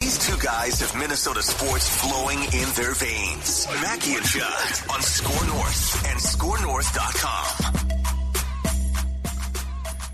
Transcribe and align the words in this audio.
These 0.00 0.18
two 0.18 0.36
guys 0.44 0.80
have 0.80 0.94
Minnesota 1.00 1.42
sports 1.42 1.88
flowing 1.88 2.38
in 2.38 2.68
their 2.76 2.92
veins. 2.94 3.66
Mackey 3.80 4.14
and 4.14 4.24
Judd 4.26 4.90
on 4.92 5.00
SKOR 5.00 5.46
North 5.46 6.06
and 6.06 6.20
SKORNorth.com. 6.20 7.86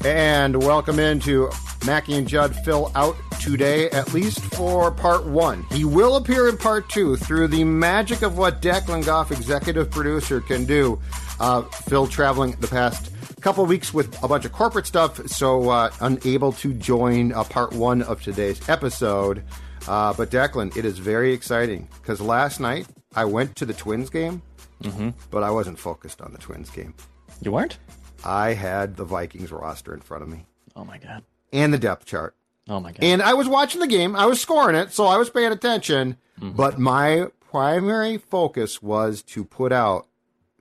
And 0.07 0.63
welcome 0.63 1.01
into 1.01 1.51
Mackey 1.85 2.15
and 2.15 2.29
Judd 2.29 2.55
Phil 2.65 2.93
out 2.95 3.17
today, 3.41 3.91
at 3.91 4.15
least 4.15 4.39
for 4.55 4.93
part 4.93 5.27
one. 5.27 5.65
He 5.73 5.85
will 5.85 6.15
appear 6.15 6.49
in 6.49 6.57
part 6.57 6.89
two 6.89 7.17
through 7.17 7.49
the 7.49 7.65
magic 7.65 8.23
of 8.23 8.39
what 8.39 8.63
Declan 8.63 9.05
Goff, 9.05 9.33
executive 9.33 9.91
producer, 9.91 10.41
can 10.41 10.65
do. 10.65 11.01
Uh, 11.41 11.63
Phil 11.63 12.07
traveling 12.07 12.53
the 12.61 12.69
past 12.69 13.11
couple 13.41 13.67
weeks 13.67 13.93
with 13.93 14.23
a 14.23 14.29
bunch 14.29 14.45
of 14.45 14.53
corporate 14.53 14.87
stuff, 14.87 15.27
so 15.29 15.69
uh, 15.69 15.91
unable 16.01 16.53
to 16.53 16.73
join 16.73 17.33
uh, 17.33 17.43
part 17.43 17.73
one 17.73 18.01
of 18.03 18.23
today's 18.23 18.69
episode. 18.69 19.43
Uh, 19.89 20.13
but 20.13 20.31
Declan, 20.31 20.77
it 20.77 20.85
is 20.85 20.99
very 20.99 21.33
exciting 21.33 21.89
because 22.01 22.21
last 22.21 22.61
night 22.61 22.87
I 23.15 23.25
went 23.25 23.57
to 23.57 23.67
the 23.67 23.75
Twins 23.75 24.11
game, 24.11 24.43
Mm-hmm. 24.83 25.11
but 25.31 25.45
I 25.45 25.51
wasn't 25.53 25.79
focused 25.79 26.21
on 26.21 26.33
the 26.33 26.39
Twins 26.39 26.69
game. 26.71 26.95
You 27.41 27.53
weren't? 27.53 27.79
I 28.25 28.53
had 28.55 28.97
the 28.97 29.05
Vikings 29.05 29.53
roster 29.53 29.95
in 29.95 30.01
front 30.01 30.23
of 30.25 30.29
me 30.29 30.45
Oh 30.75 30.85
my 30.85 30.99
god. 30.99 31.23
and 31.53 31.73
the 31.73 31.79
depth 31.79 32.05
chart. 32.05 32.35
Oh 32.69 32.81
my 32.81 32.91
god. 32.91 33.03
And 33.05 33.23
I 33.23 33.35
was 33.35 33.49
watching 33.49 33.81
the 33.81 33.87
game. 33.87 34.17
I 34.17 34.27
was 34.27 34.41
scoring 34.41 34.75
it, 34.77 34.93
so 34.93 35.07
I 35.07 35.17
was 35.19 35.31
paying 35.31 35.53
attention. 35.53 36.17
Mm-hmm. 36.41 36.57
But 36.57 36.79
my 36.81 37.27
primary 37.41 38.19
focus 38.19 38.83
was 38.83 39.23
to 39.25 39.45
put 39.45 39.73
out, 39.73 40.07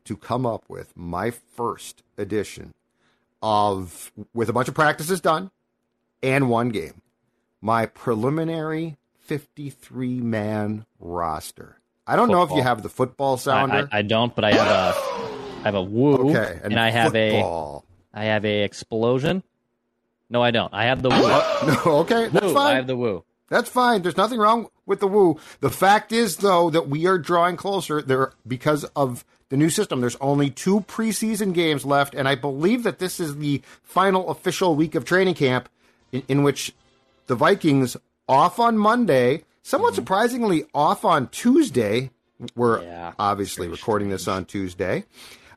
to 0.05 0.15
come 0.17 0.45
up 0.45 0.65
with 0.67 0.95
my 0.95 1.31
first 1.31 2.03
edition 2.17 2.73
of, 3.41 4.11
with 4.33 4.49
a 4.49 4.53
bunch 4.53 4.67
of 4.67 4.73
practices 4.75 5.21
done 5.21 5.49
and 6.21 6.49
one 6.49 6.69
game, 6.69 7.01
my 7.61 7.85
preliminary 7.87 8.97
53 9.31 10.19
man 10.19 10.85
roster. 10.99 11.77
I 12.05 12.17
don't 12.17 12.27
know 12.27 12.43
if 12.43 12.51
you 12.51 12.61
have 12.61 12.83
the 12.83 12.89
football 12.89 13.35
I, 13.35 13.37
sounder. 13.37 13.87
I, 13.89 13.99
I 13.99 14.01
don't, 14.01 14.35
but 14.35 14.43
I 14.43 14.51
have 14.51 14.67
a 14.67 15.59
I 15.59 15.63
have 15.63 15.75
a 15.75 15.81
woo. 15.81 16.31
okay. 16.31 16.59
And, 16.61 16.77
I 16.77 16.89
have 16.89 17.13
football. 17.13 17.85
a 18.13 18.19
I 18.19 18.23
have 18.25 18.43
a 18.43 18.63
explosion. 18.63 19.41
No, 20.29 20.43
I 20.43 20.51
don't. 20.51 20.73
I 20.73 20.83
have 20.83 21.01
the 21.01 21.07
woo. 21.07 21.15
No, 21.85 21.99
okay, 21.99 22.27
that's 22.27 22.45
woo. 22.45 22.53
fine. 22.53 22.73
I 22.73 22.75
have 22.75 22.87
the 22.87 22.97
woo. 22.97 23.23
That's 23.47 23.69
fine. 23.69 24.01
There's 24.01 24.17
nothing 24.17 24.37
wrong 24.37 24.67
with 24.85 24.99
the 24.99 25.07
woo. 25.07 25.39
The 25.61 25.69
fact 25.69 26.11
is, 26.11 26.37
though, 26.37 26.69
that 26.69 26.89
we 26.89 27.07
are 27.07 27.17
drawing 27.17 27.55
closer 27.55 28.01
there 28.01 28.33
because 28.45 28.83
of 28.97 29.23
the 29.47 29.55
new 29.55 29.69
system. 29.69 30.01
There's 30.01 30.17
only 30.17 30.49
two 30.49 30.81
preseason 30.81 31.53
games 31.53 31.85
left, 31.85 32.15
and 32.15 32.27
I 32.27 32.35
believe 32.35 32.83
that 32.83 32.99
this 32.99 33.21
is 33.21 33.37
the 33.37 33.61
final 33.81 34.29
official 34.29 34.75
week 34.75 34.93
of 34.93 35.05
training 35.05 35.35
camp, 35.35 35.69
in, 36.11 36.23
in 36.27 36.43
which 36.43 36.73
the 37.27 37.35
Vikings 37.35 37.95
off 38.27 38.59
on 38.59 38.77
Monday, 38.77 39.43
somewhat 39.63 39.95
surprisingly 39.95 40.65
off 40.73 41.05
on 41.05 41.27
Tuesday. 41.29 42.11
We're 42.55 42.83
Yeah, 42.83 43.13
obviously 43.19 43.67
recording 43.67 44.09
this 44.09 44.27
on 44.27 44.45
Tuesday. 44.45 45.05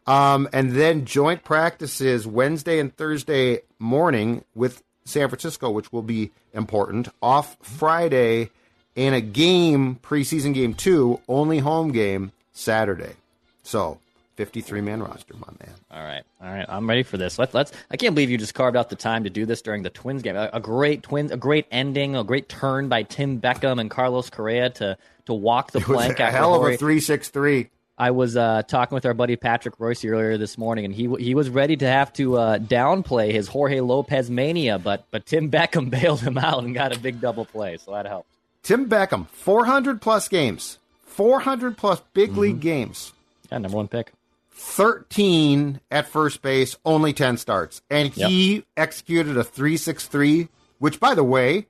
Um, 0.07 0.49
and 0.53 0.73
then 0.73 1.07
joint 1.07 1.45
practices 1.45 2.27
Wednesday 2.27 2.79
and 2.79 2.95
Thursday 2.95 3.61
morning 3.79 4.45
with 4.55 4.83
San 5.05 5.29
Francisco, 5.29 5.71
which 5.71 5.93
will 5.93 6.03
be 6.03 6.31
important. 6.53 7.09
Off 7.23 7.57
Friday, 7.63 8.51
and 8.97 9.15
a 9.15 9.21
game, 9.21 9.97
preseason 10.03 10.55
game 10.55 10.75
two, 10.75 11.21
only 11.29 11.59
home 11.59 11.91
game 11.93 12.33
Saturday. 12.53 13.15
So, 13.63 13.99
53 14.37 14.81
man 14.81 15.03
roster, 15.03 15.35
my 15.35 15.49
man. 15.61 15.75
All 15.91 16.03
right, 16.03 16.23
all 16.43 16.49
right. 16.49 16.67
I'm 16.69 16.89
ready 16.89 17.03
for 17.03 17.17
this. 17.17 17.39
Let's 17.39 17.55
let's. 17.55 17.73
I 17.91 17.97
can't 17.97 18.15
believe 18.15 18.31
you 18.31 18.39
just 18.39 18.55
carved 18.55 18.77
out 18.77 18.91
the 18.91 18.97
time 18.97 19.25
to 19.25 19.31
do 19.31 19.47
this 19.47 19.63
during 19.63 19.83
the 19.83 19.91
Twins 19.91 20.23
game. 20.23 20.37
A, 20.37 20.51
a 20.53 20.61
great 20.61 21.03
Twins, 21.03 21.31
a 21.31 21.37
great 21.37 21.67
ending, 21.71 22.17
a 22.17 22.25
great 22.25 22.49
turn 22.49 22.89
by 22.89 23.05
Tim 23.05 23.41
Beckham 23.41 23.81
and 23.81 23.91
Carlos 23.91 24.31
Correa 24.31 24.71
to 24.71 24.97
to 25.27 25.35
walk 25.35 25.71
the 25.73 25.81
plank. 25.81 26.19
a 26.21 26.31
hell 26.31 26.55
of 26.55 26.63
a 26.63 26.77
363. 26.77 27.71
I 27.97 28.11
was 28.11 28.37
uh, 28.37 28.63
talking 28.67 28.97
with 28.97 29.07
our 29.07 29.15
buddy 29.15 29.37
Patrick 29.37 29.79
Royce 29.79 30.05
earlier 30.05 30.37
this 30.37 30.59
morning, 30.59 30.85
and 30.85 30.93
he 30.93 31.09
he 31.19 31.35
was 31.35 31.49
ready 31.49 31.77
to 31.77 31.87
have 31.87 32.13
to 32.15 32.37
uh, 32.37 32.59
downplay 32.59 33.31
his 33.31 33.47
Jorge 33.47 33.81
Lopez 33.81 34.31
mania, 34.31 34.79
but 34.81 35.07
but 35.13 35.27
Tim 35.27 35.51
Beckham 35.51 35.91
bailed 36.03 36.21
him 36.21 36.37
out 36.37 36.65
and 36.65 36.75
got 36.75 36.95
a 36.95 36.99
big 36.99 37.21
double 37.21 37.45
play, 37.45 37.77
so 37.77 37.93
that 37.93 38.07
helped. 38.07 38.29
Tim 38.65 38.89
Beckham, 38.89 39.29
400 39.29 40.01
plus 40.01 40.27
games, 40.27 40.79
400 41.05 41.77
plus 41.77 42.01
big 42.15 42.37
league 42.37 42.61
games. 42.61 43.13
Yeah, 43.53 43.59
number 43.59 43.77
one 43.77 43.89
pick. 43.89 44.13
13 44.55 45.81
at 45.91 46.07
first 46.09 46.43
base, 46.43 46.77
only 46.85 47.13
10 47.13 47.37
starts. 47.37 47.83
And 47.91 48.09
he 48.13 48.65
executed 48.77 49.37
a 49.37 49.45
363, 49.45 50.49
which 50.79 50.99
by 51.01 51.15
the 51.15 51.25
way 51.25 51.67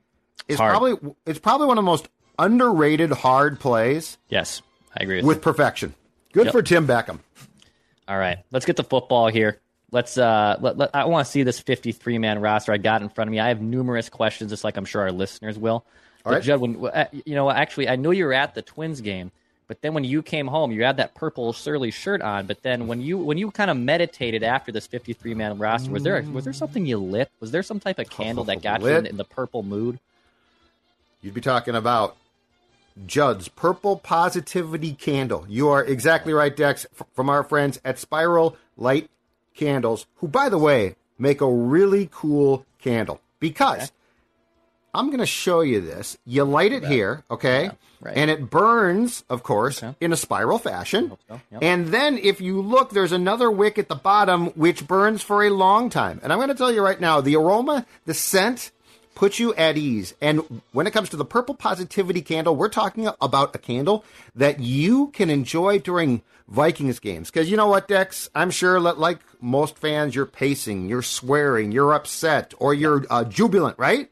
is 0.47 0.57
Hard. 0.57 0.71
probably 0.71 1.13
it's 1.25 1.39
probably 1.39 1.67
one 1.67 1.77
of 1.77 1.83
the 1.83 1.89
most 1.89 2.07
underrated 2.37 3.11
hard 3.11 3.59
plays 3.59 4.17
Yes, 4.29 4.61
I 4.97 5.03
agree 5.03 5.17
with, 5.17 5.25
with 5.25 5.41
perfection. 5.41 5.93
Good 6.33 6.45
Yep. 6.45 6.51
for 6.51 6.61
Tim 6.61 6.87
Beckham. 6.87 7.19
All 8.07 8.17
right, 8.17 8.39
let's 8.51 8.65
get 8.65 8.75
the 8.75 8.83
football 8.83 9.27
here. 9.27 9.59
Let's. 9.91 10.17
Uh, 10.17 10.57
let, 10.59 10.77
let- 10.77 10.89
I 10.95 11.05
want 11.05 11.25
to 11.25 11.31
see 11.31 11.43
this 11.43 11.59
53 11.59 12.17
man 12.17 12.39
roster 12.39 12.71
I 12.73 12.77
got 12.77 13.01
in 13.01 13.09
front 13.09 13.29
of 13.29 13.31
me. 13.31 13.39
I 13.39 13.47
have 13.47 13.61
numerous 13.61 14.09
questions, 14.09 14.51
just 14.51 14.63
like 14.63 14.77
I'm 14.77 14.85
sure 14.85 15.01
our 15.03 15.11
listeners 15.11 15.57
will. 15.57 15.85
But 16.23 16.33
right. 16.33 16.43
Judd, 16.43 16.59
when 16.59 16.85
uh, 16.85 17.05
you 17.11 17.33
know, 17.35 17.49
actually, 17.49 17.87
I 17.87 17.95
know 17.95 18.11
you 18.11 18.25
were 18.25 18.33
at 18.33 18.53
the 18.55 18.61
Twins 18.61 18.99
game, 19.01 19.31
but 19.67 19.81
then 19.81 19.93
when 19.93 20.03
you 20.03 20.21
came 20.21 20.47
home, 20.47 20.71
you 20.71 20.83
had 20.83 20.97
that 20.97 21.15
purple 21.15 21.53
Surly 21.53 21.91
shirt 21.91 22.21
on. 22.21 22.45
But 22.45 22.61
then 22.61 22.87
when 22.87 23.01
you 23.01 23.17
when 23.17 23.37
you 23.37 23.51
kind 23.51 23.71
of 23.71 23.77
meditated 23.77 24.43
after 24.43 24.71
this 24.71 24.87
53 24.87 25.33
man 25.33 25.57
roster, 25.57 25.91
was 25.91 26.03
there 26.03 26.21
was 26.21 26.43
there 26.43 26.53
something 26.53 26.85
you 26.85 26.97
lit? 26.97 27.31
Was 27.39 27.51
there 27.51 27.63
some 27.63 27.79
type 27.79 27.99
of 27.99 28.09
candle 28.09 28.43
that 28.45 28.61
got 28.61 28.81
you 28.81 28.87
in, 28.87 29.05
in 29.05 29.17
the 29.17 29.25
purple 29.25 29.63
mood? 29.63 29.99
You'd 31.21 31.33
be 31.33 31.41
talking 31.41 31.75
about 31.75 32.17
Judd's 33.05 33.47
Purple 33.47 33.97
Positivity 33.97 34.93
Candle. 34.93 35.45
You 35.49 35.69
are 35.69 35.83
exactly 35.83 36.33
right, 36.33 36.55
Dex, 36.55 36.85
from 37.13 37.29
our 37.29 37.43
friends 37.43 37.79
at 37.83 37.99
Spiral 37.99 38.55
Light 38.77 39.09
Candles, 39.55 40.05
who, 40.17 40.27
by 40.27 40.49
the 40.49 40.57
way, 40.57 40.95
make 41.17 41.41
a 41.41 41.51
really 41.51 42.07
cool 42.11 42.65
candle. 42.79 43.19
Because 43.39 43.91
I'm 44.95 45.07
going 45.07 45.19
to 45.19 45.25
show 45.25 45.61
you 45.61 45.81
this. 45.81 46.17
You 46.25 46.43
light 46.43 46.71
it 46.71 46.85
here, 46.85 47.23
okay? 47.29 47.71
right. 48.01 48.17
And 48.17 48.31
it 48.31 48.49
burns, 48.49 49.23
of 49.29 49.43
course, 49.43 49.83
in 49.99 50.13
a 50.13 50.17
spiral 50.17 50.59
fashion. 50.59 51.17
so, 51.27 51.41
yep. 51.51 51.63
And 51.63 51.87
then 51.87 52.17
if 52.17 52.41
you 52.41 52.61
look, 52.61 52.91
there's 52.91 53.11
another 53.11 53.51
wick 53.51 53.77
at 53.77 53.89
the 53.89 53.95
bottom 53.95 54.47
which 54.47 54.87
burns 54.87 55.21
for 55.21 55.43
a 55.43 55.49
long 55.49 55.89
time. 55.89 56.19
And 56.23 56.31
I'm 56.31 56.39
going 56.39 56.49
to 56.49 56.55
tell 56.55 56.71
you 56.71 56.81
right 56.81 56.99
now 56.99 57.21
the 57.21 57.35
aroma, 57.35 57.85
the 58.05 58.13
scent, 58.13 58.71
puts 59.15 59.39
you 59.39 59.53
at 59.55 59.77
ease. 59.77 60.13
And 60.21 60.61
when 60.73 60.87
it 60.87 60.91
comes 60.91 61.09
to 61.09 61.17
the 61.17 61.25
purple 61.25 61.55
positivity 61.55 62.21
candle, 62.21 62.55
we're 62.55 62.69
talking 62.69 63.07
about 63.21 63.55
a 63.55 63.59
candle 63.59 64.03
that 64.35 64.59
you 64.59 65.07
can 65.07 65.29
enjoy 65.29 65.79
during 65.79 66.21
Vikings 66.47 66.99
games. 66.99 67.31
Because 67.31 67.49
you 67.49 67.57
know 67.57 67.67
what, 67.67 67.87
Dex? 67.87 68.29
I'm 68.35 68.51
sure 68.51 68.79
that, 68.81 68.99
like 68.99 69.19
most 69.41 69.77
fans, 69.77 70.13
you're 70.13 70.25
pacing, 70.25 70.89
you're 70.89 71.01
swearing, 71.01 71.71
you're 71.71 71.93
upset, 71.93 72.53
or 72.59 72.73
you're 72.73 73.05
uh, 73.09 73.23
jubilant, 73.23 73.79
right? 73.79 74.11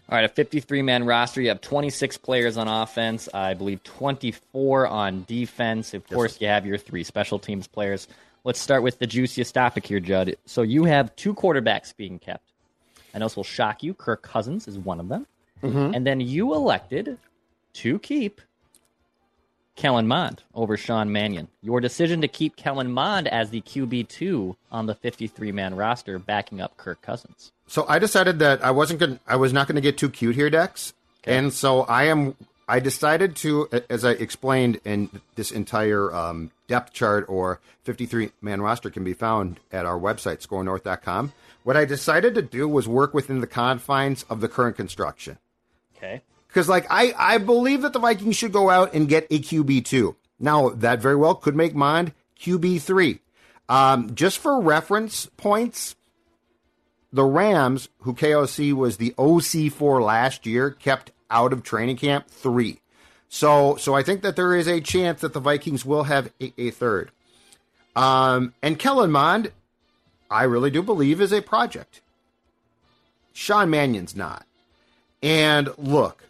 All 0.07 0.17
right, 0.17 0.23
a 0.23 0.29
53 0.29 0.83
man 0.83 1.03
roster. 1.03 1.41
You 1.41 1.49
have 1.49 1.61
26 1.61 2.17
players 2.19 2.57
on 2.57 2.67
offense, 2.67 3.27
I 3.33 3.55
believe 3.55 3.83
24 3.83 4.87
on 4.87 5.25
defense. 5.27 5.95
Of 5.95 6.07
course, 6.07 6.39
you 6.39 6.47
have 6.47 6.67
your 6.67 6.77
three 6.77 7.03
special 7.03 7.39
teams 7.39 7.65
players. 7.67 8.07
Let's 8.43 8.59
start 8.59 8.83
with 8.83 8.99
the 8.99 9.07
juiciest 9.07 9.55
topic 9.55 9.87
here, 9.87 9.99
Judd. 9.99 10.35
So 10.45 10.61
you 10.61 10.83
have 10.83 11.15
two 11.15 11.33
quarterbacks 11.33 11.97
being 11.97 12.19
kept. 12.19 12.43
I 13.15 13.17
know 13.17 13.25
this 13.25 13.35
will 13.35 13.43
shock 13.43 13.81
you. 13.81 13.95
Kirk 13.95 14.21
Cousins 14.21 14.67
is 14.67 14.77
one 14.77 14.99
of 14.99 15.09
them. 15.09 15.25
Mm-hmm. 15.63 15.93
And 15.93 16.05
then 16.05 16.19
you 16.19 16.53
elected 16.53 17.17
to 17.73 17.99
keep 17.99 18.41
Kellen 19.77 20.07
Mond 20.07 20.43
over 20.55 20.75
Sean 20.75 21.11
Mannion. 21.11 21.47
Your 21.61 21.79
decision 21.79 22.21
to 22.21 22.27
keep 22.27 22.55
Kellen 22.55 22.91
Mond 22.91 23.27
as 23.27 23.51
the 23.51 23.61
QB2 23.61 24.55
on 24.71 24.87
the 24.87 24.95
53 24.95 25.51
man 25.51 25.75
roster, 25.75 26.19
backing 26.19 26.59
up 26.59 26.75
Kirk 26.77 27.01
Cousins. 27.01 27.51
So 27.67 27.85
I 27.87 27.99
decided 27.99 28.39
that 28.39 28.63
I 28.63 28.71
wasn't 28.71 28.99
going 28.99 29.19
I 29.27 29.35
was 29.35 29.53
not 29.53 29.67
going 29.67 29.75
to 29.75 29.81
get 29.81 29.97
too 29.97 30.09
cute 30.09 30.35
here, 30.35 30.49
Dex. 30.49 30.93
And 31.23 31.53
so 31.53 31.81
I 31.81 32.05
am 32.05 32.35
I 32.67 32.79
decided 32.79 33.35
to 33.37 33.69
as 33.89 34.03
I 34.03 34.11
explained 34.11 34.81
in 34.83 35.21
this 35.35 35.51
entire 35.51 36.13
um, 36.13 36.51
depth 36.67 36.93
chart 36.93 37.25
or 37.29 37.59
53 37.83 38.31
man 38.41 38.61
roster 38.61 38.89
can 38.89 39.03
be 39.03 39.13
found 39.13 39.59
at 39.71 39.85
our 39.85 39.99
website 39.99 40.45
skornorth.com. 40.45 41.33
What 41.63 41.77
I 41.77 41.85
decided 41.85 42.33
to 42.35 42.41
do 42.41 42.67
was 42.67 42.87
work 42.87 43.13
within 43.13 43.41
the 43.41 43.47
confines 43.47 44.23
of 44.23 44.41
the 44.41 44.47
current 44.47 44.75
construction. 44.75 45.37
Okay. 45.97 46.21
Because 46.47 46.69
like 46.69 46.85
I, 46.89 47.13
I 47.17 47.37
believe 47.37 47.81
that 47.81 47.93
the 47.93 47.99
Vikings 47.99 48.35
should 48.35 48.53
go 48.53 48.69
out 48.69 48.93
and 48.93 49.07
get 49.07 49.27
a 49.29 49.39
QB 49.39 49.85
two. 49.85 50.15
Now 50.39 50.69
that 50.69 51.01
very 51.01 51.15
well 51.15 51.35
could 51.35 51.55
make 51.55 51.75
Mond 51.75 52.13
QB 52.39 52.81
three. 52.81 53.19
Um, 53.69 54.15
just 54.15 54.37
for 54.37 54.61
reference 54.61 55.25
points, 55.37 55.95
the 57.11 57.25
Rams, 57.25 57.89
who 57.99 58.13
KOC 58.13 58.73
was 58.73 58.97
the 58.97 59.13
OC 59.17 59.71
for 59.71 60.01
last 60.01 60.45
year, 60.45 60.71
kept 60.71 61.11
out 61.29 61.51
of 61.51 61.63
training 61.63 61.97
camp 61.97 62.27
three. 62.27 62.79
So 63.29 63.75
so 63.75 63.93
I 63.93 64.03
think 64.03 64.21
that 64.21 64.35
there 64.35 64.55
is 64.55 64.67
a 64.67 64.79
chance 64.79 65.21
that 65.21 65.33
the 65.33 65.39
Vikings 65.39 65.85
will 65.85 66.03
have 66.03 66.31
a, 66.39 66.53
a 66.57 66.71
third. 66.71 67.11
Um, 67.95 68.53
and 68.61 68.77
Kellen 68.77 69.11
Mond, 69.11 69.51
I 70.29 70.43
really 70.43 70.69
do 70.69 70.83
believe 70.83 71.19
is 71.19 71.33
a 71.33 71.41
project. 71.41 72.01
Sean 73.33 73.69
Mannion's 73.69 74.15
not. 74.15 74.46
And 75.21 75.69
look, 75.77 76.23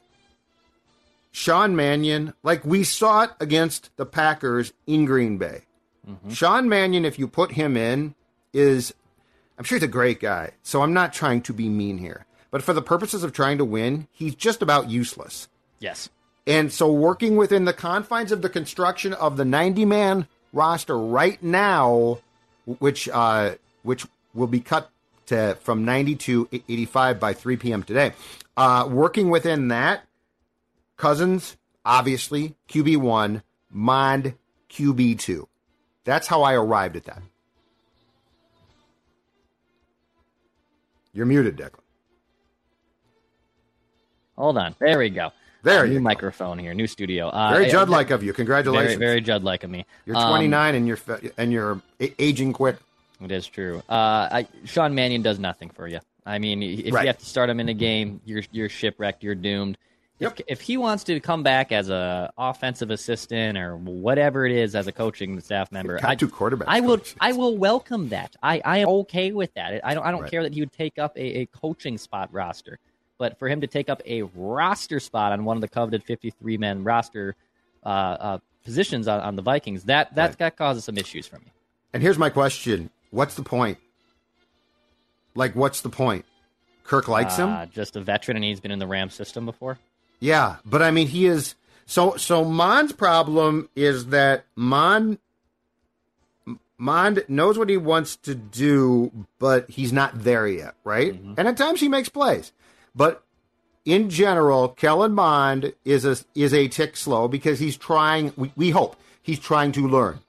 Sean 1.31 1.75
Mannion, 1.75 2.33
like 2.43 2.65
we 2.65 2.83
saw 2.83 3.23
it 3.23 3.31
against 3.39 3.95
the 3.97 4.05
Packers 4.05 4.73
in 4.85 5.05
Green 5.05 5.37
Bay. 5.37 5.63
Sean 6.29 6.69
Mannion, 6.69 7.03
if 7.03 7.19
you 7.19 7.27
put 7.27 7.51
him 7.51 7.75
in, 7.75 8.15
is 8.53 8.93
I'm 9.57 9.65
sure 9.65 9.77
he's 9.77 9.83
a 9.83 9.87
great 9.87 10.19
guy. 10.19 10.51
So 10.63 10.81
I'm 10.81 10.93
not 10.93 11.13
trying 11.13 11.41
to 11.43 11.53
be 11.53 11.67
mean 11.67 11.97
here. 11.97 12.25
But 12.49 12.63
for 12.63 12.73
the 12.73 12.81
purposes 12.81 13.23
of 13.23 13.33
trying 13.33 13.57
to 13.57 13.65
win, 13.65 14.07
he's 14.11 14.35
just 14.35 14.61
about 14.61 14.89
useless. 14.89 15.49
Yes. 15.79 16.09
And 16.45 16.71
so 16.71 16.91
working 16.91 17.35
within 17.35 17.65
the 17.65 17.73
confines 17.73 18.31
of 18.31 18.41
the 18.41 18.49
construction 18.49 19.13
of 19.13 19.35
the 19.35 19.43
90 19.43 19.83
man 19.83 20.27
roster 20.53 20.97
right 20.97 21.41
now, 21.43 22.19
which 22.65 23.09
uh, 23.09 23.55
which 23.83 24.05
will 24.33 24.47
be 24.47 24.61
cut 24.61 24.89
to 25.27 25.57
from 25.61 25.85
90 25.85 26.15
to 26.15 26.49
85 26.51 27.19
by 27.19 27.33
3 27.33 27.57
p.m. 27.57 27.83
today. 27.83 28.13
Uh, 28.55 28.87
working 28.89 29.29
within 29.29 29.67
that, 29.69 30.03
Cousins 30.97 31.55
obviously 31.85 32.55
QB 32.69 32.97
one, 32.97 33.43
Mond 33.69 34.33
QB 34.69 35.19
two. 35.19 35.47
That's 36.03 36.27
how 36.27 36.41
I 36.43 36.53
arrived 36.53 36.95
at 36.95 37.05
that. 37.05 37.21
You're 41.13 41.25
muted, 41.25 41.57
Declan. 41.57 41.79
Hold 44.37 44.57
on. 44.57 44.75
There 44.79 44.99
we 44.99 45.09
go. 45.09 45.31
There 45.63 45.81
Uh, 45.81 45.83
you 45.85 45.93
new 45.93 45.99
go. 45.99 46.03
microphone 46.03 46.59
here, 46.59 46.73
new 46.75 46.85
studio. 46.87 47.29
Uh, 47.29 47.49
Very 47.51 47.65
I- 47.65 47.69
Judd 47.69 47.89
like 47.89 48.11
of 48.11 48.23
you. 48.23 48.33
Congratulations. 48.33 48.97
very 48.99 49.19
Judd 49.21 49.43
like 49.43 49.63
of 49.63 49.69
me. 49.71 49.85
You're 50.05 50.15
Um, 50.15 50.29
29 50.29 50.75
and 50.75 50.87
you're 50.87 50.99
and 51.37 51.51
you're 51.51 51.81
aging 52.19 52.53
quick. 52.53 52.77
It 53.21 53.31
is 53.31 53.47
true. 53.47 53.79
Uh, 53.89 53.93
I, 54.31 54.47
Sean 54.65 54.93
Mannion 54.95 55.21
does 55.21 55.39
nothing 55.39 55.69
for 55.69 55.87
you. 55.87 55.99
I 56.25 56.39
mean, 56.39 56.61
if 56.61 56.93
Right. 56.93 57.01
you 57.03 57.07
have 57.07 57.17
to 57.19 57.25
start 57.25 57.49
him 57.49 57.59
in 57.59 57.69
a 57.69 57.73
game, 57.73 58.21
you're 58.25 58.43
you're 58.51 58.69
shipwrecked. 58.69 59.23
You're 59.23 59.33
doomed. 59.35 59.77
Yep. 60.19 60.39
If, 60.39 60.45
if 60.47 60.61
he 60.61 60.77
wants 60.77 61.03
to 61.05 61.19
come 61.19 61.43
back 61.43 61.71
as 61.71 61.89
a 61.89 62.31
offensive 62.37 62.89
assistant 62.89 63.57
or 63.57 63.77
whatever 63.77 64.45
it 64.47 64.51
is 64.51 64.75
as 64.75 64.87
a 64.87 64.91
coaching 64.91 65.39
staff 65.39 65.71
member, 65.71 65.99
I, 66.03 66.15
two 66.15 66.27
quarterbacks 66.27 66.65
I 66.67 66.79
will 66.81 66.97
coaches. 66.97 67.15
I 67.21 67.31
will 67.33 67.55
welcome 67.57 68.09
that. 68.09 68.35
I, 68.41 68.59
I 68.65 68.79
am 68.79 68.87
okay 68.89 69.31
with 69.31 69.53
that. 69.53 69.79
I 69.85 69.93
don't 69.93 70.03
I 70.05 70.11
don't 70.11 70.21
Right. 70.23 70.31
care 70.31 70.43
that 70.43 70.53
he 70.53 70.59
would 70.61 70.73
take 70.73 70.97
up 70.99 71.15
a, 71.17 71.41
a 71.41 71.45
coaching 71.47 71.97
spot 71.97 72.29
roster, 72.33 72.77
but 73.17 73.37
for 73.39 73.47
him 73.47 73.61
to 73.61 73.67
take 73.67 73.89
up 73.89 74.01
a 74.05 74.23
roster 74.35 74.99
spot 74.99 75.31
on 75.33 75.45
one 75.45 75.55
of 75.57 75.61
the 75.61 75.67
coveted 75.67 76.03
53 76.03 76.57
man 76.57 76.83
roster 76.83 77.35
uh, 77.85 77.87
uh, 77.89 78.37
positions 78.65 79.07
on, 79.07 79.21
on 79.21 79.35
the 79.37 79.41
Vikings, 79.43 79.83
that 79.85 80.13
that's 80.13 80.31
Right. 80.31 80.39
that 80.39 80.57
causes 80.57 80.83
some 80.83 80.97
issues 80.97 81.25
for 81.27 81.37
me. 81.39 81.53
And 81.93 82.01
here's 82.03 82.17
my 82.17 82.29
question: 82.31 82.89
What's 83.11 83.35
the 83.35 83.43
point? 83.43 83.77
Like, 85.35 85.55
what's 85.55 85.81
the 85.81 85.89
point? 85.89 86.25
Kirk 86.83 87.07
likes 87.07 87.35
him. 87.35 87.49
Uh, 87.49 87.65
just 87.65 87.95
a 87.95 88.01
veteran, 88.01 88.37
and 88.37 88.43
he's 88.43 88.59
been 88.59 88.71
in 88.71 88.79
the 88.79 88.87
Ram 88.87 89.09
system 89.09 89.45
before. 89.45 89.77
Yeah, 90.19 90.55
but 90.65 90.81
I 90.81 90.91
mean, 90.91 91.07
he 91.07 91.27
is 91.27 91.55
so. 91.85 92.15
So 92.15 92.43
Mond's 92.43 92.93
problem 92.93 93.69
is 93.75 94.07
that 94.07 94.45
Mond 94.55 95.19
Mond 96.77 97.23
knows 97.27 97.57
what 97.57 97.69
he 97.69 97.77
wants 97.77 98.15
to 98.17 98.35
do, 98.35 99.11
but 99.39 99.69
he's 99.69 99.91
not 99.91 100.23
there 100.23 100.47
yet, 100.47 100.75
right? 100.83 101.13
And 101.37 101.47
at 101.47 101.57
times 101.57 101.81
he 101.81 101.89
makes 101.89 102.09
plays, 102.09 102.51
but 102.95 103.23
in 103.83 104.09
general, 104.09 104.69
Kellen 104.69 105.13
Mond 105.13 105.73
is 105.83 106.05
a 106.05 106.17
is 106.35 106.53
a 106.53 106.67
tick 106.67 106.95
slow 106.95 107.27
because 107.27 107.59
he's 107.59 107.77
trying. 107.77 108.31
We, 108.35 108.51
we 108.55 108.69
hope 108.69 108.95
he's 109.21 109.39
trying 109.39 109.71
to 109.73 109.87
learn. 109.87 110.19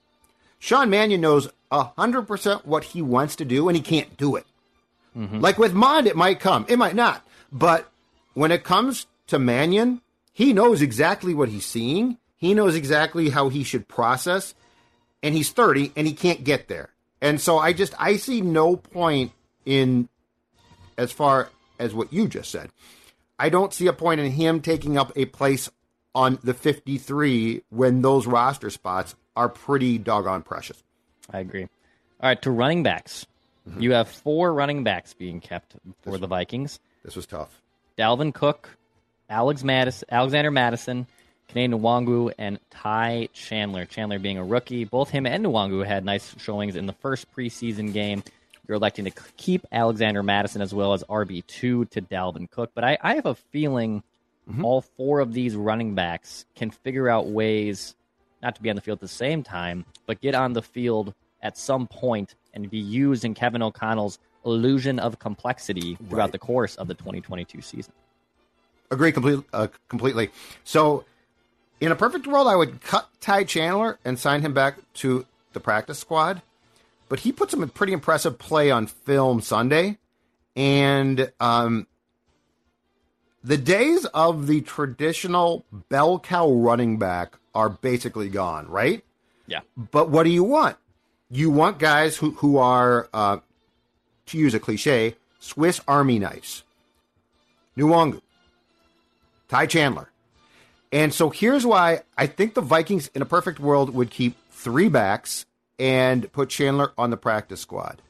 Sean 0.59 0.89
Mannion 0.89 1.21
knows 1.21 1.49
hundred 1.71 2.23
percent 2.23 2.65
what 2.65 2.83
he 2.83 3.01
wants 3.01 3.37
to 3.37 3.45
do, 3.45 3.69
and 3.69 3.75
he 3.75 3.81
can't 3.81 4.17
do 4.17 4.35
it. 4.35 4.45
Mm-hmm. 5.17 5.39
Like 5.39 5.57
with 5.57 5.73
Mond, 5.73 6.07
it 6.07 6.15
might 6.15 6.39
come, 6.39 6.65
it 6.69 6.77
might 6.77 6.95
not. 6.95 7.25
But 7.51 7.89
when 8.33 8.51
it 8.51 8.63
comes 8.63 9.07
to 9.27 9.39
Mannion, 9.39 10.01
he 10.31 10.53
knows 10.53 10.81
exactly 10.81 11.33
what 11.33 11.49
he's 11.49 11.65
seeing. 11.65 12.17
He 12.37 12.53
knows 12.53 12.75
exactly 12.75 13.29
how 13.29 13.49
he 13.49 13.63
should 13.63 13.87
process, 13.87 14.53
and 15.21 15.35
he's 15.35 15.49
30 15.51 15.91
and 15.95 16.07
he 16.07 16.13
can't 16.13 16.43
get 16.43 16.67
there. 16.67 16.89
And 17.21 17.41
so 17.41 17.57
I 17.57 17.73
just 17.73 17.93
I 17.99 18.17
see 18.17 18.41
no 18.41 18.75
point 18.75 19.31
in 19.65 20.07
as 20.97 21.11
far 21.11 21.49
as 21.77 21.93
what 21.93 22.13
you 22.13 22.27
just 22.27 22.51
said. 22.51 22.69
I 23.37 23.49
don't 23.49 23.73
see 23.73 23.87
a 23.87 23.93
point 23.93 24.19
in 24.19 24.31
him 24.31 24.61
taking 24.61 24.97
up 24.97 25.11
a 25.15 25.25
place 25.25 25.69
on 26.13 26.39
the 26.43 26.53
53 26.53 27.63
when 27.69 28.01
those 28.01 28.27
roster 28.27 28.69
spots 28.69 29.15
are 29.39 29.47
pretty 29.47 29.97
doggone 29.97 30.43
precious. 30.43 30.83
I 31.31 31.39
agree. 31.39 31.63
All 31.63 32.27
right, 32.27 32.41
to 32.41 32.51
running 32.51 32.83
backs. 32.83 33.25
Mm-hmm. 33.67 33.81
You 33.81 33.93
have 33.93 34.09
four 34.09 34.53
running 34.53 34.83
backs 34.83 35.13
being 35.13 35.39
kept 35.39 35.75
for 36.01 36.17
the 36.17 36.27
Vikings. 36.27 36.81
This 37.05 37.15
was 37.15 37.25
tough. 37.25 37.61
Dalvin 37.97 38.33
Cook, 38.33 38.77
Alex 39.29 39.63
Mattison, 39.63 40.09
Alexander 40.11 40.51
Mattison, 40.51 41.07
Kene 41.53 41.73
Nwangwu, 41.73 42.33
and 42.37 42.59
Ty 42.69 43.29
Chandler. 43.31 43.85
Chandler 43.85 44.19
being 44.19 44.37
a 44.37 44.43
rookie. 44.43 44.83
Both 44.83 45.09
him 45.09 45.25
and 45.25 45.45
Nwangu 45.45 45.85
had 45.85 46.03
nice 46.03 46.35
showings 46.37 46.75
in 46.75 46.85
the 46.85 46.93
first 46.93 47.33
preseason 47.33 47.93
game. 47.93 48.21
You're 48.67 48.75
electing 48.75 49.05
to 49.05 49.11
keep 49.37 49.65
Alexander 49.71 50.21
Mattison 50.21 50.61
as 50.61 50.73
well 50.73 50.91
as 50.91 51.01
RB2 51.05 51.89
to 51.91 52.01
Dalvin 52.01 52.51
Cook. 52.51 52.71
But 52.75 52.83
I, 52.83 52.97
I 53.01 53.15
have 53.15 53.25
a 53.25 53.35
feeling 53.35 54.03
all 54.61 54.81
four 54.81 55.21
of 55.21 55.31
these 55.31 55.55
running 55.55 55.95
backs 55.95 56.45
can 56.55 56.71
figure 56.71 57.07
out 57.07 57.27
ways 57.27 57.95
not 58.41 58.55
to 58.55 58.61
be 58.61 58.69
on 58.69 58.75
the 58.75 58.81
field 58.81 58.97
at 58.97 59.01
the 59.01 59.07
same 59.07 59.43
time, 59.43 59.85
but 60.05 60.21
get 60.21 60.35
on 60.35 60.53
the 60.53 60.61
field 60.61 61.13
at 61.41 61.57
some 61.57 61.87
point 61.87 62.35
and 62.53 62.69
be 62.69 62.77
used 62.77 63.23
in 63.25 63.33
Kevin 63.33 63.61
O'Connell's 63.61 64.19
illusion 64.45 64.99
of 64.99 65.19
complexity 65.19 65.95
throughout 65.95 66.23
Right. 66.25 66.31
the 66.31 66.39
course 66.39 66.75
of 66.75 66.87
the 66.87 66.93
2022 66.93 67.61
season. 67.61 67.93
Agree 68.91 69.11
complete, 69.11 69.43
uh, 69.53 69.67
completely. 69.87 70.31
So, 70.63 71.05
in 71.79 71.91
a 71.91 71.95
perfect 71.95 72.25
world, 72.27 72.47
I 72.47 72.55
would 72.55 72.81
cut 72.81 73.07
Ty 73.21 73.43
Chandler 73.45 73.99
and 74.03 74.17
sign 74.17 74.41
him 74.41 74.53
back 74.53 74.77
to 74.95 75.25
the 75.53 75.59
practice 75.59 75.99
squad, 75.99 76.41
but 77.07 77.19
he 77.21 77.31
put 77.31 77.51
some 77.51 77.67
pretty 77.69 77.93
impressive 77.93 78.37
play 78.39 78.71
on 78.71 78.87
film 78.87 79.41
Sunday. 79.41 79.97
And 80.55 81.31
um, 81.39 81.87
the 83.43 83.57
days 83.57 84.05
of 84.07 84.47
the 84.47 84.61
traditional 84.61 85.63
bell 85.89 86.19
cow 86.19 86.49
running 86.51 86.97
back 86.97 87.37
are 87.53 87.69
basically 87.69 88.29
gone, 88.29 88.67
right? 88.67 89.03
Yeah. 89.47 89.61
But 89.75 90.09
what 90.09 90.23
do 90.23 90.29
you 90.29 90.43
want? 90.43 90.77
You 91.31 91.49
want 91.49 91.79
guys 91.79 92.17
who, 92.17 92.31
who 92.31 92.57
are, 92.57 93.09
uh, 93.13 93.37
to 94.27 94.37
use 94.37 94.53
a 94.53 94.59
cliche, 94.59 95.15
Swiss 95.39 95.81
Army 95.87 96.19
knives. 96.19 96.63
Nwangwu, 97.77 98.21
Ty 99.47 99.65
Chandler. 99.67 100.09
And 100.91 101.13
so 101.13 101.29
here's 101.29 101.65
why 101.65 102.01
I 102.17 102.27
think 102.27 102.53
the 102.53 102.61
Vikings, 102.61 103.09
in 103.13 103.21
a 103.21 103.25
perfect 103.25 103.59
world, 103.59 103.93
would 103.93 104.09
keep 104.09 104.35
three 104.51 104.89
backs 104.89 105.45
and 105.77 106.31
put 106.31 106.49
Chandler 106.49 106.91
on 106.97 107.09
the 107.09 107.17
practice 107.17 107.61
squad. 107.61 108.01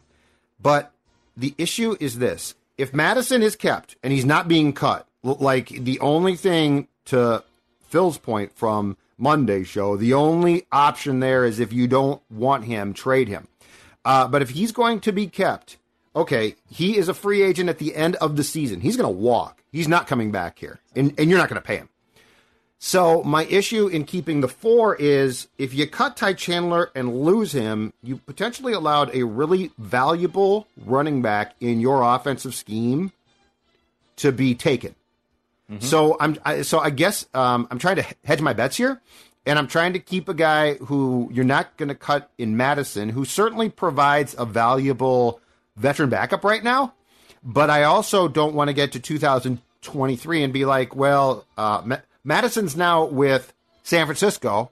But 0.61 0.91
the 1.37 1.53
issue 1.57 1.95
is 1.99 2.19
this 2.19 2.55
if 2.77 2.93
Mattison 2.93 3.41
is 3.41 3.55
kept 3.55 3.95
and 4.01 4.11
he's 4.11 4.25
not 4.25 4.47
being 4.47 4.73
cut, 4.73 5.07
like 5.23 5.67
the 5.67 5.99
only 5.99 6.35
thing 6.35 6.87
to 7.05 7.43
Phil's 7.89 8.17
point 8.17 8.53
from 8.55 8.97
Monday 9.19 9.63
show, 9.63 9.97
the 9.97 10.13
only 10.13 10.65
option 10.71 11.19
there 11.19 11.45
is 11.45 11.59
if 11.59 11.73
you 11.73 11.87
don't 11.87 12.21
want 12.31 12.65
him, 12.65 12.93
trade 12.93 13.27
him. 13.27 13.47
Uh, 14.05 14.27
but 14.27 14.41
if 14.41 14.51
he's 14.51 14.71
going 14.71 14.99
to 15.01 15.11
be 15.11 15.27
kept, 15.27 15.77
okay, 16.15 16.55
he 16.69 16.97
is 16.97 17.09
a 17.09 17.13
free 17.13 17.41
agent 17.41 17.69
at 17.69 17.77
the 17.77 17.95
end 17.95 18.15
of 18.17 18.37
the 18.37 18.43
season. 18.43 18.81
He's 18.81 18.97
going 18.97 19.13
to 19.13 19.19
walk. 19.19 19.61
He's 19.71 19.87
not 19.87 20.07
coming 20.07 20.31
back 20.31 20.57
here, 20.57 20.79
and, 20.95 21.13
and 21.19 21.29
you're 21.29 21.37
not 21.37 21.49
going 21.49 21.61
to 21.61 21.67
pay 21.67 21.77
him. 21.77 21.89
So 22.81 23.21
my 23.23 23.43
issue 23.45 23.87
in 23.87 24.05
keeping 24.05 24.39
the 24.39 24.47
four 24.47 24.95
is 24.95 25.49
if 25.57 25.73
you 25.73 25.85
cut 25.85 26.15
Ty 26.15 26.33
Chandler 26.33 26.91
and 26.95 27.23
lose 27.23 27.51
him, 27.51 27.91
you 28.01 28.17
potentially 28.17 28.71
allowed 28.71 29.13
a 29.13 29.25
really 29.25 29.71
valuable 29.77 30.65
running 30.85 31.21
back 31.21 31.55
in 31.59 31.81
your 31.81 32.01
offensive 32.01 32.55
scheme 32.55 33.11
to 34.15 34.31
be 34.31 34.55
taken. 34.55 34.95
Mm-hmm. 35.69 35.85
So 35.85 36.17
I'm 36.19 36.37
I, 36.43 36.61
so 36.63 36.79
I 36.79 36.89
guess 36.89 37.27
um, 37.33 37.67
I'm 37.69 37.79
trying 37.79 37.97
to 37.97 38.05
hedge 38.23 38.41
my 38.41 38.53
bets 38.53 38.77
here, 38.77 39.01
and 39.45 39.59
I'm 39.59 39.67
trying 39.67 39.93
to 39.93 39.99
keep 39.99 40.27
a 40.27 40.33
guy 40.33 40.75
who 40.75 41.29
you're 41.31 41.45
not 41.45 41.77
going 41.77 41.89
to 41.89 41.95
cut 41.95 42.31
in 42.37 42.57
Mattison, 42.57 43.09
who 43.09 43.23
certainly 43.23 43.69
provides 43.69 44.35
a 44.37 44.45
valuable 44.45 45.41
veteran 45.75 46.09
backup 46.09 46.43
right 46.43 46.63
now. 46.63 46.93
But 47.43 47.69
I 47.69 47.83
also 47.83 48.27
don't 48.27 48.55
want 48.55 48.69
to 48.69 48.73
get 48.73 48.93
to 48.93 48.99
2023 48.99 50.43
and 50.43 50.51
be 50.51 50.65
like, 50.65 50.95
well, 50.95 51.45
uh, 51.57 51.97
Mattison's 52.23 52.75
now 52.75 53.05
with 53.05 53.53
San 53.83 54.05
Francisco, 54.05 54.71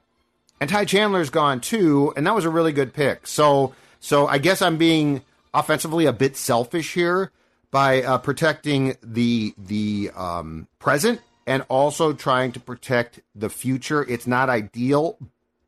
and 0.60 0.70
Ty 0.70 0.86
Chandler's 0.86 1.30
gone 1.30 1.62
too, 1.62 2.12
and 2.18 2.26
that 2.26 2.36
was 2.36 2.46
a 2.46 2.50
really 2.50 2.72
good 2.72 2.94
pick. 2.94 3.28
So, 3.28 3.74
so 4.00 4.28
I 4.28 4.40
guess 4.40 4.62
I'm 4.62 4.78
being 4.78 5.22
offensively 5.54 6.08
a 6.08 6.14
bit 6.14 6.36
selfish 6.36 6.94
here 6.94 7.32
by 7.72 8.02
uh, 8.04 8.18
protecting 8.18 8.96
the 9.02 9.54
the 9.58 10.12
um, 10.16 10.68
present 10.80 11.22
and 11.46 11.64
also 11.70 12.14
trying 12.14 12.52
to 12.52 12.60
protect 12.60 13.22
the 13.36 13.50
future. 13.50 14.04
It's 14.04 14.28
not 14.28 14.50
ideal, 14.50 15.18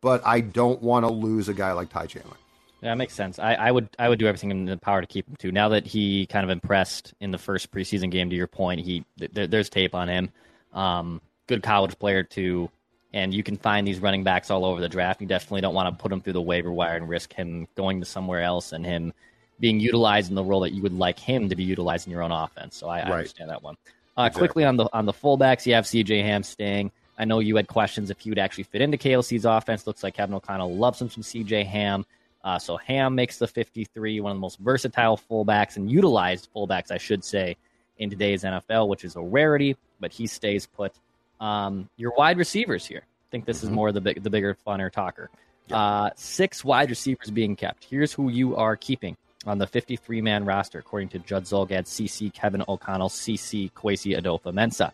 but 0.01 0.25
I 0.25 0.41
don't 0.41 0.81
want 0.81 1.05
to 1.05 1.11
lose 1.11 1.49
a 1.49 1.53
guy 1.53 1.71
like 1.71 1.89
Ty 1.89 2.07
Chandler. 2.07 2.35
Yeah, 2.81 2.91
that 2.91 2.95
makes 2.95 3.13
sense. 3.13 3.39
I, 3.39 3.55
I, 3.55 3.71
would 3.71 3.89
I 3.99 4.07
would 4.07 4.19
do 4.19 4.27
everything 4.27 4.51
in 4.51 4.65
the 4.65 4.77
power 4.77 5.01
to 5.01 5.07
keep 5.07 5.27
him 5.27 5.35
too. 5.35 5.51
Now 5.51 5.69
that 5.69 5.85
he 5.85 6.25
kind 6.27 6.45
of 6.45 6.49
impressed 6.49 7.13
in 7.19 7.31
the 7.31 7.37
first 7.37 7.71
preseason 7.71 8.09
game, 8.09 8.29
to 8.29 8.35
your 8.35 8.47
point, 8.47 8.81
he 8.81 9.03
th- 9.17 9.49
there's 9.49 9.69
tape 9.69 9.93
on 9.93 10.07
him. 10.07 10.29
Um, 10.73 11.21
good 11.47 11.61
college 11.61 11.97
player 11.99 12.23
too, 12.23 12.69
and 13.11 13.33
you 13.33 13.43
can 13.43 13.57
find 13.57 13.85
these 13.85 13.99
running 13.99 14.23
backs 14.23 14.49
all 14.49 14.63
over 14.63 14.79
the 14.79 14.87
draft. 14.87 15.19
You 15.19 15.27
definitely 15.27 15.61
don't 15.61 15.73
want 15.73 15.97
to 15.97 16.01
put 16.01 16.11
him 16.11 16.21
through 16.21 16.33
the 16.33 16.41
waiver 16.41 16.71
wire 16.71 16.95
and 16.95 17.09
risk 17.09 17.33
him 17.33 17.67
going 17.75 17.99
to 17.99 18.05
somewhere 18.05 18.41
else 18.41 18.71
and 18.71 18.85
him 18.85 19.13
being 19.59 19.79
utilized 19.79 20.29
in 20.29 20.35
the 20.35 20.43
role 20.43 20.61
that 20.61 20.71
you 20.71 20.81
would 20.81 20.93
like 20.93 21.19
him 21.19 21.49
to 21.49 21.55
be 21.55 21.63
utilized 21.63 22.07
in 22.07 22.11
your 22.11 22.23
own 22.23 22.31
offense. 22.31 22.77
So 22.77 22.87
I, 22.87 22.99
right. 22.99 23.07
I 23.07 23.11
understand 23.11 23.49
that 23.49 23.61
one. 23.61 23.75
Uh, 24.17 24.23
exactly. 24.23 24.39
Quickly 24.39 24.65
on 24.65 24.77
the 24.77 24.89
on 24.93 25.05
the 25.05 25.13
fullbacks, 25.13 25.65
you 25.65 25.73
have 25.73 25.87
C.J. 25.87 26.21
Ham 26.21 26.43
staying. 26.43 26.91
I 27.17 27.25
know 27.25 27.39
you 27.39 27.55
had 27.57 27.67
questions 27.67 28.09
if 28.09 28.19
he 28.19 28.29
would 28.29 28.39
actually 28.39 28.63
fit 28.63 28.81
into 28.81 28.97
KOC's 28.97 29.45
offense. 29.45 29.85
Looks 29.85 30.03
like 30.03 30.13
Kevin 30.13 30.35
O'Connell 30.35 30.73
loves 30.75 31.01
him 31.01 31.09
some 31.09 31.23
C.J. 31.23 31.65
Ham. 31.65 32.05
Uh, 32.43 32.57
so 32.57 32.77
Ham 32.77 33.15
makes 33.15 33.37
the 33.37 33.47
53, 33.47 34.21
one 34.21 34.31
of 34.31 34.37
the 34.37 34.41
most 34.41 34.59
versatile 34.59 35.19
fullbacks 35.29 35.75
and 35.75 35.91
utilized 35.91 36.47
fullbacks, 36.55 36.89
I 36.89 36.97
should 36.97 37.25
say, 37.25 37.57
in 37.97 38.09
today's 38.09 38.43
NFL, 38.43 38.87
which 38.87 39.03
is 39.03 39.17
a 39.17 39.21
rarity. 39.21 39.75
But 39.99 40.13
he 40.13 40.27
stays 40.27 40.65
put. 40.65 40.93
Um, 41.41 41.89
your 41.97 42.13
wide 42.17 42.37
receivers 42.37 42.85
here. 42.85 43.03
I 43.03 43.27
think 43.31 43.45
this 43.45 43.57
mm-hmm. 43.57 43.67
is 43.67 43.71
more 43.71 43.91
the 43.91 44.01
big, 44.01 44.23
the 44.23 44.29
bigger, 44.29 44.57
funner 44.65 44.91
talker. 44.91 45.29
Yeah. 45.67 45.77
Uh, 45.77 46.09
six 46.15 46.63
wide 46.63 46.89
receivers 46.89 47.29
being 47.29 47.55
kept. 47.55 47.85
Here's 47.85 48.11
who 48.11 48.29
you 48.29 48.55
are 48.55 48.75
keeping 48.75 49.15
on 49.45 49.57
the 49.57 49.67
53 49.67 50.21
man 50.21 50.45
roster, 50.45 50.79
according 50.79 51.09
to 51.09 51.19
Judd 51.19 51.43
Zulgad, 51.45 51.85
CC 51.85 52.33
Kevin 52.33 52.63
O'Connell, 52.67 53.09
CC 53.09 53.71
Kwesi 53.71 54.17
Adofo-Mensah. 54.19 54.91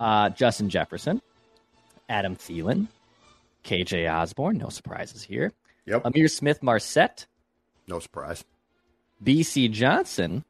Uh, 0.00 0.28
Justin 0.30 0.70
Jefferson, 0.70 1.20
Adam 2.08 2.36
Thielen, 2.36 2.86
KJ 3.64 4.08
Osborn, 4.12 4.58
no 4.58 4.68
surprises 4.68 5.24
here. 5.24 5.52
Yep. 5.86 6.04
Ihmir 6.04 6.30
Smith-Marsette, 6.30 7.26
no 7.88 7.98
surprise. 7.98 8.44
Bisi 9.24 9.68
Johnson, 9.70 10.44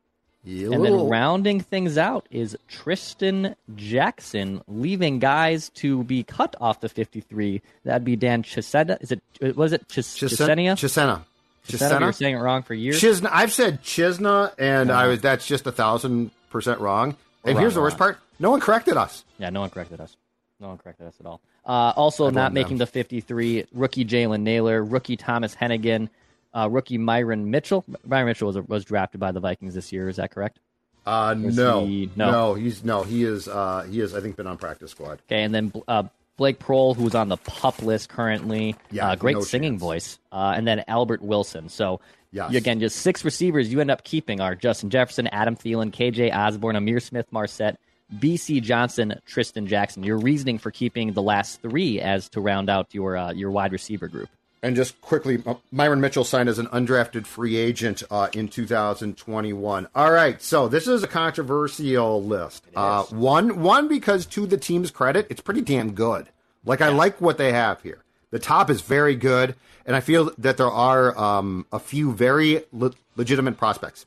and 0.45 0.85
then 0.85 1.09
rounding 1.09 1.61
things 1.61 1.97
out 1.99 2.26
is 2.31 2.57
Trishton 2.71 3.55
Jackson, 3.75 4.62
leaving 4.69 5.19
guys 5.19 5.69
to 5.71 6.05
be 6.05 6.23
cut 6.23 6.55
off 6.61 6.81
the 6.81 6.88
53. 6.88 7.62
That'd 7.85 8.05
be 8.05 8.17
Dan 8.17 8.43
Chisena. 8.43 9.00
Is 9.02 9.12
it? 9.12 9.57
Was 9.57 9.73
it 9.73 9.88
Chis- 9.88 10.17
Chisena? 10.17 10.73
Chisena. 10.73 11.25
Chisena. 11.69 12.01
You're 12.01 12.13
saying 12.13 12.37
it 12.37 12.39
wrong 12.39 12.63
for 12.63 12.75
years. 12.75 13.01
Chisna. 13.01 13.29
I've 13.33 13.53
said 13.53 13.83
Chisna, 13.83 14.53
and 14.59 14.91
I 14.91 15.09
was. 15.09 15.21
That's 15.21 15.47
just 15.47 15.67
a 15.67 15.73
thousand 15.73 16.31
percent 16.51 16.81
wrong. 16.81 17.17
And 17.45 17.55
wrong, 17.55 17.63
here's 17.63 17.75
the 17.75 17.81
worst 17.81 17.99
part: 17.99 18.19
no 18.39 18.51
one 18.51 18.61
corrected 18.61 18.97
us. 18.97 19.25
Yeah, 19.39 19.51
no 19.51 19.61
one 19.61 19.71
corrected 19.71 20.01
us. 20.01 20.17
No 20.61 20.69
one 20.69 20.79
corrected 20.79 21.07
us 21.07 21.15
at 21.21 21.27
all. 21.27 21.41
Uh, 21.65 21.93
also, 21.97 22.31
not 22.31 22.53
making 22.53 22.79
the 22.79 22.87
53, 22.87 23.67
rookie 23.73 24.05
Jalen 24.05 24.41
Nailor, 24.41 24.83
rookie 24.83 25.17
Thomas 25.17 25.55
Hennigan, 25.55 26.09
uh, 26.55 26.69
rookie 26.71 26.99
Myron 26.99 27.51
Mitchell. 27.51 27.85
Myron 28.07 28.27
Mitchell 28.27 28.49
was 28.49 28.57
was 28.67 28.85
drafted 28.85 29.21
by 29.21 29.33
the 29.33 29.41
Vikings 29.41 29.75
this 29.75 29.93
year. 29.93 30.09
Is 30.09 30.17
that 30.17 30.31
correct? 30.31 30.59
Uh, 31.07 31.35
no, 31.39 31.87
he, 31.87 32.11
no, 32.17 32.31
no, 32.31 32.55
he's 32.55 32.85
no, 32.85 33.03
he 33.03 33.25
is. 33.25 33.49
Uh, 33.49 33.87
he 33.89 34.01
is. 34.01 34.15
I 34.15 34.21
think 34.21 34.37
been 34.37 34.47
on 34.47 34.59
practice 34.59 34.91
squad. 34.91 35.21
Okay, 35.27 35.43
and 35.43 35.55
then 35.55 35.73
uh, 35.87 36.05
Blake 36.38 36.59
Proehl, 36.59 36.97
who's 36.97 37.14
on 37.14 37.28
the 37.28 37.37
pup 37.37 37.83
list 37.83 38.09
currently. 38.09 38.75
Yeah, 38.90 39.11
uh, 39.11 39.16
great 39.16 39.37
no 39.37 39.42
singing 39.42 39.73
chance. 39.73 39.80
voice. 39.80 40.18
Uh, 40.33 40.54
and 40.57 40.66
then 40.66 40.85
Albert 40.88 41.21
Wilson. 41.21 41.68
So 41.68 42.00
yes. 42.30 42.54
again, 42.54 42.80
just 42.80 42.97
six 42.97 43.25
receivers 43.25 43.71
you 43.71 43.80
end 43.80 43.90
up 43.90 44.04
keeping 44.04 44.40
are 44.40 44.54
Justin 44.54 44.88
Jefferson, 44.88 45.26
Adam 45.26 45.57
Thielen, 45.57 45.92
KJ 45.92 46.35
Osborn, 46.35 46.76
Ihmir 46.76 47.02
Smith-Marsette, 47.02 47.78
Bisi 48.16 48.62
Johnson, 48.62 49.21
Trishton 49.28 49.66
Jackson. 49.66 50.02
Your 50.02 50.16
reasoning 50.16 50.59
for 50.59 50.71
keeping 50.71 51.12
the 51.12 51.23
last 51.23 51.61
three 51.61 52.00
as 52.00 52.28
to 52.30 52.40
round 52.40 52.71
out 52.71 52.95
your 52.95 53.18
uh, 53.18 53.33
your 53.33 53.50
wide 53.50 53.73
receiver 53.73 54.09
group. 54.09 54.30
And 54.62 54.75
just 54.75 55.00
quickly, 55.00 55.41
uh, 55.47 55.55
Myron 55.71 56.00
Mitchell 56.00 56.25
signed 56.25 56.49
as 56.49 56.59
an 56.59 56.67
undrafted 56.67 57.27
free 57.27 57.57
agent 57.57 58.03
uh, 58.11 58.29
in 58.33 58.49
2021. 58.49 59.88
All 59.95 60.11
right, 60.11 60.43
so 60.43 60.67
this 60.67 60.88
is 60.88 61.05
a 61.05 61.07
controversial 61.07 62.23
list. 62.23 62.65
Uh, 62.75 63.05
one, 63.05 63.62
one 63.62 63.87
because 63.87 64.27
to 64.27 64.47
the 64.47 64.57
team's 64.57 64.91
credit, 64.91 65.29
it's 65.31 65.41
pretty 65.41 65.61
damn 65.61 65.93
good. 65.93 66.29
Like 66.65 66.81
I 66.81 66.88
like 66.88 67.21
what 67.21 67.38
they 67.38 67.53
have 67.53 67.83
here. 67.83 68.03
The 68.31 68.38
top 68.38 68.69
is 68.69 68.83
very 68.83 69.15
good, 69.15 69.55
and 69.87 69.97
I 69.97 70.00
feel 70.00 70.33
that 70.38 70.57
there 70.57 70.71
are 70.71 71.17
um, 71.19 71.67
a 71.73 71.79
few 71.79 72.12
very 72.12 72.65
le- 72.73 72.93
legitimate 73.17 73.57
prospects. 73.57 74.05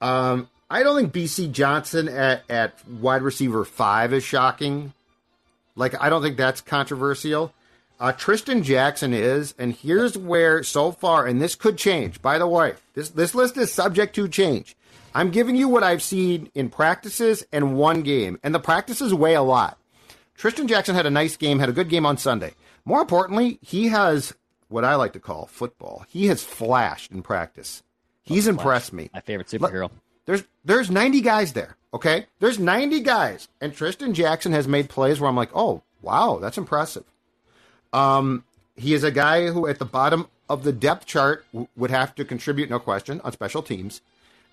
Um, 0.00 0.48
I 0.70 0.82
don't 0.82 0.96
think 0.96 1.12
Bisi 1.12 1.50
Johnson 1.50 2.08
at, 2.08 2.42
at 2.50 2.86
wide 2.88 3.22
receiver 3.22 3.64
five 3.64 4.12
is 4.12 4.22
shocking. 4.22 4.92
Like, 5.76 6.00
I 6.00 6.10
don't 6.10 6.22
think 6.22 6.36
that's 6.36 6.60
controversial. 6.60 7.54
Uh, 8.00 8.12
Trishton 8.12 8.62
Jackson 8.62 9.12
is, 9.12 9.54
and 9.58 9.72
here's 9.74 10.16
where 10.16 10.62
so 10.62 10.92
far, 10.92 11.26
and 11.26 11.42
this 11.42 11.56
could 11.56 11.76
change. 11.76 12.22
By 12.22 12.38
the 12.38 12.46
way, 12.46 12.74
this 12.94 13.10
this 13.10 13.34
list 13.34 13.56
is 13.56 13.72
subject 13.72 14.14
to 14.14 14.28
change. 14.28 14.76
I'm 15.14 15.30
giving 15.30 15.56
you 15.56 15.68
what 15.68 15.82
I've 15.82 16.02
seen 16.02 16.50
in 16.54 16.68
practices 16.68 17.44
and 17.52 17.76
one 17.76 18.02
game, 18.02 18.38
and 18.44 18.54
the 18.54 18.60
practices 18.60 19.12
weigh 19.12 19.34
a 19.34 19.42
lot. 19.42 19.78
Trishton 20.38 20.68
Jackson 20.68 20.94
had 20.94 21.06
a 21.06 21.10
nice 21.10 21.36
game, 21.36 21.58
had 21.58 21.68
a 21.68 21.72
good 21.72 21.88
game 21.88 22.06
on 22.06 22.16
Sunday. 22.16 22.54
More 22.84 23.00
importantly, 23.00 23.58
he 23.62 23.88
has 23.88 24.32
what 24.68 24.84
I 24.84 24.94
like 24.94 25.12
to 25.14 25.20
call 25.20 25.46
football. 25.46 26.04
He 26.08 26.28
has 26.28 26.44
flashed 26.44 27.10
in 27.10 27.22
practice. 27.22 27.82
He's 28.22 28.46
impressed 28.46 28.92
me. 28.92 29.10
My 29.12 29.20
favorite 29.20 29.48
superhero. 29.48 29.90
There's 30.26 30.44
there's 30.64 30.90
90 30.90 31.20
guys 31.22 31.52
there. 31.54 31.76
Okay, 31.92 32.26
there's 32.38 32.60
90 32.60 33.00
guys, 33.00 33.48
and 33.60 33.72
Trishton 33.72 34.12
Jackson 34.12 34.52
has 34.52 34.68
made 34.68 34.88
plays 34.88 35.18
where 35.18 35.28
I'm 35.28 35.34
like, 35.36 35.50
oh 35.52 35.82
wow, 36.00 36.38
that's 36.40 36.58
impressive. 36.58 37.04
Um, 37.92 38.44
he 38.76 38.94
is 38.94 39.02
a 39.04 39.10
guy 39.10 39.48
who 39.48 39.66
at 39.66 39.78
the 39.78 39.84
bottom 39.84 40.28
of 40.48 40.64
the 40.64 40.72
depth 40.72 41.06
chart 41.06 41.44
w- 41.52 41.68
would 41.76 41.90
have 41.90 42.14
to 42.16 42.24
contribute, 42.24 42.70
no 42.70 42.78
question, 42.78 43.20
on 43.22 43.32
special 43.32 43.62
teams. 43.62 44.00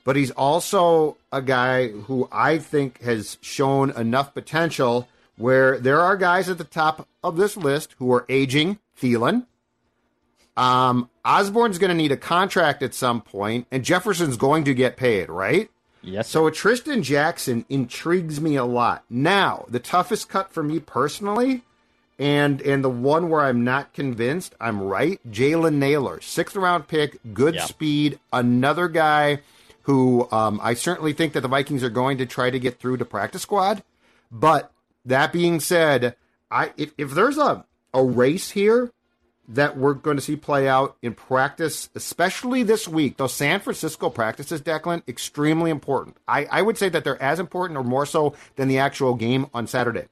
But 0.04 0.16
he's 0.16 0.32
also 0.32 1.18
a 1.32 1.42
guy 1.42 1.88
who 1.90 2.28
I 2.32 2.58
think 2.60 3.02
has 3.02 3.38
shown 3.42 3.90
enough 3.92 4.34
potential 4.34 5.08
where 5.38 5.80
there 5.80 6.00
are 6.00 6.16
guys 6.16 6.48
at 6.50 6.58
the 6.58 6.64
top 6.64 7.08
of 7.24 7.38
this 7.38 7.58
list 7.58 7.96
who 7.98 8.12
are 8.14 8.26
aging. 8.30 8.80
Thielen, 9.02 9.46
Um, 10.56 11.10
Osborn's 11.26 11.78
going 11.80 11.90
to 11.90 11.96
need 11.96 12.14
a 12.14 12.18
contract 12.18 12.82
at 12.82 12.94
some 12.94 13.20
point, 13.22 13.68
and 13.72 13.84
Jefferson's 13.84 14.38
going 14.38 14.64
to 14.66 14.74
get 14.74 14.96
paid, 14.96 15.28
right? 15.30 15.70
Yes. 16.02 16.30
So 16.30 16.48
a 16.48 16.52
Trishton 16.52 17.02
Jackson 17.02 17.66
intrigues 17.68 18.40
me 18.40 18.56
a 18.56 18.64
lot. 18.64 19.04
Now, 19.10 19.66
the 19.68 19.80
toughest 19.80 20.30
cut 20.30 20.54
for 20.54 20.64
me 20.64 20.80
personally, 20.80 21.64
and 22.18 22.62
and 22.62 22.84
the 22.84 22.90
one 22.90 23.30
where 23.30 23.42
I'm 23.42 23.64
not 23.64 23.94
convinced, 23.94 24.56
I'm 24.60 24.82
right. 24.82 25.20
Jalen 25.30 25.76
Nailor, 25.76 26.22
sixth 26.22 26.56
round 26.56 26.88
pick, 26.88 27.18
good 27.34 27.56
Yeah. 27.56 27.66
speed, 27.66 28.20
another 28.32 28.88
guy 28.88 29.40
who 29.84 30.28
um, 30.32 30.60
I 30.64 30.74
certainly 30.74 31.14
think 31.14 31.34
that 31.34 31.42
the 31.42 31.48
Vikings 31.48 31.84
are 31.84 31.90
going 31.90 32.18
to 32.18 32.26
try 32.26 32.50
to 32.50 32.60
get 32.60 32.80
through 32.80 32.98
to 32.98 33.06
practice 33.06 33.42
squad. 33.44 33.84
But 34.32 34.72
that 35.06 35.32
being 35.32 35.60
said, 35.60 36.16
I 36.50 36.72
if, 36.78 36.92
if 36.98 37.12
there's 37.12 37.38
a 37.38 37.66
a 37.94 38.04
race 38.04 38.52
here 38.52 38.92
that 39.48 39.78
we're 39.78 39.94
going 39.94 40.18
to 40.18 40.22
see 40.24 40.36
play 40.36 40.68
out 40.68 40.98
in 41.04 41.14
practice, 41.14 41.90
especially 41.94 42.64
this 42.64 42.88
week. 42.88 43.18
Those 43.18 43.34
San 43.34 43.60
Francisco 43.60 44.10
practices, 44.10 44.60
Declan, 44.60 45.08
extremely 45.08 45.70
important. 45.70 46.18
I, 46.28 46.46
I 46.46 46.62
would 46.64 46.80
say 46.80 46.90
that 46.90 47.04
they're 47.04 47.22
as 47.22 47.40
important 47.40 47.78
or 47.78 47.84
more 47.84 48.08
so 48.08 48.34
than 48.56 48.68
the 48.68 48.80
actual 48.80 49.14
game 49.14 49.46
on 49.54 49.68
Saturday. 49.68 50.06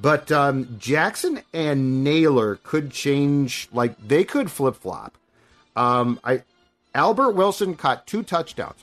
But 0.00 0.32
um, 0.32 0.76
Jackson 0.78 1.42
and 1.52 2.02
Nailor 2.02 2.56
could 2.62 2.90
change, 2.90 3.68
like 3.72 3.96
they 4.06 4.24
could 4.24 4.50
flip 4.50 4.76
flop. 4.76 5.14
Um, 5.76 6.18
I 6.24 6.42
Albert 6.94 7.32
Wilson 7.32 7.74
caught 7.74 8.06
two 8.06 8.22
touchdowns 8.22 8.82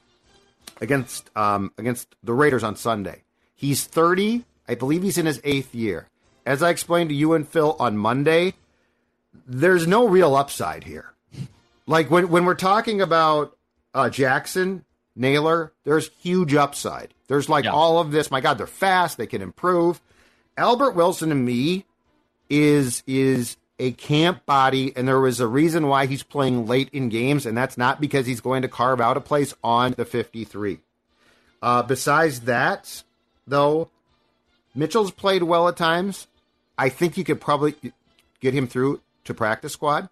against 0.80 1.30
um, 1.36 1.72
against 1.78 2.16
the 2.24 2.34
Raiders 2.34 2.64
on 2.64 2.76
Sunday. 2.76 3.24
He's 3.56 3.84
30. 3.86 4.46
I 4.70 4.76
believe 4.76 5.02
he's 5.02 5.18
in 5.18 5.26
his 5.26 5.42
eighth 5.44 5.74
year. 5.74 6.08
As 6.46 6.62
I 6.62 6.70
explained 6.70 7.10
to 7.10 7.16
you 7.16 7.34
and 7.34 7.48
Phil 7.48 7.76
on 7.80 7.98
Monday, 7.98 8.54
there's 9.48 9.88
no 9.88 10.08
real 10.08 10.36
upside 10.36 10.84
here. 10.84 11.14
Like 11.88 12.12
when 12.12 12.30
when 12.30 12.46
we're 12.46 12.54
talking 12.56 13.02
about 13.02 13.58
uh, 13.94 14.10
Jackson, 14.10 14.86
Nailor, 15.16 15.74
there's 15.84 16.10
huge 16.20 16.54
upside. 16.54 17.14
There's 17.28 17.50
like 17.50 17.66
Yeah. 17.66 17.72
all 17.72 18.00
of 18.00 18.12
this. 18.12 18.30
My 18.30 18.40
God, 18.42 18.58
they're 18.58 18.68
fast. 18.68 19.18
They 19.18 19.28
can 19.28 19.42
improve. 19.42 20.00
Albert 20.58 20.92
Wilson 20.92 21.30
to 21.30 21.36
me 21.36 21.86
is 22.50 23.04
is 23.06 23.58
a 23.80 23.92
camp 23.92 24.46
body, 24.46 24.92
and 24.96 25.08
there 25.08 25.20
was 25.20 25.40
a 25.40 25.48
reason 25.48 25.88
why 25.88 26.08
he's 26.08 26.24
playing 26.24 26.66
late 26.66 26.90
in 26.92 27.10
games, 27.10 27.46
and 27.46 27.56
that's 27.56 27.78
not 27.78 28.02
because 28.02 28.26
he's 28.26 28.42
going 28.42 28.64
to 28.64 28.68
carve 28.68 29.00
out 29.00 29.18
a 29.18 29.22
place 29.22 29.54
on 29.64 29.92
the 29.92 30.06
53. 30.06 30.80
Uh, 31.62 31.84
besides 31.84 32.42
that, 32.42 33.04
though, 33.46 33.90
Mitchell's 34.74 35.12
played 35.12 35.44
well 35.44 35.68
at 35.68 35.78
times. 35.78 36.28
I 36.78 36.90
think 36.90 37.18
you 37.18 37.24
could 37.24 37.40
probably 37.42 37.76
get 38.40 38.54
him 38.54 38.68
through 38.68 39.02
to 39.26 39.34
practice 39.34 39.74
squad. 39.74 40.10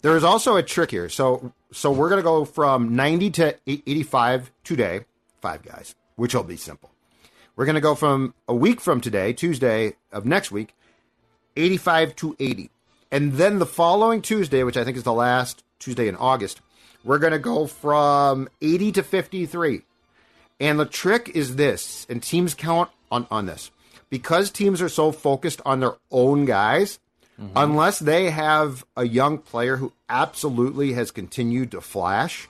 There 0.00 0.16
is 0.16 0.24
also 0.24 0.56
a 0.56 0.62
trick 0.62 0.90
here. 0.90 1.10
So 1.10 1.52
so 1.70 1.90
we're 1.92 2.08
going 2.08 2.20
to 2.20 2.24
go 2.24 2.46
from 2.46 2.96
90 2.96 3.30
to 3.32 3.56
85 3.66 4.50
today, 4.64 5.00
five 5.42 5.62
guys, 5.62 5.94
which 6.14 6.34
will 6.34 6.44
be 6.44 6.56
simple. 6.56 6.90
We're 7.56 7.64
going 7.64 7.76
to 7.76 7.80
go 7.80 7.94
from 7.94 8.34
a 8.46 8.54
week 8.54 8.82
from 8.82 9.00
today, 9.00 9.32
Tuesday 9.32 9.94
of 10.12 10.26
next 10.26 10.52
week, 10.52 10.74
85 11.56 12.14
to 12.16 12.36
80. 12.38 12.70
And 13.10 13.32
then 13.32 13.58
the 13.58 13.66
following 13.66 14.20
Tuesday, 14.20 14.62
which 14.62 14.76
I 14.76 14.84
think 14.84 14.98
is 14.98 15.04
the 15.04 15.12
last 15.14 15.64
Tuesday 15.78 16.06
in 16.06 16.16
August, 16.16 16.60
we're 17.02 17.18
going 17.18 17.32
to 17.32 17.38
go 17.38 17.66
from 17.66 18.50
80 18.60 18.92
to 18.92 19.02
53. 19.02 19.82
And 20.60 20.78
the 20.78 20.84
trick 20.84 21.30
is 21.34 21.56
this, 21.56 22.06
and 22.10 22.22
teams 22.22 22.52
count 22.52 22.90
on, 23.10 23.26
on 23.30 23.46
this. 23.46 23.70
Because 24.10 24.50
teams 24.50 24.82
are 24.82 24.90
so 24.90 25.10
focused 25.10 25.62
on 25.64 25.80
their 25.80 25.94
own 26.10 26.44
guys, 26.44 26.98
mm-hmm. 27.40 27.52
unless 27.56 27.98
they 27.98 28.30
have 28.30 28.84
a 28.98 29.06
young 29.06 29.38
player 29.38 29.78
who 29.78 29.94
absolutely 30.10 30.92
has 30.92 31.10
continued 31.10 31.70
to 31.70 31.80
flash, 31.80 32.48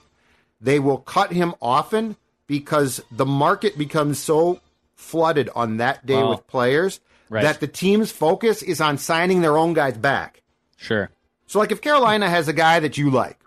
they 0.61 0.81
will 0.81 0.99
cut 0.99 1.33
him 1.33 1.55
often 1.63 2.17
because 2.49 3.01
the 3.13 3.27
market 3.27 3.79
becomes 3.79 4.19
so 4.19 4.61
flooded 4.97 5.49
on 5.55 5.77
that 5.77 6.05
day 6.07 6.23
with 6.23 6.47
players 6.47 7.01
Right. 7.29 7.43
that 7.43 7.61
the 7.61 7.67
team's 7.69 8.11
focus 8.13 8.63
is 8.63 8.81
on 8.81 8.99
signing 8.99 9.41
their 9.43 9.57
own 9.59 9.73
guys 9.75 9.97
back. 9.97 10.43
Sure. 10.77 11.11
So, 11.47 11.59
like, 11.59 11.73
if 11.73 11.81
Carolina 11.81 12.29
has 12.31 12.47
a 12.49 12.53
guy 12.53 12.81
that 12.81 12.97
you 12.99 13.11
like, 13.11 13.39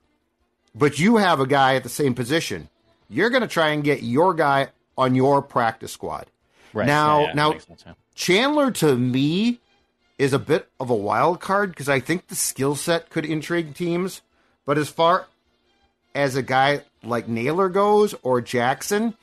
but 0.76 1.00
you 1.00 1.18
have 1.18 1.40
a 1.40 1.48
guy 1.48 1.76
at 1.76 1.84
the 1.84 1.90
same 1.90 2.14
position, 2.14 2.70
you're 3.10 3.30
going 3.30 3.42
to 3.42 3.48
try 3.48 3.70
and 3.70 3.84
get 3.84 4.04
your 4.04 4.34
guy 4.34 4.68
on 4.98 5.16
your 5.16 5.42
practice 5.42 5.92
squad. 5.94 6.28
Right. 6.74 6.86
Now, 6.88 7.22
Yeah, 7.22 7.26
yeah, 7.28 7.34
now, 7.34 7.52
sense, 7.58 7.84
yeah. 7.86 7.94
Chandler 8.16 8.70
to 8.72 8.96
me 8.98 9.60
is 10.18 10.34
a 10.34 10.40
bit 10.40 10.68
of 10.80 10.90
a 10.90 10.96
wild 10.96 11.40
card 11.40 11.70
because 11.72 11.88
I 11.90 12.00
think 12.02 12.28
the 12.28 12.36
skill 12.36 12.76
set 12.76 13.10
could 13.10 13.26
intrigue 13.26 13.74
teams. 13.76 14.22
But 14.66 14.78
as 14.78 14.90
far 14.90 15.28
as 16.14 16.36
a 16.36 16.42
guy 16.44 16.82
like 17.02 17.28
Nailor 17.30 17.70
goes 17.70 18.14
or 18.24 18.42
Jackson, 18.42 19.16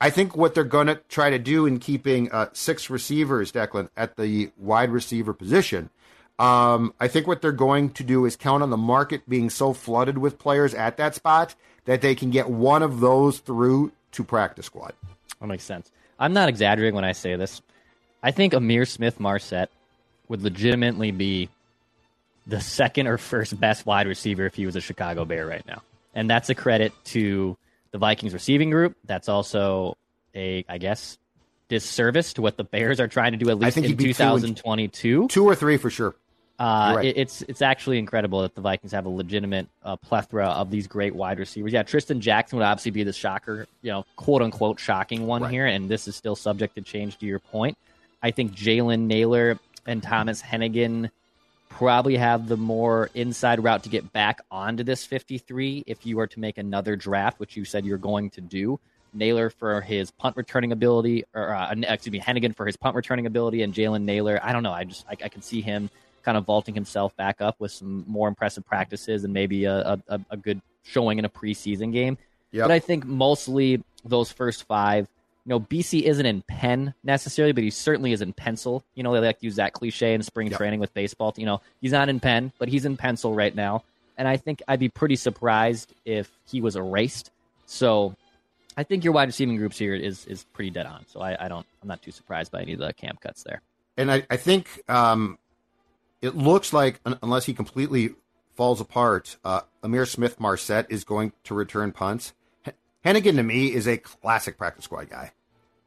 I 0.00 0.10
think 0.10 0.36
what 0.36 0.54
they're 0.54 0.64
going 0.64 0.86
to 0.86 0.96
try 1.08 1.30
to 1.30 1.38
do 1.38 1.66
in 1.66 1.80
keeping 1.80 2.30
uh, 2.30 2.50
six 2.52 2.88
receivers, 2.88 3.50
Declan, 3.50 3.88
at 3.96 4.16
the 4.16 4.50
wide 4.56 4.90
receiver 4.90 5.32
position, 5.32 5.90
um, 6.38 6.94
I 7.00 7.08
think 7.08 7.26
what 7.26 7.42
they're 7.42 7.50
going 7.50 7.90
to 7.90 8.04
do 8.04 8.24
is 8.24 8.36
count 8.36 8.62
on 8.62 8.70
the 8.70 8.76
market 8.76 9.28
being 9.28 9.50
so 9.50 9.72
flooded 9.72 10.18
with 10.18 10.38
players 10.38 10.72
at 10.72 10.96
that 10.98 11.16
spot 11.16 11.56
that 11.84 12.00
they 12.00 12.14
can 12.14 12.30
get 12.30 12.48
one 12.48 12.82
of 12.82 13.00
those 13.00 13.40
through 13.40 13.90
to 14.12 14.22
practice 14.22 14.66
squad. 14.66 14.92
That 15.40 15.46
makes 15.48 15.64
sense. 15.64 15.90
I'm 16.18 16.32
not 16.32 16.48
exaggerating 16.48 16.94
when 16.94 17.04
I 17.04 17.12
say 17.12 17.34
this. 17.34 17.60
I 18.22 18.30
think 18.30 18.52
Ihmir 18.52 18.86
Smith-Marsette 18.86 19.70
would 20.28 20.42
legitimately 20.42 21.10
be 21.10 21.48
the 22.46 22.60
second 22.60 23.06
or 23.06 23.18
first 23.18 23.58
best 23.58 23.84
wide 23.86 24.06
receiver 24.06 24.46
if 24.46 24.54
he 24.54 24.66
was 24.66 24.76
a 24.76 24.80
Chicago 24.80 25.24
Bear 25.24 25.46
right 25.46 25.66
now. 25.66 25.82
And 26.14 26.30
that's 26.30 26.50
a 26.50 26.54
credit 26.54 26.92
to 27.06 27.56
the 27.90 27.98
Vikings 27.98 28.32
receiving 28.34 28.70
group. 28.70 28.96
That's 29.04 29.28
also 29.28 29.96
a, 30.34 30.64
I 30.68 30.78
guess, 30.78 31.18
disservice 31.68 32.32
to 32.34 32.42
what 32.42 32.56
the 32.56 32.64
Bears 32.64 33.00
are 33.00 33.08
trying 33.08 33.32
to 33.32 33.38
do 33.38 33.50
at 33.50 33.58
least 33.58 33.76
in 33.76 33.84
he'd 33.84 33.96
be 33.96 34.12
two 34.14 34.22
and- 34.22 34.56
2022. 34.56 35.28
Two 35.28 35.44
or 35.44 35.54
three 35.54 35.76
for 35.76 35.90
sure. 35.90 36.14
Uh, 36.60 36.94
right. 36.96 37.04
it- 37.04 37.16
it's 37.16 37.42
it's 37.42 37.62
actually 37.62 37.98
incredible 37.98 38.42
that 38.42 38.54
the 38.56 38.60
Vikings 38.60 38.90
have 38.92 39.06
a 39.06 39.08
legitimate 39.08 39.68
uh, 39.84 39.94
plethora 39.96 40.46
of 40.48 40.70
these 40.72 40.88
great 40.88 41.14
wide 41.14 41.38
receivers. 41.38 41.72
Yeah, 41.72 41.84
Trishton 41.84 42.18
Jackson 42.18 42.58
would 42.58 42.64
obviously 42.64 42.90
be 42.90 43.04
the 43.04 43.12
shocker, 43.12 43.66
you 43.82 43.92
know, 43.92 44.04
quote 44.16 44.42
unquote 44.42 44.80
shocking 44.80 45.26
one 45.26 45.42
Right. 45.42 45.52
here, 45.52 45.66
and 45.66 45.88
this 45.88 46.08
is 46.08 46.16
still 46.16 46.34
subject 46.34 46.74
to 46.74 46.80
change. 46.80 47.16
To 47.18 47.26
your 47.26 47.38
point, 47.38 47.78
I 48.24 48.32
think 48.32 48.52
Jalen 48.54 49.00
Nailor 49.06 49.58
and 49.86 50.02
Thomas 50.02 50.42
Hennigan 50.42 51.10
probably 51.68 52.16
have 52.16 52.48
the 52.48 52.56
more 52.56 53.10
inside 53.14 53.62
route 53.62 53.82
to 53.84 53.88
get 53.88 54.12
back 54.12 54.40
onto 54.50 54.82
this 54.82 55.04
53 55.04 55.84
if 55.86 56.04
you 56.06 56.16
were 56.16 56.26
to 56.26 56.40
make 56.40 56.58
another 56.58 56.96
draft, 56.96 57.38
which 57.38 57.56
you 57.56 57.64
said 57.64 57.84
you're 57.84 57.98
going 57.98 58.30
to 58.30 58.40
do. 58.40 58.80
Nailor 59.14 59.50
for 59.50 59.80
his 59.80 60.10
punt 60.10 60.36
returning 60.36 60.72
ability, 60.72 61.24
or 61.34 61.54
uh, 61.54 61.74
excuse 61.88 62.12
me, 62.12 62.20
Hennigan 62.20 62.54
for 62.54 62.66
his 62.66 62.76
punt 62.76 62.94
returning 62.94 63.26
ability, 63.26 63.62
and 63.62 63.72
Jalen 63.72 64.02
Nailor. 64.02 64.38
I 64.42 64.52
don't 64.52 64.62
know. 64.62 64.72
I 64.72 64.84
just 64.84 65.06
I, 65.08 65.16
I 65.24 65.28
can 65.28 65.42
see 65.42 65.60
him 65.60 65.90
kind 66.22 66.36
of 66.36 66.44
vaulting 66.44 66.74
himself 66.74 67.16
back 67.16 67.40
up 67.40 67.56
with 67.58 67.72
some 67.72 68.04
more 68.06 68.28
impressive 68.28 68.66
practices 68.66 69.24
and 69.24 69.32
maybe 69.32 69.64
a, 69.64 69.98
a, 70.08 70.20
a 70.30 70.36
good 70.36 70.60
showing 70.82 71.18
in 71.18 71.24
a 71.24 71.28
preseason 71.28 71.92
game. 71.92 72.18
Yep. 72.50 72.64
But 72.64 72.70
I 72.70 72.78
think 72.80 73.06
mostly 73.06 73.82
those 74.04 74.30
first 74.32 74.64
five, 74.64 75.08
you 75.48 75.54
know, 75.54 75.60
Bisi 75.60 76.02
isn't 76.02 76.26
in 76.26 76.42
pen 76.42 76.92
necessarily, 77.02 77.52
but 77.52 77.64
he 77.64 77.70
certainly 77.70 78.12
is 78.12 78.20
in 78.20 78.34
pencil. 78.34 78.84
You 78.94 79.02
know, 79.02 79.14
they 79.14 79.20
like 79.20 79.38
to 79.38 79.46
use 79.46 79.56
that 79.56 79.72
cliche 79.72 80.12
in 80.12 80.22
spring 80.22 80.48
Yep. 80.48 80.58
training 80.58 80.78
with 80.78 80.92
baseball. 80.92 81.32
You 81.38 81.46
know, 81.46 81.62
he's 81.80 81.92
not 81.92 82.10
in 82.10 82.20
pen, 82.20 82.52
but 82.58 82.68
he's 82.68 82.84
in 82.84 82.98
pencil 82.98 83.32
right 83.32 83.54
now. 83.54 83.82
And 84.18 84.28
I 84.28 84.36
think 84.36 84.62
I'd 84.68 84.78
be 84.78 84.90
pretty 84.90 85.16
surprised 85.16 85.94
if 86.04 86.30
he 86.44 86.60
was 86.60 86.76
erased. 86.76 87.30
So 87.64 88.14
I 88.76 88.82
think 88.82 89.04
your 89.04 89.14
wide 89.14 89.28
receiving 89.28 89.56
groups 89.56 89.78
here 89.78 89.94
is 89.94 90.26
is 90.26 90.44
pretty 90.52 90.68
dead 90.68 90.84
on. 90.84 91.06
So 91.06 91.22
I, 91.22 91.46
I 91.46 91.48
don't 91.48 91.64
I'm 91.80 91.88
not 91.88 92.02
too 92.02 92.10
surprised 92.10 92.52
by 92.52 92.60
any 92.60 92.74
of 92.74 92.80
the 92.80 92.92
camp 92.92 93.22
cuts 93.22 93.42
there. 93.42 93.62
And 93.96 94.12
I, 94.12 94.26
I 94.28 94.36
think 94.36 94.82
um, 94.86 95.38
it 96.20 96.36
looks 96.36 96.74
like, 96.74 97.00
unless 97.22 97.46
he 97.46 97.54
completely 97.54 98.10
falls 98.54 98.82
apart, 98.82 99.38
uh, 99.46 99.62
Ihmir 99.82 100.06
Smith-Marsette 100.06 100.86
is 100.90 101.04
going 101.04 101.32
to 101.44 101.54
return 101.54 101.92
punts. 101.92 102.34
Hennigan 103.02 103.36
to 103.36 103.42
me 103.42 103.72
is 103.72 103.88
a 103.88 103.96
classic 103.96 104.58
practice 104.58 104.84
squad 104.84 105.08
guy. 105.08 105.32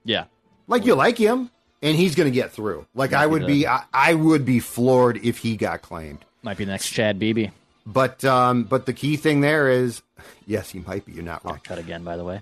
Yeah. 0.03 0.25
Like 0.67 0.85
you 0.85 0.95
like 0.95 1.17
him, 1.17 1.49
and 1.81 1.97
he's 1.97 2.15
going 2.15 2.31
to 2.31 2.33
get 2.33 2.51
through. 2.51 2.85
Like 2.93 3.13
I 3.13 3.21
he 3.21 3.27
would 3.27 3.47
be, 3.47 3.67
I, 3.67 3.83
I 3.93 4.13
would 4.13 4.45
be 4.45 4.59
floored 4.59 5.17
if 5.23 5.39
he 5.39 5.57
got 5.57 5.81
claimed. 5.81 6.23
Might 6.43 6.57
be 6.57 6.65
the 6.65 6.71
next 6.71 6.89
Chad 6.89 7.19
Beebe. 7.19 7.49
But 7.85 8.23
um, 8.23 8.63
but 8.63 8.85
the 8.85 8.93
key 8.93 9.17
thing 9.17 9.41
there 9.41 9.69
is, 9.69 10.01
yes, 10.45 10.69
he 10.69 10.79
might 10.79 11.05
be. 11.05 11.13
You're 11.13 11.23
not 11.23 11.43
wrong. 11.43 11.59
Cut 11.63 11.79
again, 11.79 12.03
by 12.03 12.17
the 12.17 12.23
way. 12.23 12.41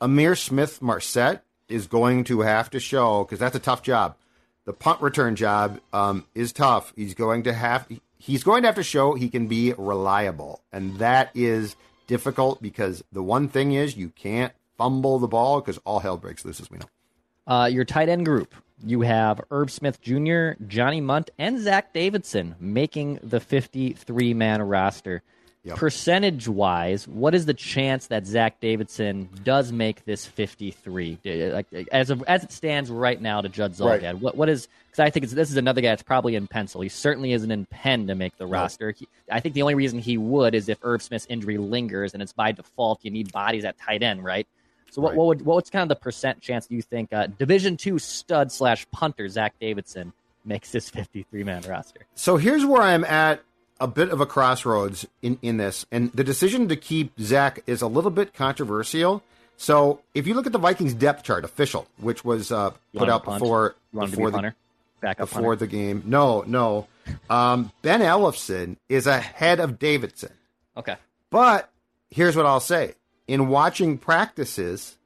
Ihmir 0.00 0.38
Smith-Marsette 0.38 1.44
is 1.68 1.86
going 1.86 2.24
to 2.24 2.40
have 2.40 2.70
to 2.70 2.80
show 2.80 3.24
because 3.24 3.38
that's 3.38 3.54
a 3.54 3.60
tough 3.60 3.82
job. 3.82 4.16
The 4.64 4.72
punt 4.72 5.00
return 5.02 5.36
job 5.36 5.80
um, 5.92 6.24
is 6.34 6.52
tough. 6.52 6.92
He's 6.96 7.14
going 7.14 7.42
to 7.44 7.52
have 7.52 7.86
he's 8.18 8.42
going 8.42 8.62
to 8.62 8.68
have 8.68 8.76
to 8.76 8.82
show 8.82 9.14
he 9.14 9.28
can 9.28 9.46
be 9.46 9.74
reliable, 9.76 10.62
and 10.72 10.98
that 10.98 11.30
is 11.34 11.76
difficult 12.06 12.60
because 12.60 13.04
the 13.12 13.22
one 13.22 13.48
thing 13.48 13.72
is 13.72 13.96
you 13.96 14.08
can't 14.10 14.52
fumble 14.80 15.18
the 15.18 15.28
ball 15.28 15.60
because 15.60 15.78
all 15.84 16.00
hell 16.00 16.16
breaks 16.16 16.42
loose 16.44 16.58
as 16.58 16.70
we 16.70 16.78
know. 16.78 16.86
Uh, 17.46 17.66
your 17.66 17.84
tight 17.84 18.08
end 18.08 18.24
group, 18.24 18.54
you 18.84 19.02
have 19.02 19.40
Irv 19.50 19.70
Smith 19.70 20.00
Jr., 20.00 20.52
Johnny 20.66 21.00
Mundt, 21.02 21.30
and 21.38 21.60
Zach 21.60 21.92
Davidson 21.92 22.54
making 22.58 23.20
the 23.22 23.40
53 23.40 24.32
man 24.34 24.62
roster. 24.62 25.22
Yep. 25.62 25.76
Percentage 25.76 26.48
wise, 26.48 27.06
what 27.06 27.34
is 27.34 27.44
the 27.44 27.52
chance 27.52 28.06
that 28.06 28.26
Zach 28.26 28.60
Davidson 28.60 29.28
does 29.44 29.72
make 29.72 30.06
this 30.06 30.24
53? 30.24 31.18
Like 31.52 31.66
as 31.92 32.08
of, 32.08 32.24
as 32.26 32.42
it 32.44 32.50
stands 32.50 32.90
right 32.90 33.20
now 33.20 33.42
to 33.42 33.48
Judd 33.50 33.74
Zulgad, 33.74 34.02
Right. 34.02 34.18
what 34.18 34.36
what 34.38 34.48
is? 34.48 34.68
Because 34.86 35.00
I 35.00 35.10
think 35.10 35.24
it's, 35.24 35.34
this 35.34 35.50
is 35.50 35.58
another 35.58 35.82
guy 35.82 35.88
that's 35.88 36.02
probably 36.02 36.34
in 36.34 36.46
pencil. 36.46 36.80
He 36.80 36.88
certainly 36.88 37.34
isn't 37.34 37.50
in 37.50 37.66
pen 37.66 38.06
to 38.06 38.14
make 38.14 38.38
the 38.38 38.46
roster. 38.46 38.92
He, 38.92 39.06
I 39.30 39.40
think 39.40 39.54
the 39.54 39.60
only 39.60 39.74
reason 39.74 39.98
he 39.98 40.16
would 40.16 40.54
is 40.54 40.70
if 40.70 40.78
Irv 40.82 41.02
Smith's 41.02 41.26
injury 41.28 41.58
lingers, 41.58 42.14
and 42.14 42.22
it's 42.22 42.32
by 42.32 42.52
default 42.52 43.00
you 43.04 43.10
need 43.10 43.30
bodies 43.30 43.66
at 43.66 43.76
tight 43.76 44.02
end, 44.02 44.24
right? 44.24 44.46
So 44.90 45.00
what, 45.02 45.10
Right. 45.10 45.16
what 45.18 45.26
would 45.28 45.42
what's 45.46 45.70
kind 45.70 45.82
of 45.82 45.88
the 45.88 46.00
percent 46.02 46.40
chance 46.40 46.66
do 46.66 46.74
you 46.74 46.82
think 46.82 47.12
uh, 47.12 47.26
Division 47.38 47.76
two 47.76 47.98
stud 47.98 48.50
slash 48.52 48.86
punter 48.90 49.28
Zach 49.28 49.54
Davidson 49.60 50.12
makes 50.44 50.72
this 50.72 50.90
53 50.90 51.44
man 51.44 51.62
roster? 51.68 52.00
So 52.14 52.36
here's 52.36 52.64
where 52.66 52.82
I'm 52.82 53.04
at 53.04 53.40
a 53.80 53.86
bit 53.86 54.10
of 54.10 54.20
a 54.20 54.26
crossroads 54.26 55.06
in, 55.22 55.38
in 55.42 55.56
this. 55.56 55.86
And 55.90 56.12
the 56.12 56.24
decision 56.24 56.68
to 56.68 56.76
keep 56.76 57.12
Zach 57.20 57.60
is 57.66 57.80
a 57.82 57.86
little 57.86 58.10
bit 58.10 58.34
controversial. 58.34 59.22
So 59.56 60.00
if 60.14 60.26
you 60.26 60.34
look 60.34 60.46
at 60.46 60.52
the 60.52 60.58
Vikings 60.58 60.94
depth 60.94 61.22
chart, 61.22 61.44
official, 61.44 61.86
which 61.98 62.24
was 62.24 62.50
uh, 62.52 62.70
put 62.96 63.08
out 63.08 63.24
before, 63.24 63.74
You 63.92 63.98
want 63.98 64.10
him 64.10 64.12
to 64.12 64.16
before 64.16 64.30
be 64.42 64.48
the 65.08 65.14
before 65.16 65.40
punter? 65.42 65.56
the 65.56 65.66
game. 65.66 66.02
No, 66.06 66.42
no. 66.46 66.88
Um, 67.28 67.72
ben 67.82 68.00
Ellefson 68.00 68.76
is 68.88 69.06
ahead 69.06 69.60
of 69.60 69.78
Davidson. 69.78 70.32
Okay. 70.76 70.96
But 71.30 71.70
here's 72.10 72.36
what 72.36 72.46
I'll 72.46 72.60
say. 72.60 72.94
In 73.30 73.48
watching 73.48 73.96
practices, 73.96 74.96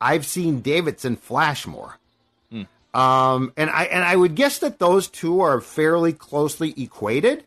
I've 0.00 0.24
seen 0.24 0.60
Davidson 0.60 1.16
flash 1.16 1.66
more. 1.66 1.98
Um, 2.94 3.52
and 3.56 3.68
I 3.68 3.84
and 3.84 4.02
I 4.02 4.16
would 4.16 4.34
guess 4.34 4.58
that 4.58 4.78
those 4.78 5.08
two 5.08 5.40
are 5.40 5.60
fairly 5.60 6.12
closely 6.12 6.72
equated. 6.76 7.44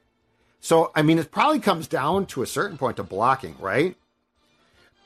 So 0.60 0.91
I 0.95 1.02
mean, 1.02 1.17
it 1.17 1.32
probably 1.32 1.60
comes 1.60 1.88
down 1.88 2.28
to 2.28 2.43
a 2.43 2.47
certain 2.47 2.78
point 2.78 2.97
to 2.97 3.04
blocking, 3.04 3.56
right? 3.60 3.95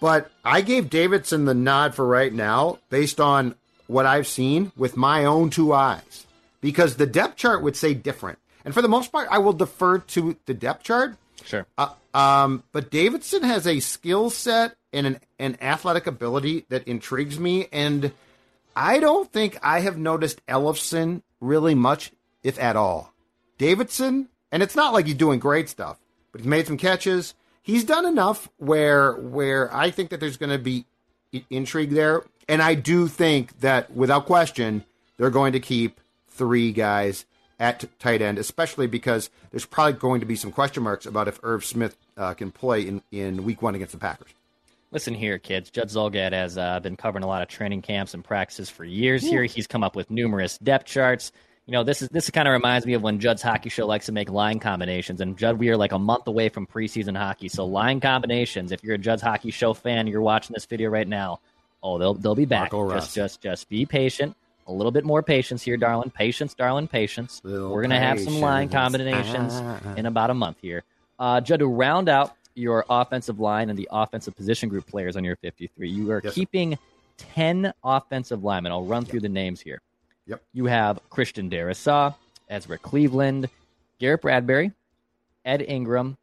But 0.02 0.30
I 0.44 0.62
gave 0.62 0.90
Davidson 0.90 1.46
the 1.46 1.54
nod 1.54 1.96
for 1.96 2.06
right 2.06 2.34
now, 2.34 2.80
based 2.90 3.22
on 3.22 3.56
what 3.88 4.06
I've 4.06 4.28
seen 4.28 4.72
with 4.76 4.98
my 4.98 5.24
own 5.24 5.50
two 5.50 5.72
eyes, 5.72 6.28
because 6.60 6.98
the 6.98 7.06
depth 7.06 7.38
chart 7.38 7.64
would 7.64 7.78
say 7.78 7.94
different. 7.94 8.38
And 8.66 8.74
for 8.74 8.82
the 8.82 8.90
most 8.90 9.12
part, 9.12 9.28
I 9.32 9.38
will 9.38 9.54
defer 9.54 10.00
to 10.00 10.36
the 10.48 10.54
depth 10.54 10.84
chart. 10.84 11.16
Sure. 11.46 11.66
Uh, 11.78 11.94
um, 12.14 12.64
but 12.72 12.92
Davidson 12.92 13.44
has 13.44 13.66
a 13.68 13.80
skill 13.80 14.30
set 14.30 14.76
and 14.96 15.06
an, 15.06 15.20
an 15.38 15.58
athletic 15.62 16.08
ability 16.08 16.66
that 16.70 16.88
intrigues 16.88 17.40
me, 17.40 17.68
and 17.72 18.12
I 18.76 19.00
don't 19.00 19.32
think 19.32 19.60
I 19.62 19.82
have 19.82 19.98
noticed 19.98 20.46
Ellefson 20.48 21.22
really 21.40 21.76
much, 21.76 22.12
if 22.44 22.58
at 22.60 22.76
all. 22.76 23.14
Davidson, 23.58 24.30
and 24.52 24.64
it's 24.64 24.76
not 24.76 24.94
like 24.94 25.06
he's 25.06 25.16
doing 25.16 25.40
great 25.40 25.70
stuff, 25.70 26.00
but 26.32 26.42
he's 26.42 26.48
made 26.48 26.68
some 26.68 26.78
catches. 26.78 27.36
He's 27.62 27.84
done 27.84 28.06
enough 28.06 28.50
where 28.58 29.14
where 29.14 29.74
I 29.74 29.92
think 29.92 30.10
that 30.10 30.20
there's 30.20 30.38
going 30.38 30.52
to 30.52 30.60
be 30.60 30.86
intrigue 31.50 31.92
there, 31.92 32.24
and 32.48 32.62
I 32.62 32.76
do 32.76 33.08
think 33.08 33.60
that 33.60 33.92
without 33.92 34.26
question 34.26 34.86
they're 35.18 35.30
going 35.30 35.54
to 35.54 35.60
keep 35.60 36.00
three 36.28 36.72
guys 36.72 37.26
at 37.60 37.86
tight 38.00 38.22
end, 38.22 38.38
especially 38.38 38.88
because 38.88 39.30
there's 39.52 39.66
probably 39.66 39.94
going 39.94 40.20
to 40.20 40.26
be 40.26 40.36
some 40.36 40.52
question 40.52 40.84
marks 40.84 41.06
about 41.06 41.28
if 41.28 41.40
Irv 41.44 41.64
Smith 41.64 41.98
uh, 42.18 42.34
can 42.34 42.52
play 42.52 42.82
in, 42.82 43.02
in 43.12 43.44
Week 43.44 43.62
One 43.62 43.76
against 43.76 43.94
the 43.94 44.00
Packers. 44.00 44.30
Listen 44.96 45.14
here, 45.14 45.38
kids. 45.40 45.70
Judd 45.72 45.90
Zulgad 45.90 46.32
has 46.32 46.58
uh, 46.58 46.80
been 46.80 46.96
covering 46.96 47.26
a 47.26 47.28
lot 47.28 47.42
of 47.42 47.50
training 47.50 47.82
camps 47.82 48.14
and 48.14 48.24
practices 48.24 48.70
for 48.70 48.86
years. 48.86 49.22
Here, 49.24 49.44
he's 49.44 49.68
come 49.68 49.84
up 49.84 49.94
with 49.94 50.10
numerous 50.10 50.58
depth 50.58 50.86
charts. 50.86 51.34
You 51.66 51.74
know, 51.74 51.84
this 51.84 52.02
is 52.02 52.08
this 52.08 52.30
kind 52.30 52.48
of 52.48 52.54
reminds 52.54 52.86
me 52.86 52.94
of 52.94 53.02
when 53.02 53.20
Judd's 53.20 53.42
hockey 53.42 53.68
show 53.68 53.86
likes 53.88 54.06
to 54.06 54.14
make 54.14 54.30
line 54.30 54.58
combinations. 54.62 55.20
And 55.20 55.38
Judd, 55.38 55.60
we 55.60 55.68
are 55.68 55.76
like 55.76 55.92
a 55.92 56.00
month 56.00 56.28
away 56.28 56.48
from 56.48 56.66
preseason 56.66 57.18
hockey, 57.18 57.50
so 57.50 57.66
line 57.66 58.00
combinations. 58.00 58.72
If 58.72 58.86
you're 58.86 58.96
a 58.96 58.98
Judd's 58.98 59.22
hockey 59.22 59.52
show 59.52 59.74
fan, 59.74 60.08
you're 60.08 60.22
watching 60.22 60.54
this 60.54 60.66
video 60.66 60.90
right 60.90 61.10
now. 61.10 61.42
Oh, 61.84 61.98
they'll 61.98 62.14
they'll 62.14 62.34
be 62.34 62.46
back. 62.46 62.72
Just 62.72 63.14
just 63.14 63.42
just 63.42 63.68
be 63.68 63.86
patient. 63.86 64.34
A 64.66 64.72
little 64.72 64.94
bit 64.94 65.04
more 65.04 65.22
patience 65.22 65.62
here, 65.62 65.76
darling. 65.76 66.10
Patience, 66.10 66.54
darling. 66.54 66.88
Patience. 66.88 67.42
Little 67.44 67.70
We're 67.70 67.82
gonna 67.82 68.00
have 68.00 68.22
some 68.22 68.40
line 68.40 68.70
combinations 68.70 69.52
Ah. 69.56 69.96
in 69.96 70.06
about 70.06 70.30
a 70.30 70.34
month 70.34 70.60
here. 70.62 70.86
Uh, 71.20 71.42
Judd, 71.42 71.60
to 71.60 71.68
round 71.68 72.08
out 72.08 72.34
your 72.56 72.86
offensive 72.90 73.40
line 73.40 73.70
and 73.70 73.78
the 73.78 73.88
offensive 73.92 74.36
position 74.36 74.70
group 74.70 74.88
players 74.88 75.16
on 75.16 75.24
your 75.24 75.36
53, 75.38 75.90
you 75.90 76.12
are 76.12 76.22
Yes, 76.24 76.34
sir. 76.34 76.36
keeping 76.40 76.78
10 77.18 77.74
offensive 77.84 78.44
linemen. 78.44 78.72
I'll 78.72 78.86
run 78.86 79.06
through 79.06 79.22
the 79.22 79.30
names 79.30 79.62
here. 79.62 79.82
Yep. 80.28 80.42
You 80.54 80.66
have 80.66 81.00
Christian 81.10 81.50
Darrisaw, 81.50 82.16
Ezra 82.50 82.78
Cleveland, 82.78 83.50
Garrett 84.00 84.22
Bradbury, 84.22 84.72
Ed 85.44 85.62
Ingram, 85.62 86.18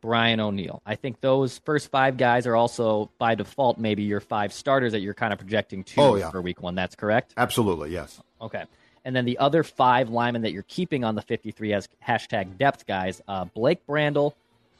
Brian 0.00 0.40
O'Neill. 0.40 0.80
I 0.86 0.94
think 0.96 1.20
those 1.20 1.58
first 1.58 1.90
five 1.90 2.16
guys 2.16 2.46
are 2.46 2.56
also, 2.56 3.10
by 3.18 3.34
default, 3.34 3.78
maybe 3.78 4.02
your 4.04 4.20
five 4.20 4.52
starters 4.52 4.92
that 4.92 5.00
you're 5.00 5.14
kind 5.14 5.32
of 5.32 5.38
projecting 5.38 5.84
to 5.84 6.00
Oh, 6.00 6.14
yeah. 6.16 6.30
for 6.30 6.40
week 6.40 6.62
one. 6.62 6.74
That's 6.74 6.94
correct? 6.96 7.34
Absolutely, 7.36 7.90
yes. 7.90 8.20
Okay. 8.40 8.64
And 9.04 9.14
then 9.14 9.24
the 9.24 9.38
other 9.38 9.62
five 9.62 10.08
linemen 10.10 10.42
that 10.42 10.52
you're 10.52 10.64
keeping 10.64 11.04
on 11.04 11.14
the 11.14 11.22
53 11.22 11.72
as 11.74 11.88
hashtag 12.06 12.56
depth 12.56 12.86
guys 12.86 13.20
uh, 13.28 13.44
Blake 13.46 13.86
Brandel, 13.86 14.32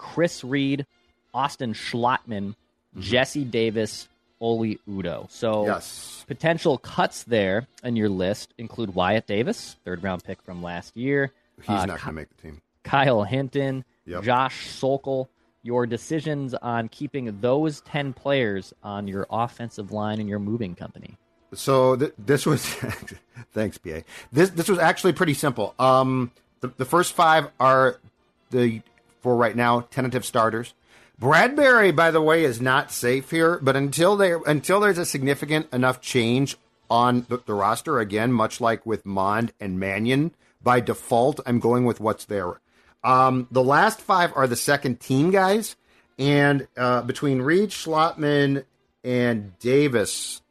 Chris 0.03 0.43
Reed, 0.43 0.85
Austin 1.33 1.73
Schlottman, 1.75 2.55
Jesse 2.99 3.45
Davis, 3.45 4.09
Oli 4.41 4.79
Udoh. 4.91 5.31
So 5.31 5.53
Mm-hmm. 5.53 5.71
Yes. 5.71 6.25
potential 6.27 6.77
cuts 6.79 7.23
there 7.23 7.67
in 7.85 7.95
your 7.97 8.09
list 8.09 8.53
include 8.59 8.95
Wyatt 8.95 9.27
Davis, 9.27 9.77
third 9.85 10.03
round 10.03 10.25
pick 10.25 10.43
from 10.43 10.63
last 10.63 10.97
year, 10.97 11.31
He's 11.61 11.69
uh, 11.71 11.87
not 11.87 11.99
Ky- 12.01 12.05
going 12.05 12.09
to 12.09 12.13
make 12.13 12.37
the 12.37 12.43
team. 12.43 12.61
Kyle 12.83 13.23
Hinton, 13.23 13.85
Yep. 14.07 14.25
Josh 14.25 14.67
Sokol. 14.69 15.29
Your 15.65 15.87
decisions 15.87 16.55
on 16.55 16.89
keeping 16.89 17.39
those 17.41 17.83
10 17.83 18.15
players 18.15 18.75
on 18.83 19.07
your 19.07 19.29
offensive 19.31 19.93
line 19.93 20.19
and 20.19 20.29
your 20.29 20.41
moving 20.41 20.75
company. 20.75 21.17
So 21.55 21.95
th- 21.95 22.13
this 22.19 22.45
was 22.45 22.67
thanks, 23.53 23.79
PA. 23.79 24.01
This 24.33 24.51
this 24.51 24.69
was 24.69 24.81
actually 24.81 25.13
pretty 25.13 25.35
simple. 25.35 25.77
Um, 25.79 26.33
the, 26.61 26.69
the 26.79 26.85
first 26.85 27.13
five 27.13 27.47
are 27.61 28.01
the 28.51 28.83
for 29.23 29.37
right 29.37 29.57
now 29.57 29.81
tentative 29.91 30.25
starters. 30.25 30.75
Bradbury, 31.19 31.93
by 31.93 32.11
the 32.11 32.21
way, 32.21 32.45
is 32.45 32.61
not 32.61 32.91
safe 32.91 33.31
here, 33.31 33.59
but 33.63 33.77
until 33.77 34.17
they 34.17 34.33
until 34.33 34.81
there's 34.81 34.99
a 34.99 35.07
significant 35.07 35.73
enough 35.73 36.01
change 36.01 36.57
on 36.91 37.25
the, 37.29 37.39
the 37.47 37.55
roster, 37.55 38.01
again, 38.01 38.33
much 38.33 38.61
like 38.61 38.85
with 38.85 39.07
Mond 39.07 39.53
and 39.61 39.79
Mannion, 39.79 40.33
by 40.63 40.81
default, 40.81 41.41
I'm 41.47 41.61
going 41.61 41.85
with 41.85 42.01
what's 42.01 42.25
there. 42.25 42.61
Um, 43.05 43.49
the 43.51 43.63
last 43.63 44.01
five 44.01 44.33
are 44.37 44.47
the 44.47 44.57
second 44.57 45.01
team 45.01 45.31
guys, 45.31 45.77
and 46.19 46.67
uh, 46.77 47.03
between 47.03 47.41
Reed, 47.41 47.71
Schlottman, 47.71 48.65
and 49.05 49.59
Davis, 49.59 50.43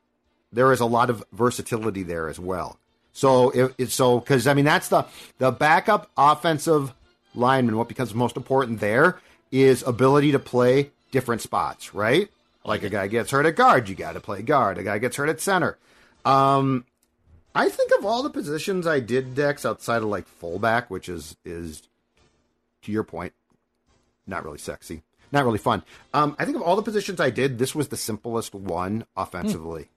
there 0.52 0.72
is 0.72 0.80
a 0.80 0.86
lot 0.86 1.10
of 1.10 1.24
versatility 1.32 2.04
there 2.04 2.28
as 2.28 2.40
well. 2.40 2.78
So 3.14 3.50
if, 3.52 3.74
if 3.78 3.92
so, 3.92 4.20
because 4.20 4.48
I 4.48 4.54
mean 4.54 4.66
that's 4.66 4.88
the 4.88 5.06
the 5.38 5.52
backup 5.52 6.10
offensive 6.18 6.94
lineman. 7.36 7.78
What 7.78 7.88
becomes 7.88 8.14
most 8.14 8.38
important 8.38 8.80
there 8.80 9.20
is 9.52 9.84
ability 9.84 10.32
to 10.32 10.40
play 10.40 10.92
different 11.12 11.42
spots, 11.42 11.94
right? 11.94 12.30
Like 12.64 12.84
a 12.84 12.90
guy 12.90 13.08
gets 13.08 13.32
hurt 13.32 13.46
at 13.46 13.56
guard, 13.56 13.90
you 13.90 13.96
got 13.96 14.14
to 14.14 14.20
play 14.20 14.42
guard. 14.42 14.78
A 14.78 14.84
guy 14.84 14.98
gets 14.98 15.16
hurt 15.16 15.30
at 15.30 15.42
center. 15.42 15.78
Um, 16.26 16.86
I 17.54 17.70
think 17.70 17.92
of 17.98 18.06
all 18.06 18.24
the 18.24 18.30
positions 18.30 18.88
I 18.88 19.00
did 19.00 19.36
Dex 19.36 19.66
outside 19.66 19.98
of 20.04 20.06
like 20.06 20.28
fullback, 20.28 20.90
which 20.90 21.10
is 21.10 21.36
is 21.44 21.84
to 22.84 22.92
your 22.92 23.04
point, 23.04 23.34
not 24.26 24.46
really 24.46 24.58
sexy, 24.58 25.02
not 25.32 25.44
really 25.44 25.58
fun. 25.58 25.84
Um, 26.14 26.36
I 26.40 26.46
think 26.46 26.56
of 26.56 26.64
all 26.64 26.76
the 26.76 26.82
positions 26.82 27.20
I 27.20 27.30
did, 27.30 27.60
this 27.60 27.76
was 27.76 27.90
the 27.90 27.98
simplest 27.98 28.54
one 28.54 29.06
offensively. 29.18 29.90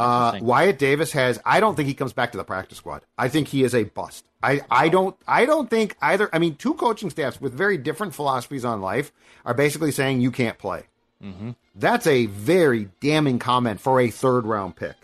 Uh, 0.00 0.38
Wyatt 0.40 0.78
Davis 0.78 1.12
has. 1.12 1.38
I 1.44 1.60
don't 1.60 1.74
think 1.74 1.86
he 1.86 1.94
comes 1.94 2.12
back 2.14 2.32
to 2.32 2.38
the 2.38 2.44
practice 2.44 2.78
squad. 2.78 3.02
I 3.18 3.28
think 3.28 3.48
he 3.48 3.62
is 3.64 3.74
a 3.74 3.84
bust. 3.84 4.24
I, 4.42 4.62
I 4.70 4.88
don't 4.88 5.14
I 5.28 5.44
don't 5.44 5.68
think 5.68 5.96
either. 6.00 6.30
I 6.32 6.38
mean, 6.38 6.54
two 6.56 6.72
coaching 6.74 7.10
staffs 7.10 7.40
with 7.40 7.52
very 7.52 7.76
different 7.76 8.14
philosophies 8.14 8.64
on 8.64 8.80
life 8.80 9.12
are 9.44 9.52
basically 9.52 9.92
saying 9.92 10.22
you 10.22 10.30
can't 10.30 10.56
play. 10.58 10.84
That's 11.74 12.06
a 12.06 12.24
very 12.26 12.88
damning 13.00 13.38
comment 13.38 13.78
for 13.80 14.00
a 14.00 14.08
third 14.08 14.46
round 14.46 14.76
pick. 14.76 14.96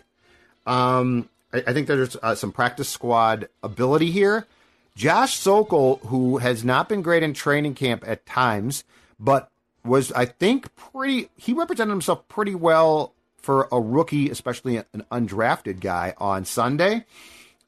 Um, 0.65 1.29
I, 1.53 1.63
I 1.67 1.73
think 1.73 1.85
there's 1.85 2.15
uh, 2.23 2.33
some 2.33 2.51
practice 2.51 2.89
squad 2.89 3.49
ability 3.61 4.09
here. 4.09 4.47
Josh 4.95 5.35
Sokol, 5.35 5.97
who 6.07 6.37
has 6.39 6.65
not 6.65 6.89
been 6.89 7.03
great 7.03 7.21
in 7.21 7.35
training 7.35 7.75
camp 7.75 8.03
at 8.07 8.25
times, 8.25 8.83
but 9.19 9.51
was 9.85 10.11
I 10.13 10.25
think 10.25 10.75
pretty. 10.75 11.29
He 11.37 11.53
represented 11.53 11.91
himself 11.91 12.27
pretty 12.27 12.55
well 12.55 13.13
for 13.47 13.69
a 13.71 13.79
rookie, 13.79 14.29
especially 14.29 14.75
an 14.75 15.05
undrafted 15.09 15.79
guy 15.79 16.13
on 16.17 16.43
Sunday. 16.43 17.05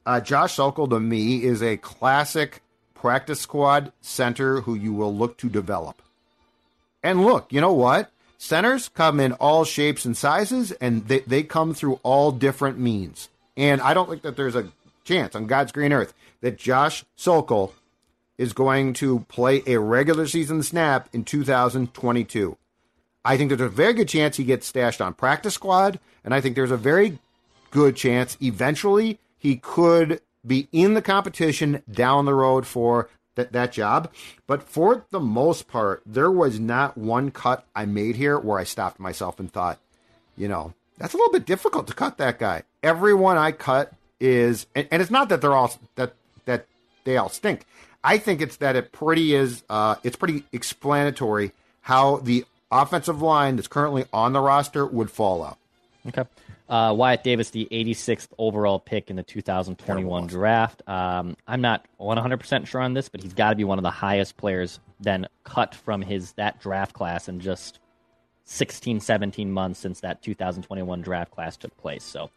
Uh, 0.04 0.20
Josh 0.20 0.52
Sokol 0.52 0.86
to 0.88 1.00
me 1.00 1.42
is 1.42 1.62
a 1.62 1.78
classic 1.78 2.60
practice 2.92 3.40
squad 3.40 3.90
center 4.02 4.60
who 4.60 4.74
you 4.74 4.92
will 4.92 5.16
look 5.16 5.38
to 5.38 5.48
develop. 5.48 6.02
And 7.02 7.24
look, 7.24 7.50
you 7.50 7.62
know 7.62 7.72
what? 7.72 8.10
Centers 8.36 8.90
come 8.90 9.20
in 9.20 9.32
all 9.32 9.64
shapes 9.64 10.04
and 10.04 10.14
sizes, 10.14 10.70
and 10.72 11.08
they, 11.08 11.20
they 11.20 11.42
come 11.42 11.72
through 11.72 11.98
all 12.02 12.30
different 12.30 12.78
means. 12.78 13.30
And 13.56 13.80
I 13.80 13.94
don't 13.94 14.10
think 14.10 14.20
that 14.20 14.36
there's 14.36 14.56
a 14.56 14.70
chance 15.04 15.34
on 15.34 15.46
God's 15.46 15.72
green 15.72 15.94
earth 15.94 16.12
that 16.42 16.58
Josh 16.58 17.06
Sokol 17.16 17.72
is 18.36 18.52
going 18.52 18.92
to 18.94 19.20
play 19.28 19.62
a 19.66 19.78
regular 19.78 20.26
season 20.26 20.62
snap 20.62 21.08
in 21.14 21.24
2022. 21.24 22.58
I 23.24 23.36
think 23.36 23.48
there's 23.48 23.60
a 23.60 23.68
very 23.68 23.92
good 23.92 24.08
chance 24.08 24.36
he 24.36 24.44
gets 24.44 24.66
stashed 24.66 25.00
on 25.00 25.14
practice 25.14 25.54
squad, 25.54 26.00
and 26.24 26.32
I 26.32 26.40
think 26.40 26.54
there's 26.54 26.70
a 26.70 26.76
very 26.76 27.18
good 27.70 27.96
chance 27.96 28.36
eventually 28.40 29.18
he 29.38 29.56
could 29.56 30.20
be 30.46 30.68
in 30.72 30.94
the 30.94 31.02
competition 31.02 31.82
down 31.90 32.24
the 32.24 32.34
road 32.34 32.66
for 32.66 33.08
that, 33.34 33.52
that 33.52 33.72
job. 33.72 34.12
But 34.46 34.62
for 34.62 35.04
the 35.10 35.20
most 35.20 35.68
part, 35.68 36.02
there 36.06 36.30
was 36.30 36.58
not 36.58 36.96
one 36.96 37.30
cut 37.30 37.64
I 37.74 37.86
made 37.86 38.16
here 38.16 38.38
where 38.38 38.58
I 38.58 38.64
stopped 38.64 38.98
myself 38.98 39.38
and 39.38 39.52
thought, 39.52 39.78
you 40.36 40.48
know, 40.48 40.74
that's 40.98 41.14
a 41.14 41.16
little 41.16 41.32
bit 41.32 41.46
difficult 41.46 41.86
to 41.86 41.94
cut 41.94 42.18
that 42.18 42.38
guy. 42.38 42.62
Everyone 42.82 43.38
I 43.38 43.52
cut 43.52 43.92
is, 44.18 44.66
and, 44.74 44.88
and 44.90 45.00
it's 45.00 45.10
not 45.10 45.28
that 45.30 45.40
they're 45.40 45.54
all 45.54 45.72
that 45.96 46.14
that 46.44 46.66
they 47.04 47.16
all 47.16 47.28
stink. 47.28 47.64
I 48.02 48.18
think 48.18 48.40
it's 48.40 48.56
that 48.56 48.76
it 48.76 48.92
pretty 48.92 49.34
is 49.34 49.62
uh, 49.70 49.96
it's 50.04 50.16
pretty 50.16 50.44
explanatory 50.52 51.52
how 51.82 52.16
the 52.18 52.44
offensive 52.70 53.22
line 53.22 53.56
that's 53.56 53.68
currently 53.68 54.04
on 54.12 54.32
the 54.32 54.40
roster 54.40 54.86
would 54.86 55.10
fall 55.10 55.42
out. 55.42 55.58
Okay. 56.06 56.24
Uh, 56.68 56.94
Wyatt 56.96 57.24
Davis, 57.24 57.50
the 57.50 57.66
86th 57.72 58.28
overall 58.38 58.78
pick 58.78 59.10
in 59.10 59.16
the 59.16 59.24
2021 59.24 60.28
draft. 60.28 60.82
Um, 60.88 61.36
I'm 61.48 61.60
not 61.60 61.84
100% 62.00 62.66
sure 62.66 62.80
on 62.80 62.94
this, 62.94 63.08
but 63.08 63.20
he's 63.20 63.34
got 63.34 63.50
to 63.50 63.56
be 63.56 63.64
one 63.64 63.78
of 63.78 63.82
the 63.82 63.90
highest 63.90 64.36
players 64.36 64.78
then 65.00 65.26
cut 65.42 65.74
from 65.74 66.00
his 66.00 66.32
that 66.32 66.60
draft 66.60 66.92
class 66.92 67.28
in 67.28 67.40
just 67.40 67.80
16, 68.44 69.00
17 69.00 69.50
months 69.50 69.80
since 69.80 70.00
that 70.00 70.22
2021 70.22 71.00
draft 71.02 71.32
class 71.32 71.56
took 71.56 71.76
place. 71.76 72.04
So 72.04 72.30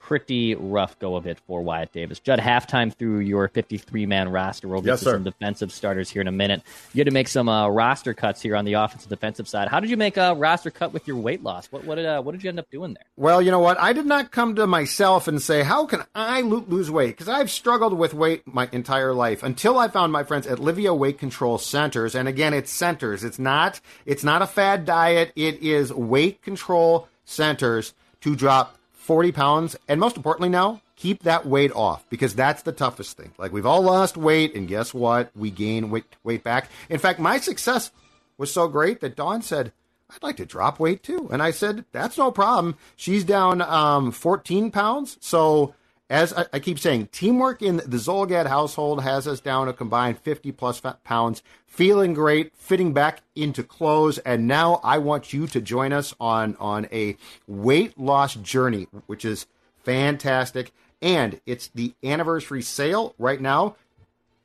pretty 0.00 0.54
rough 0.54 0.98
go 0.98 1.14
of 1.14 1.26
it 1.26 1.38
for 1.46 1.62
Wyatt 1.62 1.92
Davis. 1.92 2.18
Judd, 2.18 2.40
halftime 2.40 2.92
through 2.92 3.20
your 3.20 3.46
53 3.48 4.06
man 4.06 4.28
roster. 4.28 4.66
We'll 4.66 4.80
get 4.80 4.88
yes, 4.88 4.98
to 5.00 5.04
sir. 5.04 5.12
some 5.12 5.24
defensive 5.24 5.70
starters 5.70 6.10
here 6.10 6.22
in 6.22 6.28
a 6.28 6.32
minute. 6.32 6.62
You 6.92 7.00
had 7.00 7.06
to 7.06 7.12
make 7.12 7.28
some 7.28 7.48
uh, 7.48 7.68
roster 7.68 8.14
cuts 8.14 8.42
here 8.42 8.56
on 8.56 8.64
the 8.64 8.72
offensive 8.72 9.08
defensive 9.08 9.46
side. 9.46 9.68
How 9.68 9.78
did 9.78 9.90
you 9.90 9.96
make 9.96 10.16
a 10.16 10.34
roster 10.34 10.70
cut 10.70 10.92
with 10.92 11.06
your 11.06 11.16
weight 11.16 11.42
loss? 11.42 11.70
What, 11.70 11.84
what 11.84 11.94
did 11.94 12.06
uh, 12.06 12.22
what 12.22 12.32
did 12.32 12.42
you 12.42 12.48
end 12.48 12.58
up 12.58 12.70
doing 12.70 12.94
there? 12.94 13.04
Well, 13.16 13.40
you 13.40 13.50
know 13.50 13.60
what? 13.60 13.78
I 13.78 13.92
did 13.92 14.06
not 14.06 14.30
come 14.32 14.56
to 14.56 14.66
myself 14.66 15.28
and 15.28 15.40
say, 15.40 15.62
"How 15.62 15.86
can 15.86 16.02
I 16.14 16.40
lo- 16.40 16.64
lose 16.66 16.90
weight?" 16.90 17.10
Because 17.10 17.28
I've 17.28 17.50
struggled 17.50 17.92
with 17.92 18.14
weight 18.14 18.46
my 18.46 18.68
entire 18.72 19.14
life 19.14 19.42
until 19.42 19.78
I 19.78 19.88
found 19.88 20.12
my 20.12 20.24
friends 20.24 20.46
at 20.46 20.58
Livea 20.58 20.96
Weight 20.96 21.18
Control 21.18 21.58
Centers. 21.58 22.14
And 22.14 22.26
again, 22.26 22.54
it's 22.54 22.72
centers. 22.72 23.22
It's 23.22 23.38
not. 23.38 23.80
It's 24.06 24.24
not 24.24 24.42
a 24.42 24.46
fad 24.46 24.84
diet. 24.86 25.32
It 25.36 25.62
is 25.62 25.92
weight 25.92 26.42
control 26.42 27.08
centers 27.24 27.94
to 28.22 28.34
drop 28.34 28.76
40 29.00 29.32
pounds, 29.32 29.76
and 29.88 29.98
most 29.98 30.16
importantly 30.16 30.50
now, 30.50 30.82
keep 30.94 31.22
that 31.22 31.46
weight 31.46 31.72
off 31.72 32.04
because 32.10 32.34
that's 32.34 32.62
the 32.62 32.72
toughest 32.72 33.16
thing. 33.16 33.32
Like 33.38 33.52
we've 33.52 33.66
all 33.66 33.82
lost 33.82 34.16
weight, 34.16 34.54
and 34.54 34.68
guess 34.68 34.92
what? 34.92 35.30
We 35.34 35.50
gain 35.50 35.90
weight, 35.90 36.04
weight 36.22 36.44
back. 36.44 36.68
In 36.90 36.98
fact, 36.98 37.18
my 37.18 37.38
success 37.38 37.90
was 38.36 38.52
so 38.52 38.68
great 38.68 39.00
that 39.00 39.16
Dawn 39.16 39.40
said, 39.40 39.72
I'd 40.10 40.22
like 40.22 40.36
to 40.36 40.46
drop 40.46 40.78
weight 40.78 41.02
too. 41.02 41.28
And 41.32 41.42
I 41.42 41.50
said, 41.50 41.84
that's 41.92 42.18
no 42.18 42.30
problem. 42.30 42.76
She's 42.94 43.24
down 43.24 43.62
um, 43.62 44.12
14 44.12 44.70
pounds. 44.70 45.16
So, 45.20 45.74
as 46.10 46.32
I, 46.32 46.46
I, 46.52 46.58
keep 46.58 46.80
saying, 46.80 47.08
teamwork 47.12 47.62
in 47.62 47.76
the 47.76 47.96
Zulgad 47.96 48.46
household 48.46 49.02
has 49.02 49.28
us 49.28 49.38
down 49.38 49.68
a 49.68 49.72
combined 49.72 50.18
50 50.18 50.50
plus 50.52 50.82
pounds, 51.04 51.42
feeling 51.68 52.14
great, 52.14 52.52
fitting 52.56 52.92
back 52.92 53.22
into 53.36 53.62
clothes. 53.62 54.18
And 54.18 54.48
now 54.48 54.80
I 54.82 54.98
want 54.98 55.32
you 55.32 55.46
to 55.46 55.60
join 55.60 55.92
us 55.92 56.12
on, 56.20 56.56
on 56.58 56.88
a 56.90 57.16
weight 57.46 57.98
loss 57.98 58.34
journey, 58.34 58.88
which 59.06 59.24
is 59.24 59.46
fantastic. 59.84 60.72
And 61.00 61.40
it's 61.46 61.68
the 61.68 61.94
anniversary 62.02 62.62
sale 62.62 63.14
right 63.16 63.40
now. 63.40 63.76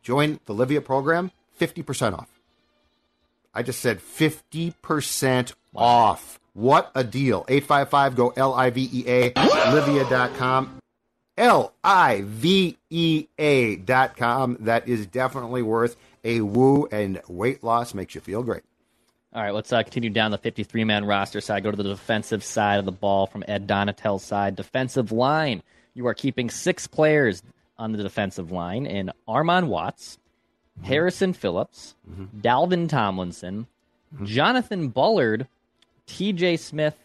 Join 0.03 0.39
the 0.45 0.53
Livea 0.53 0.85
program, 0.85 1.31
50% 1.59 2.13
off. 2.13 2.29
I 3.55 3.63
just 3.63 3.79
said 3.79 3.99
50% 3.99 5.53
off. 5.75 6.39
What 6.53 6.91
a 6.93 7.03
deal. 7.03 7.43
855 7.49 8.15
go 8.15 8.33
L 8.37 8.53
I 8.53 8.69
V 8.69 8.89
E 8.93 9.03
A, 9.07 9.31
livea.com. 9.31 10.74
L 11.37 11.73
I 11.83 12.23
V 12.25 12.77
E 12.89 13.27
A 13.37 13.75
dot 13.77 14.15
com. 14.17 14.57
That 14.61 14.87
is 14.87 15.05
definitely 15.05 15.61
worth 15.61 15.97
a 16.23 16.41
woo, 16.41 16.87
and 16.91 17.21
weight 17.27 17.63
loss 17.63 17.93
makes 17.93 18.15
you 18.15 18.21
feel 18.21 18.43
great. 18.43 18.63
All 19.33 19.43
right, 19.43 19.53
let's 19.53 19.73
uh, 19.73 19.83
continue 19.83 20.09
down 20.09 20.31
the 20.31 20.37
53 20.37 20.85
man 20.85 21.03
roster 21.03 21.41
side. 21.41 21.63
Go 21.63 21.71
to 21.71 21.77
the 21.77 21.83
defensive 21.83 22.43
side 22.43 22.79
of 22.79 22.85
the 22.85 22.91
ball 22.93 23.27
from 23.27 23.43
Ed 23.47 23.67
Donatell's 23.67 24.23
side. 24.23 24.55
Defensive 24.55 25.11
line. 25.11 25.61
You 25.93 26.07
are 26.07 26.13
keeping 26.13 26.49
six 26.49 26.87
players 26.87 27.43
on 27.77 27.91
the 27.91 28.01
defensive 28.01 28.51
line 28.51 28.85
in 28.85 29.11
Armon 29.27 29.67
Watts, 29.67 30.17
Harrison 30.83 31.33
Phillips, 31.33 31.95
mm-hmm. 32.09 32.39
Dalvin 32.39 32.87
Tomlinson, 32.87 33.67
mm-hmm. 34.13 34.25
Jonathan 34.25 34.87
Bullard, 34.87 35.47
TJ 36.07 36.57
Smith, 36.57 36.95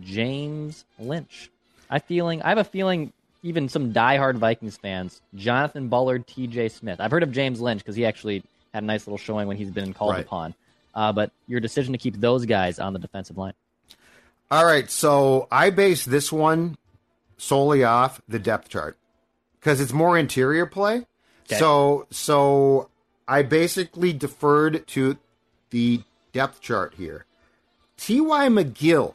James 0.00 0.84
Lynch. 0.98 1.50
I 1.88 2.00
feeling 2.00 2.42
I 2.42 2.48
have 2.48 2.58
a 2.58 2.64
feeling 2.64 3.12
even 3.46 3.68
some 3.68 3.92
diehard 3.92 4.36
Vikings 4.36 4.76
fans, 4.76 5.20
Jonathan 5.34 5.88
Bullard, 5.88 6.26
TJ 6.26 6.70
Smith. 6.72 7.00
I've 7.00 7.12
heard 7.12 7.22
of 7.22 7.30
James 7.30 7.60
Lynch 7.60 7.80
because 7.80 7.94
he 7.94 8.04
actually 8.04 8.42
had 8.74 8.82
a 8.82 8.86
nice 8.86 9.06
little 9.06 9.18
showing 9.18 9.46
when 9.46 9.56
he's 9.56 9.70
been 9.70 9.94
called 9.94 10.14
right. 10.14 10.24
upon. 10.24 10.54
Uh, 10.94 11.12
but 11.12 11.30
your 11.46 11.60
decision 11.60 11.92
to 11.92 11.98
keep 11.98 12.18
those 12.20 12.44
guys 12.46 12.78
on 12.78 12.92
the 12.92 12.98
defensive 12.98 13.38
line. 13.38 13.52
All 14.50 14.64
right, 14.64 14.90
so 14.90 15.46
I 15.50 15.70
base 15.70 16.04
this 16.04 16.32
one 16.32 16.76
solely 17.36 17.84
off 17.84 18.20
the 18.28 18.38
depth 18.38 18.68
chart 18.68 18.96
because 19.60 19.80
it's 19.80 19.92
more 19.92 20.18
interior 20.18 20.66
play. 20.66 21.06
Okay. 21.46 21.58
So 21.58 22.06
so 22.10 22.88
I 23.28 23.42
basically 23.42 24.12
deferred 24.12 24.86
to 24.88 25.18
the 25.70 26.02
depth 26.32 26.60
chart 26.60 26.94
here. 26.96 27.26
T.Y. 27.96 28.48
McGill 28.48 29.14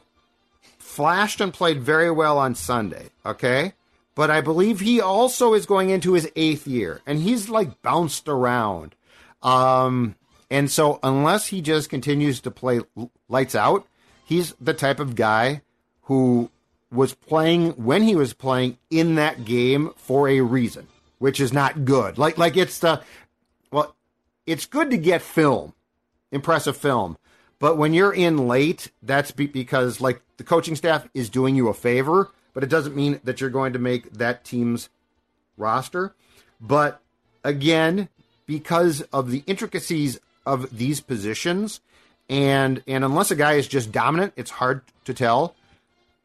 flashed 0.78 1.40
and 1.40 1.52
played 1.52 1.82
very 1.82 2.10
well 2.10 2.38
on 2.38 2.54
Sunday, 2.54 3.10
okay? 3.24 3.74
But 4.14 4.30
I 4.30 4.40
believe 4.40 4.80
he 4.80 5.00
also 5.00 5.54
is 5.54 5.64
going 5.66 5.90
into 5.90 6.12
his 6.12 6.30
eighth 6.36 6.66
year, 6.66 7.00
and 7.06 7.18
he's 7.18 7.48
like 7.48 7.80
bounced 7.82 8.28
around. 8.28 8.94
Um, 9.42 10.16
and 10.50 10.70
so, 10.70 10.98
unless 11.02 11.46
he 11.46 11.62
just 11.62 11.88
continues 11.88 12.40
to 12.42 12.50
play 12.50 12.80
lights 13.28 13.54
out, 13.54 13.86
he's 14.24 14.54
the 14.60 14.74
type 14.74 15.00
of 15.00 15.16
guy 15.16 15.62
who 16.02 16.50
was 16.90 17.14
playing 17.14 17.70
when 17.70 18.02
he 18.02 18.14
was 18.14 18.34
playing 18.34 18.76
in 18.90 19.14
that 19.14 19.46
game 19.46 19.92
for 19.96 20.28
a 20.28 20.40
reason, 20.42 20.88
which 21.18 21.40
is 21.40 21.52
not 21.52 21.86
good. 21.86 22.18
Like, 22.18 22.36
like 22.36 22.56
it's 22.56 22.78
the 22.80 23.02
well, 23.70 23.96
it's 24.46 24.66
good 24.66 24.90
to 24.90 24.98
get 24.98 25.22
film, 25.22 25.72
impressive 26.30 26.76
film, 26.76 27.16
but 27.58 27.78
when 27.78 27.94
you're 27.94 28.12
in 28.12 28.48
late, 28.48 28.90
that's 29.02 29.30
because 29.30 30.00
like 30.00 30.20
the 30.36 30.44
coaching 30.44 30.76
staff 30.76 31.08
is 31.14 31.30
doing 31.30 31.56
you 31.56 31.68
a 31.68 31.74
favor, 31.74 32.30
but 32.54 32.62
it 32.62 32.70
doesn't 32.70 32.96
mean 32.96 33.20
that 33.24 33.40
you're 33.40 33.50
going 33.50 33.72
to 33.72 33.78
make 33.78 34.12
that 34.12 34.44
team's 34.44 34.88
roster. 35.56 36.14
But 36.60 37.00
again, 37.44 38.08
because 38.46 39.02
of 39.12 39.30
the 39.30 39.42
intricacies 39.46 40.18
of 40.44 40.76
these 40.76 41.00
positions, 41.00 41.80
and 42.28 42.82
and 42.86 43.04
unless 43.04 43.30
a 43.30 43.36
guy 43.36 43.54
is 43.54 43.68
just 43.68 43.92
dominant, 43.92 44.32
it's 44.36 44.50
hard 44.52 44.82
to 45.04 45.14
tell. 45.14 45.54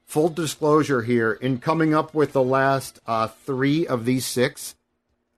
Full 0.06 0.30
disclosure 0.30 1.02
here, 1.02 1.34
in 1.34 1.60
coming 1.60 1.94
up 1.94 2.14
with 2.14 2.32
the 2.32 2.44
last 2.44 3.00
uh, 3.08 3.28
three 3.28 3.86
of 3.86 4.06
these 4.06 4.26
six, 4.26 4.76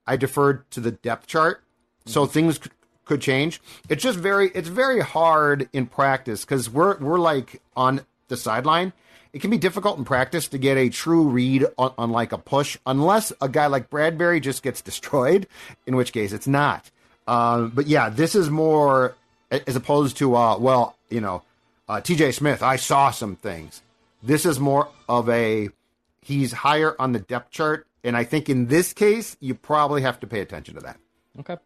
I 0.06 0.16
deferred 0.16 0.70
to 0.70 0.80
the 0.80 0.92
depth 0.92 1.26
chart, 1.26 1.62
so 2.06 2.22
mm-hmm. 2.22 2.32
things 2.32 2.60
could 3.04 3.20
change. 3.20 3.60
It's 3.88 4.02
just 4.02 4.18
very 4.18 4.50
it's 4.54 4.68
very 4.68 5.00
hard 5.00 5.68
in 5.72 5.86
practice 5.86 6.44
because 6.44 6.70
we're 6.70 6.96
we're 6.98 7.18
like 7.18 7.60
on 7.76 8.02
the 8.28 8.36
sideline. 8.36 8.92
It 9.32 9.40
can 9.40 9.50
be 9.50 9.58
difficult 9.58 9.98
in 9.98 10.04
practice 10.04 10.48
to 10.48 10.58
get 10.58 10.76
a 10.76 10.88
true 10.88 11.28
read 11.28 11.66
on, 11.78 11.92
on 11.96 12.10
like 12.10 12.32
a 12.32 12.38
push, 12.38 12.76
unless 12.84 13.32
a 13.40 13.48
guy 13.48 13.66
like 13.66 13.90
Bradbury 13.90 14.40
just 14.40 14.62
gets 14.62 14.80
destroyed, 14.90 15.46
in 15.86 15.96
which 15.96 16.12
case 16.12 16.32
it's 16.32 16.46
not. 16.48 16.90
Um, 17.26 17.70
but 17.74 17.86
yeah, 17.86 18.08
this 18.08 18.34
is 18.34 18.50
more 18.50 19.14
as 19.50 19.76
opposed 19.76 20.16
to 20.18 20.34
uh, 20.36 20.58
well, 20.58 20.96
you 21.08 21.20
know, 21.20 21.42
uh, 21.88 22.00
T.J. 22.00 22.32
Smith. 22.32 22.62
I 22.62 22.76
saw 22.76 23.10
some 23.10 23.36
things. 23.36 23.82
This 24.22 24.44
is 24.44 24.58
more 24.58 24.88
of 25.08 25.28
a 25.28 25.68
he's 26.22 26.52
higher 26.52 26.94
on 26.98 27.12
the 27.12 27.18
depth 27.20 27.50
chart, 27.50 27.86
and 28.04 28.16
I 28.16 28.24
think 28.24 28.48
in 28.48 28.66
this 28.66 28.92
case 28.92 29.36
you 29.40 29.54
probably 29.54 30.02
have 30.02 30.20
to 30.20 30.26
pay 30.26 30.40
attention 30.40 30.74
to 30.74 30.80
that. 30.80 30.98
Okay. 31.38 31.56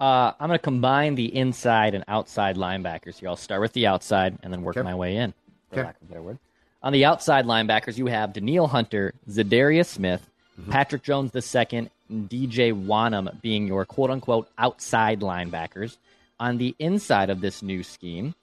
Uh, 0.00 0.32
I'm 0.40 0.48
going 0.48 0.58
to 0.58 0.62
combine 0.62 1.14
the 1.14 1.34
inside 1.34 1.94
and 1.94 2.02
outside 2.08 2.56
linebackers 2.56 3.18
here. 3.18 3.28
I'll 3.28 3.36
start 3.36 3.60
with 3.60 3.72
the 3.72 3.86
outside 3.86 4.36
and 4.42 4.52
then 4.52 4.62
work 4.62 4.76
okay. 4.76 4.82
my 4.82 4.96
way 4.96 5.16
in. 5.16 5.32
For 5.70 5.76
okay. 5.76 5.84
lack 5.84 5.96
of 5.96 6.02
a 6.02 6.04
better 6.06 6.22
word. 6.22 6.38
On 6.82 6.92
the 6.92 7.04
outside 7.04 7.46
linebackers, 7.46 7.96
you 7.96 8.06
have 8.06 8.32
Danielle 8.32 8.66
Hunter, 8.66 9.14
Za'Darius 9.28 9.86
Smith, 9.86 10.28
mm-hmm. 10.60 10.70
Patrick 10.70 11.02
Jones 11.02 11.34
II, 11.34 11.88
and 12.10 12.28
DJ 12.28 12.72
Wonnum 12.72 13.40
being 13.40 13.66
your 13.66 13.84
quote 13.84 14.10
unquote 14.10 14.48
outside 14.58 15.20
linebackers. 15.20 15.96
On 16.40 16.58
the 16.58 16.74
inside 16.78 17.30
of 17.30 17.40
this 17.40 17.62
new 17.62 17.84
scheme, 17.84 18.34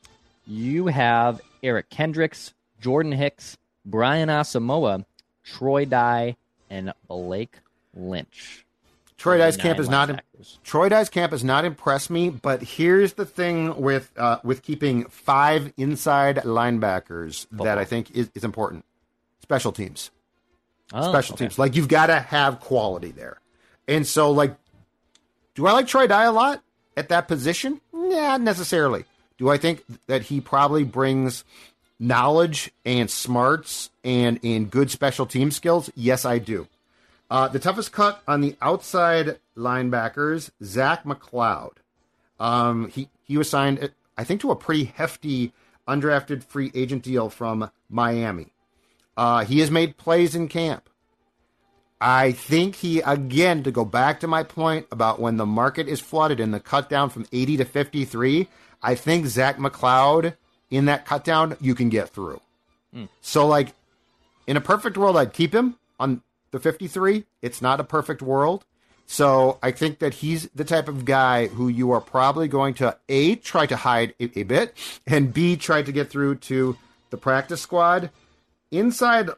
you 0.47 0.87
have 0.87 1.41
Eric 1.61 1.89
Kendricks, 1.89 2.53
Jordan 2.79 3.11
Hicks, 3.11 3.57
Brian 3.85 4.29
Asamoah, 4.29 5.05
Troy 5.43 5.83
Dye, 5.83 6.37
and 6.69 6.93
Blake 7.07 7.57
Lynch. 7.93 8.65
Troy 9.19 9.37
Dye's 9.37 9.57
camp 9.57 9.79
is 9.79 9.89
not. 9.89 10.23
Troy 10.63 10.87
Dye's 10.87 11.09
camp 11.09 11.33
has 11.33 11.43
not 11.43 11.65
impressed 11.65 12.09
me. 12.09 12.29
But 12.29 12.63
here's 12.63 13.13
the 13.13 13.25
thing 13.25 13.79
with 13.79 14.11
uh, 14.17 14.39
with 14.43 14.63
keeping 14.63 15.03
five 15.05 15.73
inside 15.75 16.37
linebackers 16.37 17.45
that 17.51 17.77
I 17.77 17.83
think 17.83 18.11
is, 18.11 18.31
is 18.33 18.45
important: 18.45 18.85
special 19.41 19.73
teams. 19.73 20.09
Oh, 20.93 21.09
special 21.09 21.33
okay. 21.33 21.45
teams. 21.45 21.59
Like 21.59 21.75
you've 21.75 21.89
got 21.89 22.07
to 22.07 22.19
have 22.19 22.61
quality 22.61 23.11
there. 23.11 23.39
And 23.87 24.07
so, 24.07 24.31
like, 24.31 24.55
do 25.53 25.67
I 25.67 25.73
like 25.73 25.87
Troy 25.87 26.07
Dye 26.07 26.23
a 26.23 26.31
lot 26.31 26.63
at 26.95 27.09
that 27.09 27.27
position? 27.27 27.81
Not 27.91 28.39
necessarily. 28.39 29.03
Do 29.37 29.49
I 29.49 29.57
think 29.57 29.83
that 30.07 30.23
he 30.23 30.39
probably 30.39 30.85
brings 30.85 31.43
knowledge 31.99 32.71
and 32.85 33.11
smarts 33.11 33.89
and 34.03 34.39
and 34.43 34.71
good 34.71 34.89
special 34.89 35.25
team 35.25 35.51
skills? 35.51 35.89
Yes, 35.93 36.23
I 36.23 36.37
do. 36.37 36.67
Uh, 37.29 37.47
the 37.47 37.59
toughest 37.59 37.91
cut 37.91 38.21
on 38.27 38.41
the 38.41 38.55
outside 38.61 39.39
linebackers, 39.55 40.49
Zach 40.63 41.03
McCloud. 41.03 41.73
Um, 42.39 42.89
he 42.89 43.09
he 43.23 43.37
was 43.37 43.49
signed, 43.49 43.91
I 44.17 44.23
think, 44.23 44.41
to 44.41 44.51
a 44.51 44.55
pretty 44.55 44.85
hefty 44.85 45.53
undrafted 45.87 46.43
free 46.43 46.71
agent 46.73 47.03
deal 47.03 47.29
from 47.29 47.69
Miami. 47.89 48.47
Uh, 49.15 49.43
he 49.43 49.59
has 49.59 49.69
made 49.69 49.97
plays 49.97 50.33
in 50.33 50.47
camp. 50.47 50.89
I 52.01 52.31
think 52.31 52.77
he, 52.77 53.01
again, 53.01 53.63
to 53.63 53.71
go 53.71 53.83
back 53.83 54.21
to 54.21 54.27
my 54.27 54.43
point 54.43 54.87
about 54.91 55.19
when 55.19 55.35
the 55.35 55.45
market 55.45 55.87
is 55.89 55.99
flooded 55.99 56.39
and 56.39 56.53
the 56.53 56.59
cut 56.61 56.89
down 56.89 57.09
from 57.09 57.25
80 57.33 57.57
to 57.57 57.65
53, 57.65 58.47
I 58.81 58.95
think 58.95 59.25
Zach 59.25 59.57
McCloud 59.57 60.35
in 60.69 60.85
that 60.85 61.05
cut 61.05 61.25
down, 61.25 61.57
you 61.59 61.75
can 61.75 61.89
get 61.89 62.09
through. 62.09 62.39
So, 63.21 63.45
like, 63.45 63.73
in 64.47 64.55
a 64.55 64.61
perfect 64.61 64.97
world, 64.97 65.17
I'd 65.17 65.33
keep 65.33 65.53
him 65.53 65.75
on 65.99 66.21
the 66.51 66.59
53. 66.59 67.25
It's 67.41 67.61
not 67.61 67.79
a 67.79 67.83
perfect 67.83 68.21
world. 68.21 68.65
So 69.11 69.57
I 69.63 69.71
think 69.71 69.99
that 69.99 70.13
he's 70.13 70.49
the 70.49 70.63
type 70.63 70.87
of 70.87 71.03
guy 71.03 71.47
who 71.47 71.67
you 71.67 71.91
are 71.91 72.01
probably 72.01 72.47
going 72.47 72.75
to 72.75 72.95
A, 73.09 73.35
try 73.37 73.65
to 73.65 73.75
hide 73.75 74.13
a, 74.19 74.39
a 74.39 74.43
bit, 74.43 74.77
and 75.07 75.33
B, 75.33 75.55
try 75.55 75.81
to 75.81 75.91
get 75.91 76.11
through 76.11 76.35
to 76.35 76.77
the 77.09 77.17
practice 77.17 77.59
squad. 77.59 78.11
Inside 78.69 79.29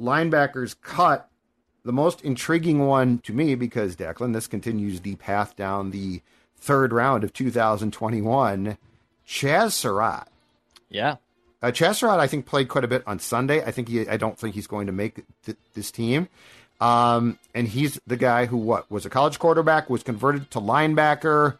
linebackers 0.00 0.76
cut, 0.80 1.28
the 1.84 1.92
most 1.92 2.20
intriguing 2.22 2.86
one 2.86 3.18
to 3.20 3.32
me, 3.32 3.56
because 3.56 3.96
Declan, 3.96 4.32
this 4.32 4.46
continues 4.46 5.00
the 5.00 5.16
path 5.16 5.56
down 5.56 5.90
the 5.90 6.22
third 6.56 6.92
round 6.92 7.24
of 7.24 7.32
2021, 7.32 8.78
Chaz 9.26 9.72
Surratt. 9.72 10.28
Yeah. 10.88 11.16
Uh, 11.62 11.72
Chaz 11.72 11.96
Surratt, 11.96 12.20
I 12.20 12.28
think, 12.28 12.46
played 12.46 12.68
quite 12.68 12.84
a 12.84 12.88
bit 12.88 13.02
on 13.06 13.18
Sunday. 13.18 13.64
I 13.64 13.72
think 13.72 13.88
he, 13.88 14.08
I 14.08 14.16
don't 14.16 14.38
think 14.38 14.54
he's 14.54 14.66
going 14.68 14.86
to 14.86 14.92
make 14.92 15.24
th- 15.44 15.58
this 15.74 15.90
team. 15.90 16.28
Um, 16.80 17.38
and 17.54 17.66
he's 17.66 17.98
the 18.06 18.16
guy 18.16 18.46
who 18.46 18.56
what 18.58 18.90
was 18.90 19.06
a 19.06 19.10
college 19.10 19.38
quarterback, 19.38 19.88
was 19.88 20.02
converted 20.02 20.50
to 20.52 20.60
linebacker. 20.60 21.56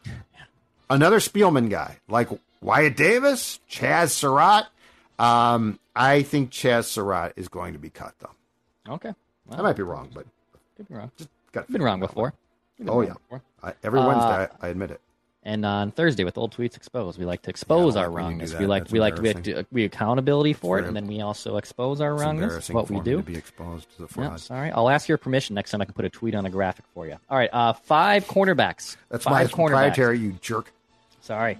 Another 0.90 1.18
Spielman 1.18 1.68
guy, 1.70 1.96
like 2.08 2.28
Wyatt 2.60 2.96
Davis, 2.96 3.58
Chaz 3.70 4.10
Surratt. 4.10 4.68
Um, 5.18 5.78
I 5.94 6.22
think 6.22 6.50
Chaz 6.50 6.84
Surratt 6.84 7.32
is 7.36 7.48
going 7.48 7.72
to 7.72 7.78
be 7.78 7.88
cut, 7.90 8.14
though. 8.20 8.92
Okay. 8.94 9.14
I 9.50 9.62
might 9.62 9.76
be 9.76 9.82
wrong, 9.82 10.10
but 10.14 10.26
Could 10.76 10.88
be 10.88 10.94
wrong. 10.94 11.10
got 11.52 11.70
been 11.72 11.82
wrong 11.82 12.00
before. 12.00 12.34
Been 12.78 12.90
Oh 12.90 12.96
wrong 12.98 13.06
yeah, 13.06 13.12
before. 13.14 13.42
I, 13.62 13.72
every 13.82 14.00
Uh, 14.00 14.06
Wednesday 14.08 14.48
I, 14.60 14.66
I 14.66 14.68
admit 14.68 14.90
it. 14.90 15.00
And 15.46 15.64
on 15.64 15.92
Thursday 15.92 16.24
with 16.24 16.36
old 16.38 16.52
tweets 16.56 16.76
exposed, 16.76 17.20
we 17.20 17.24
like 17.24 17.42
to 17.42 17.50
expose 17.50 17.94
I 17.94 18.00
our 18.02 18.08
like 18.10 18.14
when 18.14 18.24
you 18.24 18.30
do 18.30 18.32
wrongness. 18.40 18.58
We 18.58 18.66
like 18.66 18.82
That's 18.82 18.92
we 18.92 18.98
like 18.98 19.14
to 19.14 19.24
embarrassing. 19.26 19.66
we 19.70 19.84
accountability 19.84 20.54
for 20.54 20.80
it, 20.80 20.86
and 20.86 20.96
then 20.96 21.06
we 21.06 21.20
also 21.20 21.56
expose 21.56 22.00
our 22.00 22.14
It's 22.14 22.22
wrongness. 22.22 22.68
What 22.70 22.90
we 22.90 22.98
do. 23.00 23.18
to 23.18 23.22
be 23.22 23.36
exposed 23.36 23.88
to 23.92 23.98
the 23.98 24.20
Yeah, 24.20 24.28
fraud. 24.28 24.40
sorry. 24.40 24.72
I'll 24.72 24.90
ask 24.90 25.08
your 25.08 25.18
permission 25.18 25.54
next 25.54 25.70
time 25.70 25.80
I 25.80 25.84
can 25.84 25.94
put 25.94 26.04
a 26.04 26.10
tweet 26.10 26.34
on 26.34 26.46
a 26.46 26.50
graphic 26.50 26.84
for 26.92 27.06
you. 27.06 27.16
All 27.30 27.38
right, 27.38 27.48
uh, 27.52 27.74
five 27.74 28.26
cornerbacks. 28.26 28.96
That's 29.08 29.22
five 29.22 29.32
my 29.32 29.44
cornerbacks. 29.44 29.68
proprietary, 29.68 30.18
you 30.18 30.32
jerk. 30.40 30.72
Sorry. 31.20 31.58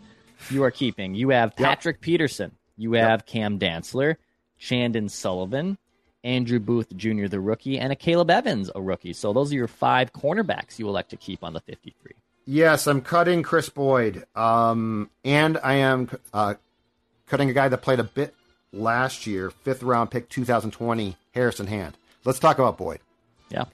You 0.50 0.64
are 0.64 0.72
keeping. 0.72 1.14
You 1.14 1.28
have 1.30 1.50
Yep. 1.56 1.68
Patrick 1.68 2.00
Peterson. 2.00 2.50
You 2.76 2.92
have 2.94 3.24
Cam 3.24 3.56
Dantzler, 3.58 4.16
Chandon 4.58 5.08
Sullivan, 5.08 5.78
Andrew 6.24 6.58
Booth 6.58 6.94
Jr., 6.96 7.28
the 7.28 7.38
rookie, 7.40 7.78
and 7.78 7.92
Akayleb 7.92 8.30
Evans, 8.30 8.68
a 8.74 8.82
rookie. 8.82 9.12
So 9.12 9.32
those 9.32 9.52
are 9.52 9.56
your 9.56 9.68
five 9.68 10.12
cornerbacks 10.12 10.78
you 10.80 10.88
elect 10.88 11.10
to 11.10 11.16
keep 11.16 11.44
on 11.44 11.52
the 11.52 11.60
53. 11.60 12.12
Yes, 12.46 12.86
I'm 12.86 13.00
cutting 13.00 13.42
Kris 13.42 13.68
Boyd, 13.68 14.24
um, 14.36 15.10
and 15.24 15.58
I 15.64 15.74
am 15.74 16.08
uh, 16.32 16.54
cutting 17.26 17.50
a 17.50 17.52
guy 17.52 17.68
that 17.68 17.78
played 17.78 17.98
a 17.98 18.04
bit 18.04 18.34
last 18.72 19.26
year, 19.26 19.50
fifth 19.50 19.82
round 19.82 20.12
pick, 20.12 20.28
2020, 20.28 21.16
Harrison 21.34 21.66
Hand. 21.66 21.96
Let's 22.24 22.38
talk 22.38 22.60
about 22.60 22.78
Boyd. 22.78 23.00
Yeah. 23.50 23.64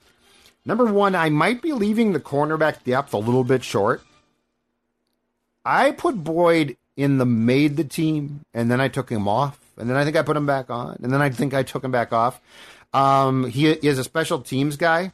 Number 0.65 0.85
one, 0.85 1.13
I 1.13 1.29
might 1.29 1.61
be 1.61 1.71
leaving 1.71 2.13
the 2.13 2.19
cornerback 2.19 2.83
depth 2.83 3.13
a 3.13 3.17
little 3.17 3.43
bit 3.43 3.63
short. 3.63 4.01
I 5.63 5.91
put 5.91 6.23
Boyd 6.23 6.75
in 6.97 7.19
the 7.19 7.25
made 7.25 7.77
the 7.77 7.83
team, 7.83 8.41
and 8.55 8.71
then 8.71 8.81
I 8.81 8.87
took 8.87 9.09
him 9.09 9.27
off, 9.27 9.59
and 9.77 9.87
then 9.87 9.97
I 9.97 10.03
think 10.03 10.15
I 10.15 10.23
put 10.23 10.37
him 10.37 10.47
back 10.47 10.71
on, 10.71 10.97
and 11.03 11.13
then 11.13 11.21
I 11.21 11.29
think 11.29 11.53
I 11.53 11.61
took 11.61 11.83
him 11.83 11.91
back 11.91 12.11
off. 12.11 12.41
Um, 12.91 13.45
he 13.45 13.67
is 13.67 13.99
a 13.99 14.03
special 14.03 14.41
teams 14.41 14.77
guy. 14.77 15.11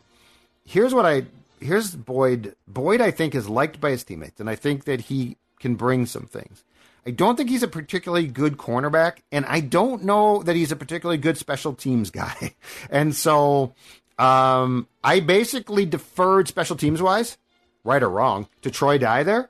Here's 0.65 0.93
what 0.93 1.05
I 1.05 1.25
here's 1.61 1.95
Boyd. 1.95 2.55
Boyd, 2.67 3.01
I 3.01 3.11
think, 3.11 3.35
is 3.35 3.49
liked 3.49 3.79
by 3.79 3.91
his 3.91 4.03
teammates, 4.03 4.39
and 4.39 4.49
I 4.49 4.55
think 4.55 4.85
that 4.85 5.01
he 5.01 5.37
can 5.59 5.75
bring 5.75 6.05
some 6.05 6.25
things. 6.25 6.63
I 7.05 7.11
don't 7.11 7.35
think 7.35 7.49
he's 7.49 7.63
a 7.63 7.67
particularly 7.67 8.27
good 8.27 8.57
cornerback, 8.57 9.19
and 9.31 9.45
I 9.45 9.61
don't 9.61 10.03
know 10.03 10.43
that 10.43 10.55
he's 10.55 10.71
a 10.71 10.75
particularly 10.75 11.17
good 11.17 11.37
special 11.37 11.73
teams 11.73 12.11
guy. 12.11 12.55
And 12.89 13.15
so 13.15 13.73
um, 14.17 14.87
I 15.03 15.19
basically 15.19 15.85
deferred 15.85 16.47
special 16.47 16.75
teams 16.75 17.01
wise, 17.01 17.37
right 17.83 18.01
or 18.01 18.09
wrong, 18.09 18.47
to 18.61 18.71
Troy 18.71 18.97
Dye 18.97 19.23
there. 19.23 19.49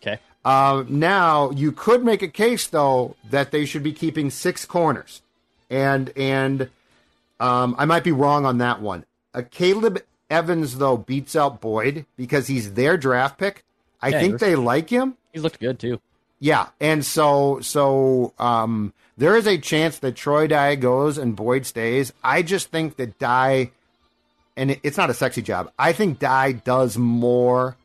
Okay. 0.00 0.18
Uh, 0.44 0.84
now 0.88 1.50
you 1.50 1.72
could 1.72 2.04
make 2.04 2.22
a 2.22 2.28
case 2.28 2.66
though 2.66 3.16
that 3.30 3.50
they 3.50 3.64
should 3.64 3.82
be 3.82 3.92
keeping 3.92 4.30
six 4.30 4.64
corners, 4.64 5.22
and 5.68 6.12
and 6.16 6.70
um, 7.38 7.74
I 7.78 7.84
might 7.86 8.04
be 8.04 8.12
wrong 8.12 8.46
on 8.46 8.58
that 8.58 8.80
one. 8.80 9.04
Uh, 9.34 9.42
Caleb 9.50 10.02
Evans 10.30 10.78
though 10.78 10.96
beats 10.96 11.34
out 11.36 11.60
Boyd 11.60 12.06
because 12.16 12.46
he's 12.46 12.74
their 12.74 12.96
draft 12.96 13.36
pick. 13.38 13.64
I 14.00 14.08
Yeah, 14.08 14.20
think 14.20 14.38
they 14.40 14.54
like 14.56 14.88
him. 14.88 15.16
He 15.32 15.40
looked 15.40 15.60
good, 15.60 15.78
too. 15.78 16.00
Yeah, 16.38 16.68
and 16.80 17.04
so 17.04 17.60
so 17.60 18.32
um, 18.38 18.94
there 19.18 19.36
is 19.36 19.46
a 19.46 19.58
chance 19.58 19.98
that 19.98 20.16
Troy 20.16 20.46
Dye 20.46 20.74
goes 20.76 21.18
and 21.18 21.36
Boyd 21.36 21.66
stays. 21.66 22.12
I 22.24 22.40
just 22.42 22.70
think 22.70 22.96
that 22.96 23.18
Dye, 23.18 23.72
and 24.56 24.70
it- 24.70 24.80
it's 24.82 24.96
not 24.96 25.10
a 25.10 25.14
sexy 25.14 25.42
job. 25.42 25.70
I 25.78 25.92
think 25.92 26.18
Dye 26.18 26.52
does 26.52 26.96
more 26.96 27.76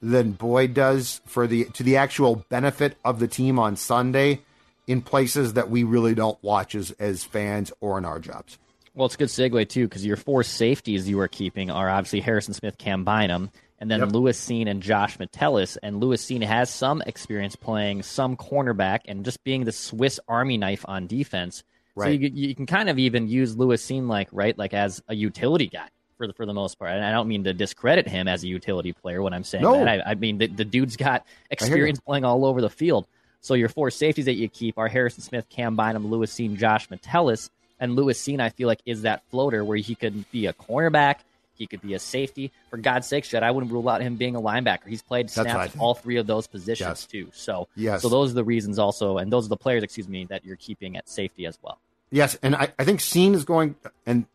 than 0.00 0.32
Boyd 0.32 0.72
does 0.72 1.20
for 1.26 1.46
the 1.46 1.64
to 1.74 1.82
the 1.82 1.98
actual 1.98 2.36
benefit 2.48 2.96
of 3.04 3.18
the 3.18 3.28
team 3.28 3.58
on 3.58 3.76
Sunday 3.76 4.40
in 4.86 5.02
places 5.02 5.52
that 5.52 5.68
we 5.68 5.84
really 5.84 6.14
don't 6.14 6.42
watch 6.42 6.74
as 6.74 6.92
as 6.92 7.22
fans 7.22 7.70
or 7.82 7.98
in 7.98 8.06
our 8.06 8.18
jobs. 8.18 8.56
Well, 8.94 9.06
it's 9.06 9.14
a 9.14 9.18
good 9.18 9.28
segue, 9.28 9.68
too, 9.68 9.86
because 9.86 10.04
your 10.04 10.16
four 10.16 10.42
safeties 10.42 11.08
you 11.08 11.18
are 11.20 11.28
keeping 11.28 11.70
are 11.70 11.88
obviously 11.88 12.20
Harrison 12.20 12.54
Smith, 12.54 12.76
Cam 12.76 13.04
Bynum, 13.04 13.50
and 13.78 13.90
then 13.90 14.00
Yep. 14.00 14.12
Lewis 14.12 14.38
Cine 14.44 14.68
and 14.68 14.82
Josh 14.82 15.18
Metellus. 15.18 15.76
And 15.82 16.00
Lewis 16.00 16.24
Cine 16.24 16.42
has 16.42 16.68
some 16.70 17.00
experience 17.06 17.56
playing 17.56 18.02
some 18.02 18.36
cornerback 18.36 19.00
and 19.06 19.24
just 19.24 19.42
being 19.44 19.64
the 19.64 19.72
Swiss 19.72 20.18
Army 20.28 20.58
knife 20.58 20.84
on 20.88 21.06
defense. 21.06 21.62
So 21.98 22.06
you, 22.08 22.30
you 22.32 22.54
can 22.54 22.66
kind 22.66 22.88
of 22.88 22.98
even 22.98 23.28
use 23.28 23.56
Lewis 23.56 23.84
Cine 23.86 24.08
like 24.08 24.28
right, 24.32 24.56
like 24.56 24.72
as 24.74 25.02
a 25.08 25.14
utility 25.14 25.66
guy 25.66 25.88
for 26.16 26.26
the 26.26 26.32
for 26.32 26.46
the 26.46 26.54
most 26.54 26.78
part. 26.78 26.92
And 26.92 27.04
I 27.04 27.10
don't 27.10 27.28
mean 27.28 27.44
to 27.44 27.52
discredit 27.52 28.08
him 28.08 28.26
as 28.28 28.42
a 28.42 28.46
utility 28.48 28.92
player 28.92 29.20
when 29.22 29.32
I'm 29.34 29.44
saying 29.44 29.64
No. 29.64 29.84
that. 29.84 30.06
I, 30.06 30.12
I 30.12 30.14
mean 30.14 30.38
the, 30.38 30.46
the 30.46 30.64
dude's 30.64 30.96
got 30.96 31.26
experience 31.50 32.00
playing 32.00 32.24
all 32.24 32.44
over 32.46 32.60
the 32.60 32.70
field. 32.70 33.06
So 33.42 33.54
your 33.54 33.68
four 33.68 33.90
safeties 33.90 34.26
that 34.26 34.34
you 34.34 34.48
keep 34.48 34.78
are 34.78 34.88
Harrison 34.88 35.22
Smith, 35.22 35.48
Cam 35.48 35.76
Bynum, 35.76 36.06
Lewis 36.10 36.32
Cine, 36.34 36.56
Josh 36.56 36.88
Metellus. 36.90 37.50
And 37.80 37.96
Lewis 37.96 38.22
Cine, 38.22 38.40
I 38.40 38.50
feel 38.50 38.68
like, 38.68 38.80
is 38.86 39.02
that 39.02 39.22
floater 39.30 39.64
where 39.64 39.78
he 39.78 39.94
could 39.94 40.30
be 40.30 40.46
a 40.46 40.52
cornerback, 40.52 41.16
he 41.54 41.66
could 41.66 41.80
be 41.80 41.94
a 41.94 41.98
safety. 41.98 42.52
For 42.70 42.76
God's 42.76 43.06
sake, 43.06 43.24
Jed, 43.24 43.42
I 43.42 43.50
wouldn't 43.50 43.72
rule 43.72 43.88
out 43.88 44.00
him 44.00 44.16
being 44.16 44.36
a 44.36 44.40
linebacker. 44.40 44.86
He's 44.86 45.02
played 45.02 45.28
That's 45.28 45.38
what 45.38 45.46
I 45.48 45.66
snaps 45.66 45.76
all 45.78 45.94
three 45.94 46.16
of 46.16 46.26
those 46.26 46.46
positions 46.46 46.88
Yes. 46.88 47.06
too. 47.06 47.28
So, 47.32 47.68
Yes. 47.76 48.02
so 48.02 48.08
those 48.08 48.30
are 48.30 48.34
the 48.34 48.44
reasons 48.44 48.78
also, 48.78 49.18
and 49.18 49.32
those 49.32 49.46
are 49.46 49.50
the 49.50 49.56
players, 49.56 49.82
excuse 49.82 50.08
me, 50.08 50.24
that 50.26 50.44
you're 50.44 50.56
keeping 50.56 50.96
at 50.96 51.08
safety 51.08 51.46
as 51.46 51.58
well. 51.62 51.78
Yes, 52.10 52.38
and 52.42 52.56
I, 52.56 52.72
I 52.78 52.84
think 52.84 53.00
Cine 53.00 53.34
is 53.34 53.44
going 53.44 53.76
and 54.06 54.26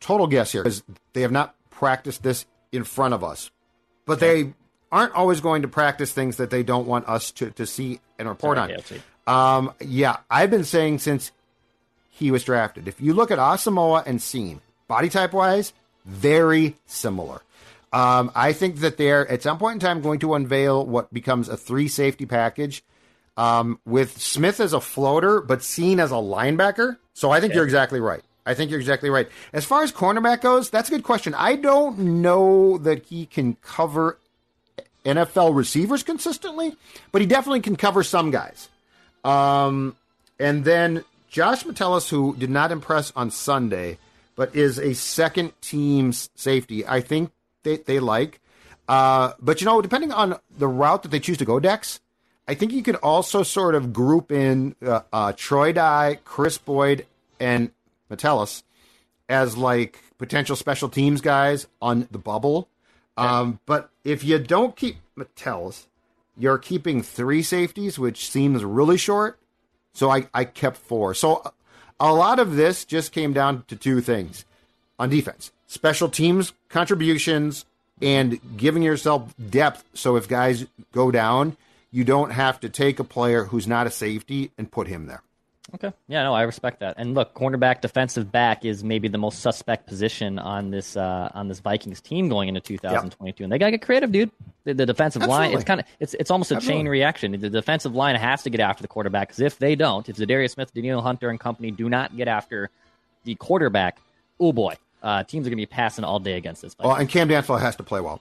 total 0.00 0.26
guess 0.26 0.52
here 0.52 0.62
because 0.62 0.82
they 1.12 1.22
have 1.22 1.32
not 1.32 1.54
practiced 1.70 2.22
this 2.22 2.46
in 2.72 2.84
front 2.84 3.14
of 3.14 3.22
us, 3.24 3.50
but 4.06 4.20
they 4.20 4.54
aren't 4.90 5.12
always 5.12 5.40
going 5.40 5.62
to 5.62 5.68
practice 5.68 6.12
things 6.12 6.36
that 6.36 6.50
they 6.50 6.62
don't 6.62 6.86
want 6.86 7.08
us 7.08 7.30
to, 7.32 7.50
to 7.50 7.66
see 7.66 8.00
and 8.18 8.28
report 8.28 8.58
Sorry, 8.58 8.76
on. 9.26 9.66
Um, 9.66 9.74
yeah, 9.80 10.18
I've 10.30 10.50
been 10.50 10.64
saying 10.64 11.00
since 11.00 11.32
he 12.14 12.30
was 12.30 12.44
drafted. 12.44 12.86
If 12.88 13.00
you 13.00 13.12
look 13.12 13.30
at 13.30 13.38
Asamoah 13.38 14.06
and 14.06 14.20
Cine, 14.20 14.60
body 14.86 15.08
type 15.08 15.32
wise, 15.32 15.72
very 16.04 16.76
similar. 16.86 17.42
Um, 17.92 18.30
I 18.34 18.52
think 18.52 18.76
that 18.80 18.96
they're 18.96 19.30
at 19.30 19.42
some 19.42 19.58
point 19.58 19.74
in 19.74 19.80
time 19.80 20.00
going 20.00 20.20
to 20.20 20.34
unveil 20.34 20.84
what 20.84 21.12
becomes 21.12 21.48
a 21.48 21.56
three 21.56 21.88
safety 21.88 22.26
package 22.26 22.82
um, 23.36 23.80
with 23.84 24.20
Smith 24.20 24.60
as 24.60 24.72
a 24.72 24.80
floater, 24.80 25.40
but 25.40 25.60
Cine 25.60 25.98
as 25.98 26.10
a 26.10 26.14
linebacker. 26.14 26.98
So 27.14 27.30
I 27.30 27.40
think 27.40 27.54
you're 27.54 27.64
exactly 27.64 28.00
right. 28.00 28.22
I 28.46 28.54
think 28.54 28.70
you're 28.70 28.80
exactly 28.80 29.10
right. 29.10 29.28
As 29.52 29.64
far 29.64 29.82
as 29.82 29.90
cornerback 29.90 30.42
goes, 30.42 30.70
that's 30.70 30.88
a 30.88 30.92
good 30.92 31.02
question. 31.02 31.34
I 31.34 31.56
don't 31.56 31.98
know 31.98 32.78
that 32.78 33.06
he 33.06 33.26
can 33.26 33.56
cover 33.62 34.18
NFL 35.04 35.54
receivers 35.56 36.02
consistently, 36.02 36.76
but 37.10 37.22
he 37.22 37.26
definitely 37.26 37.60
can 37.60 37.76
cover 37.76 38.02
some 38.02 38.30
guys. 38.30 38.68
Um, 39.24 39.96
and 40.38 40.64
then 40.64 41.04
Josh 41.34 41.66
Metellus, 41.66 42.10
who 42.10 42.36
did 42.36 42.48
not 42.48 42.70
impress 42.70 43.12
on 43.16 43.28
Sunday, 43.32 43.98
but 44.36 44.54
is 44.54 44.78
a 44.78 44.94
second 44.94 45.52
team 45.60 46.12
safety, 46.12 46.86
I 46.86 47.00
think 47.00 47.32
they, 47.64 47.78
they 47.78 47.98
like. 47.98 48.40
Uh, 48.88 49.32
but, 49.40 49.60
you 49.60 49.64
know, 49.64 49.82
depending 49.82 50.12
on 50.12 50.38
the 50.56 50.68
route 50.68 51.02
that 51.02 51.08
they 51.08 51.18
choose 51.18 51.38
to 51.38 51.44
go, 51.44 51.58
Dex, 51.58 51.98
I 52.46 52.54
think 52.54 52.70
you 52.70 52.84
could 52.84 52.94
also 52.94 53.42
sort 53.42 53.74
of 53.74 53.92
group 53.92 54.30
in 54.30 54.76
uh, 54.80 55.00
uh, 55.12 55.32
Troy 55.36 55.72
Dye, 55.72 56.20
Kris 56.24 56.56
Boyd, 56.56 57.04
and 57.40 57.72
Metellus 58.08 58.62
as 59.28 59.56
like 59.56 59.98
potential 60.18 60.54
special 60.54 60.88
teams 60.88 61.20
guys 61.20 61.66
on 61.82 62.06
the 62.12 62.18
bubble. 62.18 62.68
Um, 63.16 63.58
but 63.66 63.90
if 64.04 64.22
you 64.22 64.38
don't 64.38 64.76
keep 64.76 64.98
Metellus, 65.16 65.88
you're 66.38 66.58
keeping 66.58 67.02
three 67.02 67.42
safeties, 67.42 67.98
which 67.98 68.30
seems 68.30 68.64
really 68.64 68.98
short. 68.98 69.40
So 69.94 70.10
I, 70.10 70.28
I 70.34 70.44
kept 70.44 70.76
four. 70.76 71.14
So 71.14 71.42
a 71.98 72.12
lot 72.12 72.38
of 72.38 72.56
this 72.56 72.84
just 72.84 73.12
came 73.12 73.32
down 73.32 73.64
to 73.68 73.76
two 73.76 74.00
things 74.00 74.44
on 74.98 75.08
defense 75.08 75.50
special 75.66 76.08
teams 76.08 76.52
contributions 76.68 77.64
and 78.02 78.38
giving 78.56 78.82
yourself 78.82 79.34
depth. 79.50 79.84
So 79.94 80.16
if 80.16 80.28
guys 80.28 80.66
go 80.92 81.10
down, 81.10 81.56
you 81.90 82.04
don't 82.04 82.30
have 82.30 82.60
to 82.60 82.68
take 82.68 82.98
a 82.98 83.04
player 83.04 83.44
who's 83.44 83.66
not 83.66 83.86
a 83.86 83.90
safety 83.90 84.50
and 84.58 84.70
put 84.70 84.88
him 84.88 85.06
there. 85.06 85.22
Okay. 85.72 85.92
Yeah, 86.08 86.24
no, 86.24 86.34
I 86.34 86.42
respect 86.42 86.80
that. 86.80 86.96
And 86.98 87.14
look, 87.14 87.32
cornerback, 87.34 87.80
defensive 87.80 88.30
back 88.30 88.66
is 88.66 88.84
maybe 88.84 89.08
the 89.08 89.16
most 89.16 89.40
suspect 89.40 89.86
position 89.86 90.38
on 90.38 90.70
this 90.70 90.94
uh, 90.94 91.30
on 91.32 91.48
this 91.48 91.60
Vikings 91.60 92.02
team 92.02 92.28
going 92.28 92.48
into 92.48 92.60
2022. 92.60 93.26
Yep. 93.26 93.44
And 93.44 93.52
they 93.52 93.58
gotta 93.58 93.70
get 93.70 93.82
creative, 93.82 94.12
dude. 94.12 94.30
The, 94.64 94.74
the 94.74 94.84
defensive 94.84 95.22
Absolutely. 95.22 95.46
line, 95.48 95.56
it's 95.56 95.64
kind 95.64 95.80
of 95.80 95.86
it's 96.00 96.14
it's 96.14 96.30
almost 96.30 96.52
a 96.52 96.56
Absolutely. 96.56 96.80
chain 96.80 96.88
reaction. 96.88 97.40
The 97.40 97.48
defensive 97.48 97.94
line 97.94 98.14
has 98.16 98.42
to 98.42 98.50
get 98.50 98.60
after 98.60 98.82
the 98.82 98.88
quarterback 98.88 99.28
because 99.28 99.40
if 99.40 99.58
they 99.58 99.74
don't, 99.74 100.06
if 100.08 100.16
Za'Darius 100.16 100.50
Smith, 100.50 100.72
Danielle 100.74 101.00
Hunter, 101.00 101.30
and 101.30 101.40
company 101.40 101.70
do 101.70 101.88
not 101.88 102.14
get 102.14 102.28
after 102.28 102.68
the 103.24 103.34
quarterback, 103.34 103.98
oh 104.38 104.52
boy, 104.52 104.74
uh, 105.02 105.24
teams 105.24 105.46
are 105.46 105.50
gonna 105.50 105.56
be 105.56 105.66
passing 105.66 106.04
all 106.04 106.20
day 106.20 106.34
against 106.34 106.60
this. 106.60 106.74
Vikings. 106.74 106.88
Well, 106.88 107.00
and 107.00 107.08
Cam 107.08 107.28
Dantzler 107.28 107.60
has 107.60 107.74
to 107.76 107.82
play 107.82 108.02
well. 108.02 108.20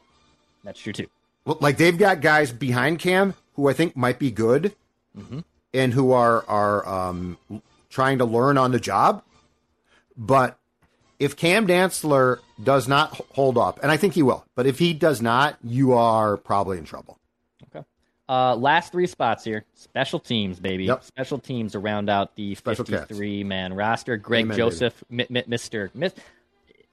That's 0.64 0.80
true 0.80 0.94
too. 0.94 1.08
Well, 1.46 1.58
like 1.60 1.76
they've 1.76 1.98
got 1.98 2.22
guys 2.22 2.54
behind 2.54 3.00
Cam 3.00 3.34
who 3.56 3.68
I 3.68 3.74
think 3.74 3.98
might 3.98 4.18
be 4.18 4.32
good. 4.32 4.74
Mm-hmm 5.18 5.40
and 5.74 5.94
who 5.94 6.12
are 6.12 6.46
are 6.48 6.88
um, 6.88 7.38
trying 7.90 8.20
to 8.20 8.26
learn 8.26 8.58
on 8.58 8.72
the 8.72 8.80
job. 8.80 9.24
But 10.16 10.58
if 11.20 11.36
Cam 11.36 11.68
Dantzler 11.68 12.40
does 12.62 12.88
not 12.88 13.20
hold 13.32 13.58
up, 13.58 13.80
and 13.82 13.92
I 13.92 13.98
think 13.98 14.14
he 14.14 14.24
will, 14.24 14.46
but 14.56 14.66
if 14.66 14.80
he 14.80 14.94
does 14.94 15.22
not, 15.22 15.58
you 15.64 15.94
are 15.94 16.38
probably 16.38 16.78
in 16.78 16.86
trouble. 16.86 17.18
Okay. 17.76 17.86
Uh, 18.30 18.56
last 18.56 18.92
three 18.92 19.08
spots 19.08 19.44
here. 19.44 19.66
Special 19.74 20.20
teams, 20.20 20.60
baby. 20.60 20.86
Yep. 20.86 21.04
Special 21.04 21.40
teams 21.40 21.72
to 21.74 21.80
round 21.80 22.10
out 22.10 22.36
the 22.36 22.56
53 22.56 23.44
man 23.44 23.74
roster. 23.74 24.18
Greg 24.18 24.46
Amen, 24.46 24.58
Joseph, 24.58 25.04
m- 25.12 25.22
m- 25.22 25.44
Mr. 25.50 25.90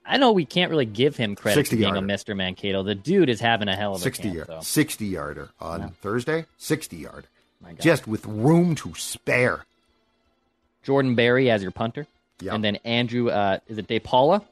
I 0.03 0.17
know 0.17 0.31
we 0.31 0.45
can't 0.45 0.71
really 0.71 0.85
give 0.85 1.15
him 1.15 1.35
credit 1.35 1.67
for 1.67 1.75
being 1.75 1.93
yarder. 1.93 1.99
a 1.99 2.01
Mr. 2.01 2.35
Mankato. 2.35 2.83
The 2.83 2.95
dude 2.95 3.29
is 3.29 3.39
having 3.39 3.67
a 3.67 3.75
hell 3.75 3.93
of 3.93 4.01
a 4.01 4.03
60 4.03 4.23
camp, 4.23 4.35
yard, 4.35 4.47
so. 4.47 4.59
60 4.61 5.05
yarder 5.05 5.49
on 5.59 5.81
yeah. 5.81 5.89
Thursday. 6.01 6.45
60 6.57 6.97
yarder 6.97 7.27
just 7.79 8.07
with 8.07 8.25
room 8.25 8.75
to 8.75 8.93
spare. 8.95 9.65
Jordan 10.83 11.15
Berry 11.15 11.49
as 11.49 11.61
your 11.61 11.71
punter. 11.71 12.07
Yep. 12.41 12.53
And 12.53 12.63
then 12.63 12.75
Andrew, 12.77 13.29
uh, 13.29 13.59
is 13.67 13.77
it 13.77 13.87
DePaula? 13.87 14.43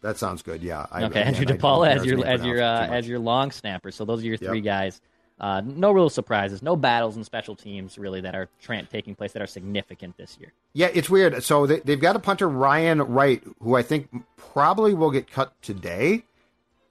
That 0.00 0.18
sounds 0.18 0.42
good. 0.42 0.62
Yeah. 0.62 0.86
I, 0.90 1.04
okay, 1.04 1.22
Andrew 1.22 1.44
DePaula 1.44 1.88
as 1.88 2.04
your 2.04 2.24
as 2.26 2.44
your 2.44 2.62
uh, 2.62 2.86
as 2.86 3.08
your 3.08 3.18
long 3.18 3.50
snapper. 3.50 3.90
So 3.90 4.04
those 4.04 4.22
are 4.22 4.26
your 4.26 4.36
three 4.36 4.58
yep. 4.58 4.64
guys. 4.64 5.00
Uh, 5.40 5.60
no 5.64 5.90
real 5.90 6.08
surprises, 6.08 6.62
no 6.62 6.76
battles 6.76 7.16
and 7.16 7.26
special 7.26 7.56
teams 7.56 7.98
really 7.98 8.20
that 8.20 8.34
are 8.34 8.48
tra- 8.60 8.84
taking 8.84 9.16
place 9.16 9.32
that 9.32 9.42
are 9.42 9.46
significant 9.46 10.16
this 10.16 10.36
year. 10.38 10.52
Yeah, 10.72 10.88
it's 10.94 11.10
weird. 11.10 11.42
So 11.42 11.66
they, 11.66 11.80
they've 11.80 12.00
got 12.00 12.14
a 12.14 12.20
punter 12.20 12.48
Ryan 12.48 13.02
Wright, 13.02 13.42
who 13.60 13.74
I 13.74 13.82
think 13.82 14.08
probably 14.36 14.94
will 14.94 15.10
get 15.10 15.28
cut 15.28 15.52
today, 15.60 16.24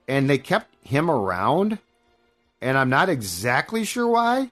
and 0.06 0.28
they 0.28 0.36
kept 0.36 0.74
him 0.84 1.10
around, 1.10 1.78
and 2.60 2.76
I'm 2.76 2.90
not 2.90 3.08
exactly 3.08 3.84
sure 3.84 4.08
why. 4.08 4.50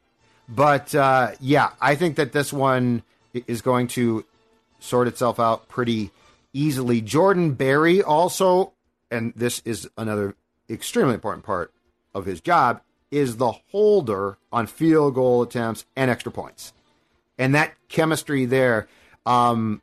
But 0.51 0.95
uh, 0.95 1.33
yeah, 1.41 1.71
I 1.81 1.95
think 1.95 2.17
that 2.17 2.33
this 2.33 2.53
one 2.53 3.03
is 3.33 3.63
going 3.63 3.87
to 3.89 4.25
sort 4.81 5.07
itself 5.07 5.39
out 5.39 5.69
pretty 5.69 6.11
easily. 6.53 7.01
Jordan 7.01 7.53
Berry 7.53 8.03
also, 8.03 8.73
and 9.11 9.33
this 9.37 9.63
is 9.65 9.89
another 9.97 10.35
extremely 10.69 11.15
important 11.15 11.45
part 11.45 11.73
of 12.15 12.27
his 12.27 12.41
job, 12.41 12.81
is 13.11 13.37
the 13.37 13.53
holder 13.71 14.39
on 14.53 14.67
field 14.67 15.15
goal 15.15 15.43
attempts 15.43 15.85
and 15.97 16.11
extra 16.11 16.33
points. 16.33 16.73
And 17.39 17.55
that 17.55 17.75
chemistry 17.89 18.45
there, 18.45 18.89
um, 19.27 19.83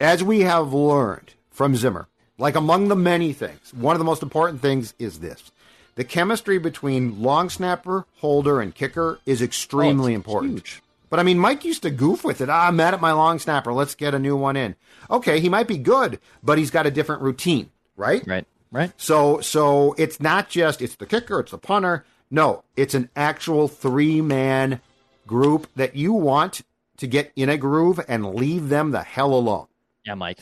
as 0.00 0.22
we 0.22 0.40
have 0.40 0.72
learned 0.72 1.34
from 1.50 1.76
Zimmer, 1.76 2.08
like 2.38 2.56
among 2.56 2.88
the 2.88 2.96
many 2.96 3.32
things, 3.32 3.72
one 3.74 3.94
of 3.94 3.98
the 3.98 4.04
most 4.04 4.22
important 4.22 4.60
things 4.60 4.94
is 4.98 5.20
this 5.20 5.52
the 5.94 6.04
chemistry 6.04 6.58
between 6.58 7.22
long 7.22 7.50
snapper, 7.50 8.06
holder, 8.16 8.60
and 8.60 8.74
kicker 8.74 9.20
is 9.26 9.42
extremely 9.42 10.12
oh, 10.12 10.16
important. 10.16 10.52
Huge. 10.54 10.82
But 11.10 11.20
I 11.20 11.22
mean, 11.22 11.38
Mike 11.38 11.64
used 11.64 11.82
to 11.82 11.90
goof 11.90 12.24
with 12.24 12.40
it. 12.40 12.48
Ah, 12.48 12.68
I'm 12.68 12.76
mad 12.76 12.94
at 12.94 13.00
my 13.00 13.12
long 13.12 13.38
snapper. 13.38 13.72
Let's 13.72 13.94
get 13.94 14.14
a 14.14 14.18
new 14.18 14.36
one 14.36 14.56
in. 14.56 14.74
Okay, 15.10 15.38
he 15.38 15.48
might 15.48 15.68
be 15.68 15.78
good, 15.78 16.18
but 16.42 16.58
he's 16.58 16.70
got 16.70 16.86
a 16.86 16.90
different 16.90 17.22
routine, 17.22 17.70
right? 17.96 18.26
Right. 18.26 18.46
Right. 18.72 18.90
So, 18.96 19.40
so 19.40 19.94
it's 19.96 20.18
not 20.18 20.48
just 20.48 20.82
it's 20.82 20.96
the 20.96 21.06
kicker, 21.06 21.38
it's 21.38 21.52
the 21.52 21.58
punter. 21.58 22.04
No, 22.28 22.64
it's 22.76 22.94
an 22.94 23.08
actual 23.14 23.68
three 23.68 24.20
man 24.20 24.80
group 25.28 25.68
that 25.76 25.94
you 25.94 26.12
want 26.12 26.62
to 26.96 27.06
get 27.06 27.30
in 27.36 27.48
a 27.48 27.56
groove 27.56 28.00
and 28.08 28.34
leave 28.34 28.68
them 28.68 28.90
the 28.90 29.02
hell 29.02 29.32
alone. 29.32 29.68
Yeah, 30.04 30.14
Mike. 30.14 30.38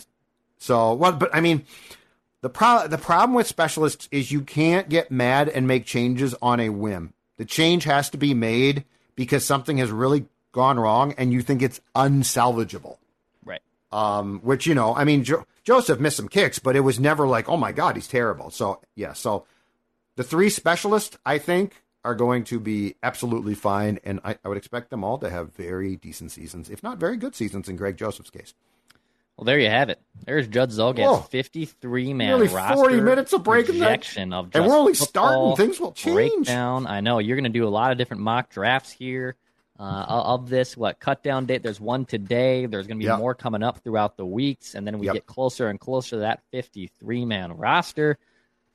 So, 0.59 0.94
well, 0.94 1.12
but 1.12 1.34
I 1.34 1.42
mean, 1.42 1.66
the 2.43 2.51
pro- 2.51 2.88
the 2.88 2.99
problem 2.99 3.34
with 3.34 3.47
specialists 3.47 4.09
is 4.11 4.30
you 4.30 4.43
can't 4.43 4.88
get 4.88 5.11
mad 5.11 5.49
and 5.49 5.66
make 5.66 5.86
changes 5.86 6.34
on 6.43 6.61
a 6.61 6.68
whim. 6.68 7.14
The 7.38 7.45
change 7.45 7.84
has 7.84 8.11
to 8.11 8.18
be 8.18 8.34
made 8.34 8.84
because 9.14 9.45
something 9.45 9.78
has 9.78 9.90
really 9.90 10.26
gone 10.51 10.78
wrong 10.78 11.14
and 11.16 11.32
you 11.32 11.40
think 11.40 11.62
it's 11.62 11.80
unsalvageable. 11.95 12.99
Right. 13.45 13.62
Um, 13.90 14.40
which 14.40 14.66
you 14.66 14.74
know, 14.74 14.95
I 14.95 15.05
mean, 15.05 15.24
jo- 15.24 15.47
Joseph 15.64 16.01
missed 16.01 16.16
some 16.16 16.28
kicks, 16.28 16.59
but 16.59 16.76
it 16.76 16.80
was 16.80 17.01
never 17.01 17.26
like, 17.26 17.49
oh 17.49 17.57
my 17.57 17.72
god, 17.72 17.95
he's 17.97 18.09
terrible. 18.09 18.51
So 18.51 18.80
yeah, 18.97 19.12
so 19.12 19.47
the 20.16 20.24
three 20.24 20.51
specialists, 20.51 21.16
I 21.24 21.38
think, 21.38 21.82
are 22.05 22.14
going 22.16 22.43
to 22.45 22.59
be 22.59 22.97
absolutely 23.03 23.55
fine, 23.55 24.01
and 24.03 24.18
I, 24.24 24.36
I 24.45 24.49
would 24.49 24.59
expect 24.59 24.90
them 24.90 25.05
all 25.05 25.18
to 25.18 25.30
have 25.30 25.55
very 25.55 25.95
decent 25.95 26.32
seasons, 26.32 26.68
if 26.68 26.82
not 26.82 26.99
very 26.99 27.16
good 27.16 27.36
seasons 27.36 27.68
in 27.68 27.76
Greg 27.76 27.97
Joseph's 27.97 28.30
case. 28.30 28.55
Well, 29.37 29.45
there 29.45 29.59
you 29.59 29.70
have 29.70 29.89
it. 29.89 30.01
There's 30.24 30.47
Judd 30.47 30.70
Zulgad, 30.70 31.28
53 31.28 32.14
man 32.14 32.28
Nearly 32.28 32.49
roster. 32.49 32.76
40 32.76 33.01
minutes 33.01 33.33
of 33.33 33.43
breaking 33.43 33.78
projection 33.78 34.33
of 34.33 34.51
And 34.55 34.66
we're 34.66 34.76
only 34.76 34.95
starting. 34.95 35.57
Things 35.57 35.80
will 35.80 35.93
change. 35.93 36.14
Breakdown. 36.14 36.87
I 36.87 37.01
know. 37.01 37.18
You're 37.18 37.37
going 37.37 37.51
to 37.53 37.59
do 37.59 37.66
a 37.66 37.70
lot 37.70 37.93
of 37.93 37.99
different 37.99 38.22
mock 38.22 38.51
drafts 38.51 38.93
here. 38.93 39.37
Uh, 39.80 40.05
of 40.07 40.49
this, 40.49 40.76
what 40.76 41.01
cut 41.01 41.24
down 41.24 41.45
date? 41.45 41.61
There's 41.61 41.80
one 41.80 42.05
today. 42.05 42.66
There's 42.66 42.87
going 42.87 42.99
to 42.99 43.03
be 43.03 43.09
yep. 43.09 43.18
more 43.18 43.35
coming 43.35 43.64
up 43.64 43.83
throughout 43.83 44.16
the 44.16 44.24
weeks. 44.24 44.76
And 44.76 44.87
then 44.87 45.01
we 45.01 45.07
yep. 45.07 45.14
get 45.14 45.26
closer 45.26 45.70
and 45.70 45.80
closer 45.80 46.11
to 46.11 46.16
that 46.18 46.41
53 46.53 47.24
man 47.24 47.57
roster. 47.57 48.16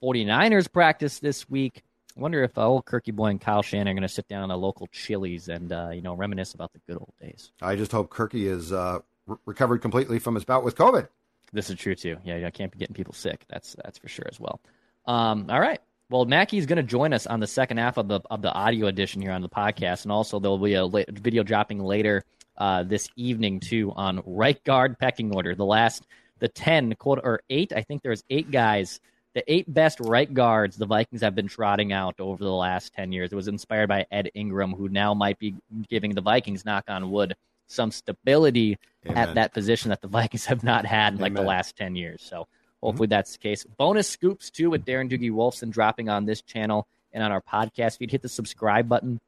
49ers 0.03 0.70
practice 0.70 1.20
this 1.20 1.49
week. 1.49 1.84
I 2.18 2.20
wonder 2.20 2.43
if 2.43 2.58
uh, 2.58 2.68
old 2.68 2.86
Kirky 2.86 3.14
Boy 3.14 3.28
and 3.28 3.39
Kyle 3.39 3.62
Shanahan 3.62 3.88
are 3.89 3.93
going 3.93 4.01
to 4.01 4.14
sit 4.14 4.28
down 4.28 4.51
at 4.51 4.53
a 4.53 4.58
local 4.58 4.88
Chili's 4.88 5.49
and 5.49 5.72
uh, 5.72 5.89
you 5.93 6.01
know 6.01 6.16
reminisce 6.16 6.53
about 6.53 6.74
the 6.74 6.80
good 6.88 6.97
old 6.97 7.14
days. 7.22 7.51
I 7.62 7.76
just 7.76 7.91
hope 7.91 8.10
Kirky 8.10 8.45
is 8.47 8.74
uh, 8.74 8.99
recovered 9.45 9.80
completely 9.80 10.19
from 10.19 10.36
his 10.36 10.45
bout 10.45 10.63
with 10.63 10.75
COVID. 10.75 11.07
This 11.53 11.69
is 11.69 11.78
true 11.78 11.95
too. 11.95 12.17
Yeah, 12.23 12.45
I 12.45 12.51
can't 12.51 12.71
be 12.71 12.78
getting 12.78 12.95
people 12.95 13.13
sick. 13.13 13.45
That's 13.49 13.75
that's 13.84 13.97
for 13.97 14.07
sure 14.07 14.28
as 14.30 14.39
well. 14.39 14.59
Um, 15.05 15.47
all 15.49 15.59
right. 15.59 15.80
Well, 16.09 16.25
Mackey's 16.25 16.65
going 16.65 16.78
to 16.78 16.84
join 16.84 17.13
us 17.13 17.28
on 17.28 17.39
the 17.39 17.47
second 17.47 17.78
half 17.78 17.97
of 17.97 18.07
the 18.07 18.21
of 18.30 18.41
the 18.41 18.51
audio 18.51 18.88
edition 18.88 19.21
here 19.21 19.32
on 19.32 19.41
the 19.41 19.49
podcast, 19.49 20.03
and 20.03 20.11
also 20.11 20.39
there'll 20.39 20.57
be 20.57 20.73
a 20.73 20.88
video 20.88 21.43
dropping 21.43 21.80
later 21.80 22.23
uh, 22.57 22.84
this 22.84 23.09
evening 23.15 23.59
too 23.59 23.91
on 23.95 24.21
right 24.25 24.61
guard 24.63 24.99
pecking 24.99 25.34
order. 25.34 25.55
The 25.55 25.65
last 25.65 26.05
the 26.39 26.47
ten 26.47 26.95
quote 26.95 27.19
or 27.23 27.41
eight. 27.49 27.73
I 27.73 27.82
think 27.82 28.03
there's 28.03 28.23
eight 28.30 28.51
guys. 28.51 28.99
The 29.36 29.43
eight 29.51 29.71
best 29.71 29.99
right 29.99 30.34
guards 30.34 30.78
the 30.78 30.88
Vikings 30.88 31.21
have 31.21 31.36
been 31.36 31.47
trotting 31.47 31.93
out 31.93 32.15
over 32.19 32.43
the 32.43 32.51
last 32.51 32.93
ten 32.93 33.11
years. 33.11 33.32
It 33.32 33.36
was 33.36 33.47
inspired 33.47 33.88
by 33.88 34.05
Ed 34.11 34.32
Ingram, 34.34 34.73
who 34.73 34.89
now 34.89 35.13
might 35.13 35.39
be 35.39 35.55
giving 35.89 36.15
the 36.15 36.21
Vikings 36.21 36.65
knock 36.65 36.86
on 36.88 37.11
wood 37.11 37.36
some 37.68 37.91
stability 37.91 38.78
Amen. 39.05 39.18
at 39.18 39.36
that 39.36 39.53
position 39.53 39.89
that 39.89 40.01
the 40.01 40.07
Vikings 40.18 40.45
have 40.45 40.63
not 40.63 40.86
had 40.86 41.13
in 41.13 41.20
like 41.20 41.32
Amen. 41.32 41.43
the 41.43 41.47
last 41.47 41.76
10 41.78 41.95
years. 41.95 42.22
So 42.24 42.47
hopefully 42.82 43.07
mm-hmm. 43.07 43.11
that's 43.11 43.34
the 43.34 43.39
case. 43.39 43.63
Bonus 43.78 44.09
scoops 44.09 44.49
too 44.49 44.70
with 44.70 44.86
Darren 44.86 45.09
Doogie 45.09 45.32
Wolfson 45.32 45.70
dropping 45.70 46.09
on 46.09 46.26
this 46.26 46.41
channel 46.41 46.88
and 47.13 47.24
on 47.24 47.32
our 47.32 47.41
podcast 47.41 47.97
feed. 47.97 48.11
Hit 48.11 48.22
the 48.22 48.30
subscribe 48.30 48.89
button. 48.89 49.20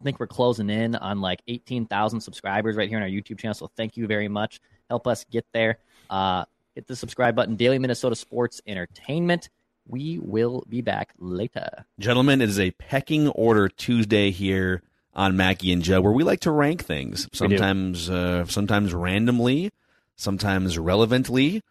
I 0.00 0.04
think 0.04 0.20
we're 0.20 0.26
closing 0.26 0.68
in 0.68 0.94
on 0.94 1.20
like 1.20 1.40
18,000 1.48 2.20
subscribers 2.20 2.76
right 2.76 2.88
here 2.88 2.98
on 2.98 3.02
our 3.02 3.08
YouTube 3.08 3.38
channel. 3.38 3.54
So 3.54 3.70
thank 3.76 3.96
you 3.96 4.06
very 4.06 4.28
much. 4.28 4.60
Help 4.90 5.06
us 5.06 5.24
get 5.30 5.46
there. 5.52 5.78
Uh, 6.10 6.44
hit 6.74 6.86
the 6.86 6.96
subscribe 6.96 7.34
button. 7.34 7.56
Daily 7.56 7.78
Minnesota 7.78 8.14
Sports 8.14 8.60
Entertainment. 8.66 9.48
We 9.88 10.18
will 10.18 10.64
be 10.68 10.82
back 10.82 11.12
later. 11.18 11.86
Gentlemen, 11.98 12.40
it 12.40 12.48
is 12.48 12.58
a 12.58 12.72
pecking 12.72 13.28
order 13.28 13.68
Tuesday 13.68 14.30
here 14.32 14.82
on 15.16 15.34
Mackey 15.34 15.72
and 15.72 15.82
Joe, 15.82 16.02
where 16.02 16.12
we 16.12 16.22
like 16.22 16.40
to 16.40 16.50
rank 16.50 16.84
things. 16.84 17.26
Sometimes, 17.32 18.10
uh, 18.10 18.44
sometimes 18.44 18.92
randomly, 18.92 19.72
sometimes 20.14 20.78
relevantly, 20.78 21.62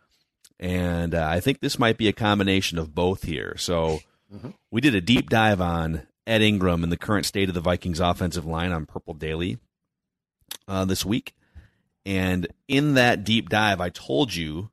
and 0.59 1.13
uh, 1.13 1.27
I 1.29 1.39
think 1.39 1.59
this 1.59 1.77
might 1.77 1.97
be 1.97 2.07
a 2.07 2.13
combination 2.13 2.79
of 2.79 2.95
both 2.95 3.23
here. 3.23 3.55
So, 3.57 3.99
mm-hmm. 4.33 4.49
we 4.71 4.81
did 4.81 4.95
a 4.95 5.01
deep 5.01 5.29
dive 5.29 5.61
on 5.61 6.07
Ed 6.25 6.41
Ingram 6.41 6.81
and 6.81 6.91
the 6.91 6.97
current 6.97 7.27
state 7.27 7.47
of 7.47 7.55
the 7.55 7.61
Vikings 7.61 7.99
offensive 7.99 8.45
line 8.45 8.71
on 8.71 8.87
Purple 8.87 9.13
Daily 9.13 9.59
uh, 10.67 10.85
this 10.85 11.05
week, 11.05 11.35
and 12.03 12.47
in 12.67 12.95
that 12.95 13.23
deep 13.23 13.49
dive, 13.49 13.79
I 13.79 13.89
told 13.89 14.33
you 14.33 14.71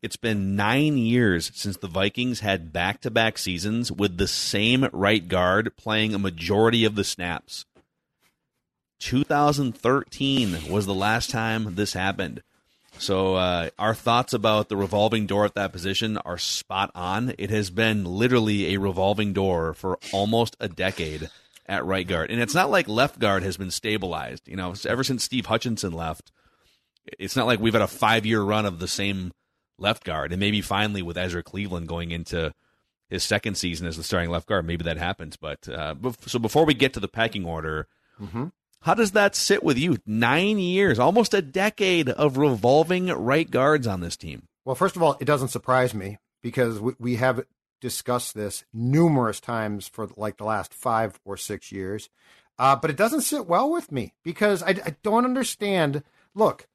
it's 0.00 0.16
been 0.16 0.56
nine 0.56 0.96
years 0.96 1.50
since 1.54 1.76
the 1.76 1.88
Vikings 1.88 2.40
had 2.40 2.72
back 2.72 3.02
to 3.02 3.10
back 3.10 3.36
seasons 3.36 3.92
with 3.92 4.16
the 4.16 4.28
same 4.28 4.88
right 4.92 5.26
guard 5.28 5.76
playing 5.76 6.14
a 6.14 6.18
majority 6.18 6.86
of 6.86 6.94
the 6.94 7.04
snaps. 7.04 7.66
2013 9.00 10.70
was 10.70 10.86
the 10.86 10.94
last 10.94 11.30
time 11.30 11.74
this 11.74 11.92
happened. 11.92 12.42
So, 12.98 13.34
uh, 13.34 13.70
our 13.78 13.94
thoughts 13.94 14.32
about 14.32 14.68
the 14.68 14.76
revolving 14.76 15.26
door 15.26 15.44
at 15.44 15.54
that 15.54 15.72
position 15.72 16.16
are 16.18 16.38
spot 16.38 16.92
on. 16.94 17.34
It 17.38 17.50
has 17.50 17.70
been 17.70 18.04
literally 18.04 18.72
a 18.72 18.78
revolving 18.78 19.32
door 19.32 19.74
for 19.74 19.98
almost 20.12 20.56
a 20.60 20.68
decade 20.68 21.28
at 21.66 21.84
right 21.84 22.06
guard. 22.06 22.30
And 22.30 22.40
it's 22.40 22.54
not 22.54 22.70
like 22.70 22.88
left 22.88 23.18
guard 23.18 23.42
has 23.42 23.56
been 23.56 23.70
stabilized. 23.70 24.48
You 24.48 24.56
know, 24.56 24.74
ever 24.86 25.02
since 25.02 25.24
Steve 25.24 25.46
Hutchinson 25.46 25.92
left, 25.92 26.30
it's 27.18 27.36
not 27.36 27.46
like 27.46 27.60
we've 27.60 27.72
had 27.72 27.82
a 27.82 27.88
five 27.88 28.26
year 28.26 28.42
run 28.42 28.66
of 28.66 28.78
the 28.78 28.88
same 28.88 29.32
left 29.78 30.04
guard. 30.04 30.32
And 30.32 30.40
maybe 30.40 30.60
finally 30.60 31.02
with 31.02 31.18
Ezra 31.18 31.42
Cleveland 31.42 31.88
going 31.88 32.10
into 32.10 32.52
his 33.08 33.22
second 33.22 33.56
season 33.56 33.86
as 33.86 33.96
the 33.96 34.02
starting 34.02 34.30
left 34.30 34.46
guard, 34.46 34.66
maybe 34.66 34.84
that 34.84 34.98
happens. 34.98 35.36
But 35.36 35.68
uh, 35.68 35.94
so 36.26 36.38
before 36.38 36.64
we 36.64 36.74
get 36.74 36.94
to 36.94 37.00
the 37.00 37.08
packing 37.08 37.44
order, 37.44 37.88
mm-hmm. 38.20 38.46
How 38.84 38.92
does 38.92 39.12
that 39.12 39.34
sit 39.34 39.64
with 39.64 39.78
you? 39.78 39.96
Nine 40.04 40.58
years, 40.58 40.98
almost 40.98 41.32
a 41.32 41.40
decade 41.40 42.10
of 42.10 42.36
revolving 42.36 43.06
right 43.06 43.50
guards 43.50 43.86
on 43.86 44.00
this 44.00 44.14
team. 44.14 44.42
Well, 44.66 44.74
first 44.74 44.94
of 44.94 45.02
all, 45.02 45.16
it 45.20 45.24
doesn't 45.24 45.48
surprise 45.48 45.94
me 45.94 46.18
because 46.42 46.78
we, 46.78 46.92
we 46.98 47.16
have 47.16 47.46
discussed 47.80 48.34
this 48.34 48.64
numerous 48.74 49.40
times 49.40 49.88
for 49.88 50.08
like 50.18 50.36
the 50.36 50.44
last 50.44 50.74
five 50.74 51.18
or 51.24 51.38
six 51.38 51.72
years. 51.72 52.10
Uh, 52.58 52.76
but 52.76 52.90
it 52.90 52.96
doesn't 52.98 53.22
sit 53.22 53.46
well 53.46 53.70
with 53.70 53.90
me 53.90 54.12
because 54.22 54.62
I, 54.62 54.70
I 54.70 54.96
don't 55.02 55.24
understand. 55.24 56.02
Look, 56.34 56.68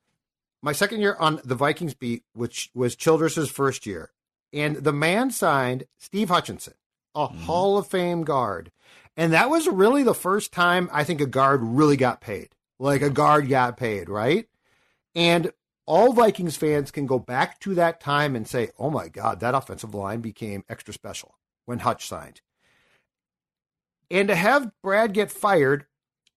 my 0.64 0.72
second 0.72 1.01
year 1.01 1.16
on 1.20 1.39
the 1.43 1.53
Vikings 1.53 1.93
beat, 1.93 2.24
which 2.34 2.72
was 2.74 2.95
Childress's 2.95 3.51
first 3.51 3.86
year, 3.86 4.12
and 4.51 4.78
the 4.78 4.91
man 4.91 5.30
signed 5.30 5.86
Steve 5.99 6.30
Hutchinson, 6.30 6.74
a 7.14 7.28
mm-hmm. 7.28 7.38
Hall 7.43 7.78
of 7.78 7.86
Fame 7.86 8.24
guard. 8.24 8.72
And 9.18 9.34
that 9.34 9.49
was 9.49 9.68
really 9.68 10.03
the 10.03 10.14
first 10.14 10.53
time 10.53 10.89
I 10.91 11.03
think 11.03 11.22
a 11.22 11.26
guard 11.26 11.62
really 11.62 11.97
got 11.97 12.22
paid. 12.22 12.49
Like 12.80 13.01
a 13.01 13.10
guard 13.10 13.49
got 13.49 13.78
paid, 13.78 14.07
right? 14.07 14.47
And 15.14 15.51
all 15.86 16.14
Vikings 16.14 16.55
fans 16.55 16.91
can 16.91 17.07
go 17.07 17.20
back 17.20 17.60
to 17.62 17.74
that 17.76 17.99
time 17.99 18.36
and 18.36 18.47
say, 18.47 18.70
oh 18.78 18.89
my 18.89 19.10
God, 19.10 19.39
that 19.39 19.55
offensive 19.55 19.93
line 19.93 20.22
became 20.22 20.64
extra 20.70 20.93
special 20.93 21.36
when 21.66 21.80
Hutch 21.80 22.07
signed. 22.07 22.41
And 24.12 24.28
to 24.28 24.36
have 24.36 24.72
Brad 24.82 25.14
get 25.14 25.32
fired 25.32 25.86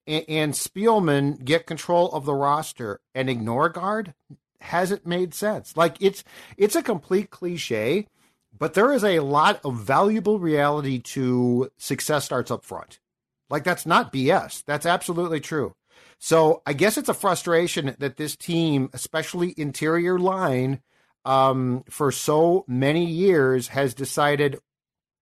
and, 0.06 0.24
and 0.28 0.52
Spielman 0.54 1.44
get 1.44 1.66
control 1.66 2.10
of 2.12 2.24
the 2.24 2.34
roster 2.34 3.00
and 3.14 3.30
ignore 3.30 3.68
guard 3.68 4.14
hasn't 4.60 5.06
made 5.06 5.34
sense. 5.34 5.76
Like 5.76 5.96
it's 6.00 6.24
it's 6.56 6.76
a 6.76 6.82
complete 6.82 7.30
cliche, 7.30 8.06
but 8.62 8.74
there 8.74 8.92
is 8.92 9.02
a 9.02 9.18
lot 9.18 9.60
of 9.64 9.74
valuable 9.74 10.38
reality 10.38 11.00
to 11.00 11.68
success 11.78 12.24
starts 12.24 12.48
up 12.48 12.64
front. 12.64 13.00
Like 13.50 13.64
that's 13.64 13.86
not 13.86 14.12
BS. 14.12 14.62
That's 14.64 14.86
absolutely 14.86 15.40
true. 15.40 15.74
So 16.20 16.62
I 16.64 16.72
guess 16.72 16.96
it's 16.96 17.08
a 17.08 17.12
frustration 17.12 17.96
that 17.98 18.18
this 18.18 18.36
team, 18.36 18.88
especially 18.92 19.52
interior 19.56 20.16
line, 20.16 20.80
um, 21.24 21.82
for 21.90 22.12
so 22.12 22.64
many 22.68 23.04
years 23.04 23.66
has 23.66 23.94
decided 23.94 24.60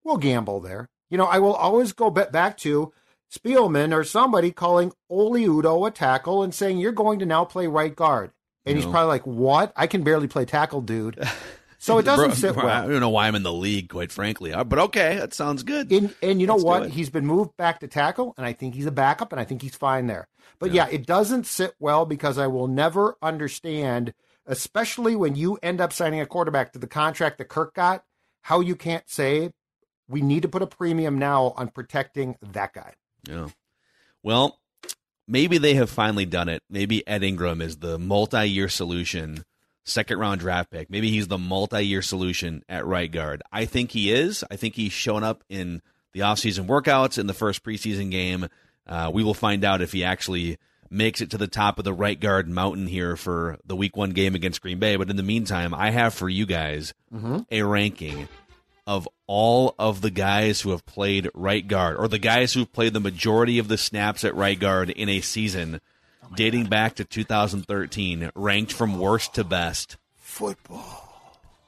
we'll 0.04 0.18
gamble 0.18 0.60
there. 0.60 0.90
You 1.08 1.16
know, 1.16 1.24
I 1.24 1.38
will 1.38 1.54
always 1.54 1.94
go 1.94 2.10
back 2.10 2.58
to 2.58 2.92
Spielman 3.32 3.94
or 3.94 4.04
somebody 4.04 4.50
calling 4.50 4.92
Oli 5.08 5.46
Udoh 5.46 5.88
a 5.88 5.90
tackle 5.90 6.42
and 6.42 6.54
saying, 6.54 6.76
You're 6.76 6.92
going 6.92 7.20
to 7.20 7.24
now 7.24 7.46
play 7.46 7.68
right 7.68 7.96
guard. 7.96 8.32
And 8.66 8.76
he's 8.76 8.84
probably 8.84 9.08
like, 9.08 9.26
What? 9.26 9.72
I 9.76 9.86
can 9.86 10.02
barely 10.02 10.28
play 10.28 10.44
tackle, 10.44 10.82
dude. 10.82 11.26
So 11.82 11.96
it 11.96 12.02
doesn't 12.02 12.32
sit 12.32 12.54
well. 12.54 12.68
I 12.68 12.86
don't 12.86 13.00
know 13.00 13.08
why 13.08 13.26
I'm 13.26 13.34
in 13.34 13.42
the 13.42 13.52
league, 13.52 13.88
quite 13.88 14.12
frankly. 14.12 14.52
But 14.52 14.78
okay, 14.78 15.16
that 15.16 15.32
sounds 15.32 15.62
good. 15.62 15.90
And, 15.90 16.14
and 16.22 16.38
you 16.38 16.46
know 16.46 16.56
Let's 16.56 16.64
what? 16.64 16.90
He's 16.90 17.08
been 17.08 17.24
moved 17.24 17.56
back 17.56 17.80
to 17.80 17.88
tackle, 17.88 18.34
and 18.36 18.44
I 18.44 18.52
think 18.52 18.74
he's 18.74 18.84
a 18.84 18.90
backup, 18.90 19.32
and 19.32 19.40
I 19.40 19.44
think 19.44 19.62
he's 19.62 19.76
fine 19.76 20.06
there. 20.06 20.28
But 20.58 20.72
yeah. 20.72 20.86
yeah, 20.86 20.94
it 20.94 21.06
doesn't 21.06 21.46
sit 21.46 21.72
well 21.78 22.04
because 22.04 22.36
I 22.36 22.48
will 22.48 22.68
never 22.68 23.16
understand, 23.22 24.12
especially 24.44 25.16
when 25.16 25.36
you 25.36 25.58
end 25.62 25.80
up 25.80 25.94
signing 25.94 26.20
a 26.20 26.26
quarterback 26.26 26.74
to 26.74 26.78
the 26.78 26.86
contract 26.86 27.38
that 27.38 27.46
Kirk 27.46 27.72
got, 27.72 28.04
how 28.42 28.60
you 28.60 28.76
can't 28.76 29.08
say 29.08 29.50
we 30.06 30.20
need 30.20 30.42
to 30.42 30.48
put 30.48 30.60
a 30.60 30.66
premium 30.66 31.18
now 31.18 31.54
on 31.56 31.68
protecting 31.68 32.36
that 32.42 32.74
guy. 32.74 32.92
Yeah. 33.26 33.48
Well, 34.22 34.60
maybe 35.26 35.56
they 35.56 35.74
have 35.74 35.88
finally 35.88 36.26
done 36.26 36.50
it. 36.50 36.62
Maybe 36.68 37.06
Ed 37.08 37.22
Ingram 37.22 37.62
is 37.62 37.78
the 37.78 37.98
multi 37.98 38.46
year 38.46 38.68
solution, 38.68 39.44
second 39.90 40.18
round 40.18 40.40
draft 40.40 40.70
pick. 40.70 40.90
Maybe 40.90 41.10
he's 41.10 41.28
the 41.28 41.38
multi 41.38 41.84
year 41.84 42.02
solution 42.02 42.62
at 42.68 42.86
right 42.86 43.10
guard. 43.10 43.42
I 43.52 43.64
think 43.64 43.90
he 43.90 44.12
is. 44.12 44.44
I 44.50 44.56
think 44.56 44.74
he's 44.74 44.92
shown 44.92 45.24
up 45.24 45.44
in 45.48 45.82
the 46.12 46.20
offseason 46.20 46.66
workouts 46.66 47.18
in 47.18 47.26
the 47.26 47.34
first 47.34 47.62
preseason 47.62 48.10
game. 48.10 48.48
Uh, 48.86 49.10
we 49.12 49.22
will 49.22 49.34
find 49.34 49.64
out 49.64 49.82
if 49.82 49.92
he 49.92 50.04
actually 50.04 50.58
makes 50.90 51.20
it 51.20 51.30
to 51.30 51.38
the 51.38 51.46
top 51.46 51.78
of 51.78 51.84
the 51.84 51.92
right 51.92 52.18
guard 52.18 52.48
mountain 52.48 52.86
here 52.86 53.16
for 53.16 53.58
the 53.64 53.76
week 53.76 53.96
one 53.96 54.10
game 54.10 54.34
against 54.34 54.60
Green 54.60 54.78
Bay. 54.78 54.96
But 54.96 55.10
in 55.10 55.16
the 55.16 55.22
meantime, 55.22 55.72
I 55.72 55.90
have 55.90 56.14
for 56.14 56.28
you 56.28 56.46
guys 56.46 56.92
mm-hmm. 57.14 57.38
a 57.50 57.62
ranking 57.62 58.28
of 58.86 59.08
all 59.28 59.76
of 59.78 60.00
the 60.00 60.10
guys 60.10 60.60
who 60.60 60.70
have 60.70 60.84
played 60.84 61.30
right 61.32 61.66
guard, 61.66 61.96
or 61.96 62.08
the 62.08 62.18
guys 62.18 62.52
who've 62.52 62.72
played 62.72 62.92
the 62.92 62.98
majority 62.98 63.60
of 63.60 63.68
the 63.68 63.78
snaps 63.78 64.24
at 64.24 64.34
right 64.34 64.58
guard 64.58 64.90
in 64.90 65.08
a 65.08 65.20
season 65.20 65.80
dating 66.34 66.64
God. 66.64 66.70
back 66.70 66.94
to 66.96 67.04
2013, 67.04 68.30
ranked 68.34 68.72
from 68.72 68.98
worst 68.98 69.34
to 69.34 69.44
best. 69.44 69.96
Football. 70.16 71.06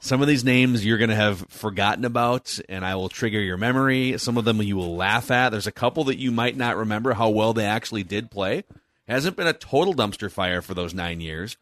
Some 0.01 0.21
of 0.21 0.27
these 0.27 0.45
names 0.45 0.85
you're 0.85 0.99
going 0.99 1.11
to 1.11 1.17
have 1.17 1.47
forgotten 1.49 2.05
about, 2.05 2.59
and 2.69 2.85
I 2.85 2.97
will 2.97 3.09
trigger 3.09 3.41
your 3.41 3.57
memory. 3.57 4.19
Some 4.19 4.37
of 4.37 4.45
them 4.45 4.61
you 4.61 4.77
will 4.77 4.97
laugh 4.97 5.31
at. 5.31 5.51
There's 5.51 5.69
a 5.69 5.73
couple 5.73 6.05
that 6.05 6.19
you 6.19 6.33
might 6.33 6.57
not 6.57 6.77
remember 6.77 7.13
how 7.13 7.29
well 7.29 7.53
they 7.53 7.65
actually 7.65 8.03
did 8.03 8.29
play. 8.29 8.65
Hasn't 9.07 9.37
been 9.37 9.47
a 9.47 9.53
total 9.53 9.95
dumpster 9.95 10.31
fire 10.31 10.61
for 10.61 10.75
those 10.75 10.93
nine 10.93 11.21
years. 11.21 11.57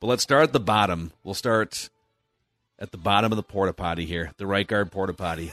But 0.00 0.08
let's 0.08 0.22
start 0.22 0.42
at 0.42 0.52
the 0.52 0.60
bottom. 0.60 1.12
We'll 1.24 1.32
start 1.32 1.88
at 2.78 2.90
the 2.90 2.98
bottom 2.98 3.32
of 3.32 3.36
the 3.36 3.42
porta 3.42 3.72
potty 3.72 4.04
here, 4.04 4.32
the 4.36 4.46
right 4.46 4.66
guard 4.66 4.90
porta 4.90 5.14
potty. 5.14 5.52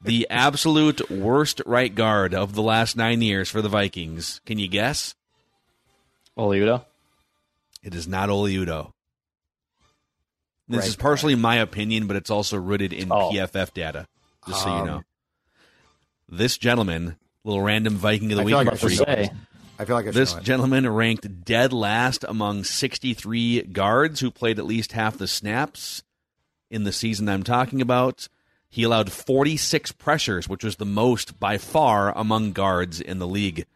the 0.00 0.26
absolute 0.30 1.10
worst 1.10 1.60
right 1.66 1.94
guard 1.94 2.32
of 2.32 2.54
the 2.54 2.62
last 2.62 2.96
nine 2.96 3.20
years 3.20 3.50
for 3.50 3.60
the 3.60 3.68
Vikings. 3.68 4.40
Can 4.46 4.58
you 4.58 4.68
guess? 4.68 5.16
Oli 6.36 6.60
Udoh? 6.60 6.84
It 7.82 7.94
is 7.94 8.06
not 8.06 8.30
Oli 8.30 8.54
Udoh. 8.56 8.92
This 10.68 10.78
right 10.78 10.88
is 10.88 10.96
partially 10.96 11.34
my 11.34 11.56
opinion, 11.56 12.06
but 12.06 12.16
it's 12.16 12.30
also 12.30 12.56
rooted 12.56 12.92
in 12.92 13.10
oh. 13.10 13.30
PFF 13.32 13.74
data, 13.74 14.06
just 14.46 14.64
um, 14.66 14.70
so 14.70 14.76
you 14.76 14.80
um, 14.82 14.86
know. 14.86 15.02
This 16.28 16.56
gentleman, 16.58 17.16
little 17.44 17.62
random 17.62 17.96
Viking 17.96 18.30
of 18.30 18.36
the 18.36 18.42
I 18.42 18.44
week. 18.44 18.54
Like 18.54 19.08
I, 19.08 19.30
I 19.80 19.84
feel 19.84 19.96
like 19.96 20.06
I 20.06 20.10
this 20.12 20.34
gentleman 20.34 20.88
ranked 20.88 21.44
dead 21.44 21.72
last 21.72 22.24
among 22.28 22.62
63 22.64 23.62
guards 23.62 24.20
who 24.20 24.30
played 24.30 24.58
at 24.60 24.66
least 24.66 24.92
half 24.92 25.18
the 25.18 25.26
snaps 25.26 26.04
in 26.70 26.84
the 26.84 26.92
season 26.92 27.28
I'm 27.28 27.42
talking 27.42 27.80
about. 27.80 28.28
He 28.68 28.84
allowed 28.84 29.10
46 29.10 29.90
pressures, 29.92 30.48
which 30.48 30.62
was 30.62 30.76
the 30.76 30.86
most 30.86 31.40
by 31.40 31.58
far 31.58 32.16
among 32.16 32.52
guards 32.52 33.00
in 33.00 33.18
the 33.18 33.26
league. 33.26 33.66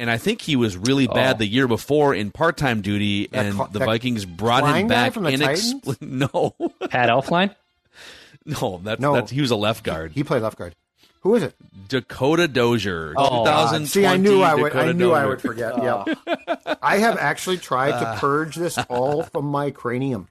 And 0.00 0.10
I 0.10 0.16
think 0.16 0.40
he 0.40 0.56
was 0.56 0.78
really 0.78 1.06
bad 1.06 1.36
oh. 1.36 1.38
the 1.40 1.46
year 1.46 1.68
before 1.68 2.14
in 2.14 2.30
part-time 2.30 2.80
duty, 2.80 3.26
that 3.26 3.44
and 3.44 3.58
the 3.70 3.80
Vikings 3.80 4.24
brought 4.24 4.74
him 4.74 4.88
back. 4.88 5.12
From 5.12 5.24
the 5.24 5.30
inexpl- 5.30 6.00
no, 6.00 6.54
Pat 6.88 7.10
Elflein. 7.10 7.54
No, 8.46 8.80
that's, 8.82 9.00
no, 9.00 9.12
that's 9.12 9.30
he 9.30 9.42
was 9.42 9.50
a 9.50 9.56
left 9.56 9.84
guard. 9.84 10.12
He 10.12 10.24
played 10.24 10.40
left 10.40 10.56
guard. 10.56 10.74
Who 11.20 11.34
is 11.34 11.42
it? 11.42 11.54
Dakota 11.88 12.48
Dozier. 12.48 13.12
Oh, 13.14 13.44
2020 13.44 13.86
See, 13.86 14.06
I 14.06 14.16
knew 14.16 14.40
I 14.40 14.54
would. 14.54 14.72
Dakota 14.72 14.88
I 14.88 14.92
knew 14.92 15.10
Dozier. 15.10 15.22
I 15.22 15.26
would 15.26 15.42
forget. 15.42 15.72
Oh. 15.76 16.04
Yeah, 16.06 16.76
I 16.82 16.96
have 16.96 17.18
actually 17.18 17.58
tried 17.58 18.00
to 18.00 18.16
purge 18.18 18.56
this 18.56 18.78
all 18.88 19.24
from 19.24 19.44
my 19.44 19.70
cranium. 19.70 20.28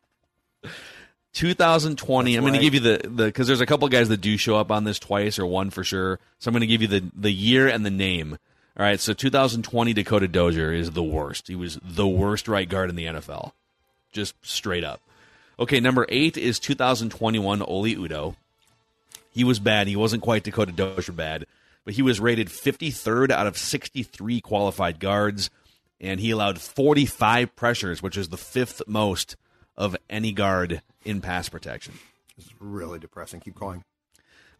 2020. 1.34 2.32
That's 2.32 2.38
I'm 2.38 2.44
going 2.44 2.60
to 2.60 2.60
give 2.60 2.74
you 2.74 2.80
the 2.80 3.08
the 3.08 3.26
because 3.26 3.46
there's 3.46 3.62
a 3.62 3.68
couple 3.68 3.88
guys 3.90 4.10
that 4.10 4.22
do 4.22 4.36
show 4.36 4.56
up 4.58 4.72
on 4.72 4.84
this 4.84 4.98
twice 4.98 5.38
or 5.38 5.46
one 5.46 5.70
for 5.70 5.84
sure. 5.84 6.20
So 6.40 6.50
I'm 6.50 6.54
going 6.54 6.62
to 6.62 6.68
give 6.68 6.82
you 6.82 6.88
the 6.88 7.04
the 7.16 7.32
year 7.32 7.68
and 7.68 7.86
the 7.86 7.92
name. 7.92 8.40
All 8.78 8.86
right, 8.86 9.00
so 9.00 9.14
2020 9.14 9.94
Dakota 9.94 10.28
Dozier 10.28 10.72
is 10.72 10.92
the 10.92 11.04
worst. 11.04 11.48
He 11.48 11.56
was 11.56 11.80
the 11.84 12.08
worst 12.08 12.48
right 12.48 12.70
guard 12.70 12.90
in 12.90 12.96
the 12.96 13.06
NFL, 13.06 13.52
just 14.14 14.36
straight 14.42 14.84
up. 14.84 15.02
Okay, 15.60 15.80
number 15.82 16.06
eight 16.08 16.38
is 16.38 16.60
2021 16.60 17.62
Oli 17.62 17.96
Udoh. 17.96 18.36
He 19.32 19.44
was 19.44 19.60
bad. 19.60 19.88
He 19.88 19.96
wasn't 19.96 20.24
quite 20.24 20.44
Dakota 20.44 20.72
Dozier 20.72 21.14
bad, 21.14 21.46
but 21.84 21.96
he 21.96 22.02
was 22.02 22.20
rated 22.20 22.48
53rd 22.48 23.32
out 23.32 23.48
of 23.48 23.58
63 23.58 24.40
qualified 24.40 25.00
guards, 25.00 25.50
and 26.00 26.22
he 26.22 26.32
allowed 26.32 26.62
45 26.62 27.56
pressures, 27.56 28.02
which 28.02 28.16
is 28.16 28.30
the 28.30 28.38
fifth 28.38 28.82
most 28.88 29.36
of 29.76 29.98
any 30.10 30.32
guard 30.32 30.82
in 31.04 31.20
pass 31.20 31.50
protection. 31.50 31.96
This 32.38 32.46
is 32.46 32.54
really 32.60 33.00
depressing. 33.00 33.42
Keep 33.42 33.56
going. 33.56 33.84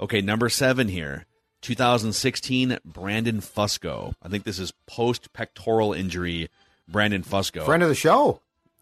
Okay, 0.02 0.22
number 0.22 0.50
seven 0.50 0.88
here. 0.88 1.26
2016, 1.62 2.80
Brandon 2.86 3.42
Fusco. 3.42 4.14
I 4.22 4.30
think 4.30 4.44
this 4.44 4.60
is 4.60 4.74
post 4.88 5.34
pectoral 5.34 5.94
injury. 5.94 6.50
Brandon 6.88 7.24
Fusco, 7.24 7.66
Friend 7.66 7.84
of 7.84 7.90
the 7.90 7.96
show. 7.96 8.42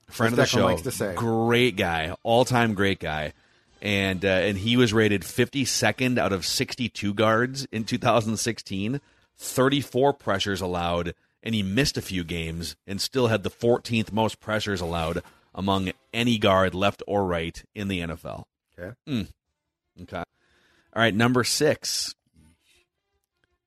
friend 0.09 0.31
of 0.31 0.37
the 0.37 0.45
show, 0.45 0.65
likes 0.65 0.83
to 0.83 0.91
say. 0.91 1.13
great 1.15 1.75
guy, 1.75 2.15
all 2.23 2.45
time 2.45 2.73
great 2.73 2.99
guy, 2.99 3.33
and 3.81 4.23
uh, 4.23 4.29
and 4.29 4.57
he 4.57 4.77
was 4.77 4.93
rated 4.93 5.23
52nd 5.23 6.17
out 6.17 6.31
of 6.31 6.45
62 6.45 7.13
guards 7.13 7.67
in 7.71 7.83
2016, 7.83 9.01
34 9.37 10.13
pressures 10.13 10.61
allowed, 10.61 11.13
and 11.43 11.53
he 11.53 11.63
missed 11.63 11.97
a 11.97 12.01
few 12.01 12.23
games 12.23 12.77
and 12.87 13.01
still 13.01 13.27
had 13.27 13.43
the 13.43 13.49
14th 13.49 14.11
most 14.13 14.39
pressures 14.39 14.79
allowed 14.79 15.21
among 15.53 15.91
any 16.13 16.37
guard, 16.37 16.73
left 16.73 17.03
or 17.07 17.25
right, 17.25 17.61
in 17.75 17.87
the 17.89 17.99
NFL. 17.99 18.45
Okay. 18.79 18.95
Okay. 20.01 20.17
All 20.17 21.01
right, 21.01 21.13
number 21.13 21.43
six. 21.43 22.15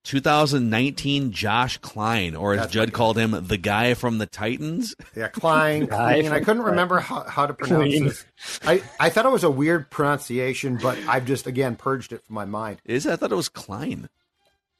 2019 0.05 1.33
Josh 1.33 1.79
Kline, 1.79 2.35
or 2.35 2.55
as 2.55 2.61
That's 2.61 2.73
Judd 2.73 2.93
called 2.93 3.17
him, 3.19 3.33
the 3.47 3.57
guy 3.57 3.95
from 3.95 4.19
the 4.19 4.27
Titans. 4.27 4.95
Yeah, 5.17 5.29
Kline. 5.29 5.87
Guy 5.87 6.21
Clean. 6.21 6.33
I 6.33 6.41
couldn't 6.41 6.63
remember 6.63 6.99
how, 7.01 7.23
how 7.25 7.47
to 7.47 7.55
pronounce 7.55 7.85
Clean. 7.91 8.05
this. 8.05 8.25
I, 8.65 8.83
I 8.99 9.11
thought 9.11 9.27
it 9.27 9.31
was 9.33 9.45
a 9.45 9.51
weird 9.51 9.91
pronunciation, 9.91 10.77
but 10.77 10.99
I've 11.09 11.27
just 11.27 11.47
again 11.47 11.77
purged 11.77 12.13
it 12.13 12.25
from 12.25 12.35
my 12.35 12.45
mind. 12.45 12.79
Is 12.85 13.07
it? 13.07 13.13
I 13.13 13.17
thought 13.17 13.33
it 13.33 13.37
was 13.37 13.49
Kline. 13.49 14.09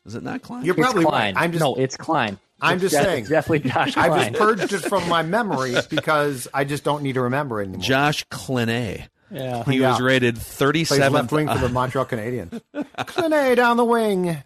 Is 0.07 0.15
it 0.15 0.23
not 0.23 0.43
Kline? 0.43 0.65
You're 0.65 0.75
It's 0.75 0.83
probably 0.83 1.05
Kline. 1.05 1.35
right. 1.35 1.43
I'm 1.45 1.53
just 1.53 1.61
no, 1.63 1.75
it's 1.75 1.97
Kline. 1.97 2.39
I'm 2.63 2.75
It's 2.75 2.83
just 2.83 2.95
def- 2.95 3.05
saying. 3.05 3.25
definitely 3.27 3.71
Josh 3.71 3.95
Kline. 3.95 4.11
I've 4.13 4.29
just 4.33 4.39
purged 4.41 4.73
it 4.73 4.79
from 4.81 5.09
my 5.09 5.23
memory 5.39 5.75
because 5.91 6.49
I 6.55 6.65
just 6.65 6.85
don't 6.85 7.03
need 7.03 7.15
to 7.15 7.23
remember 7.23 7.61
anymore. 7.61 7.81
Josh 7.83 8.25
Clinay. 8.29 9.09
yeah. 9.31 9.65
He 9.65 9.79
Yeah. 9.79 9.93
was 9.93 10.01
rated 10.01 10.37
Plays 10.37 10.89
37th. 10.91 11.11
left 11.11 11.33
wing 11.33 11.49
for 11.49 11.59
the 11.59 11.69
Montreal 11.73 12.07
Canadiens. 12.07 12.61
Clinet 12.75 13.57
down 13.57 13.77
the 13.77 13.85
wing. 13.85 14.43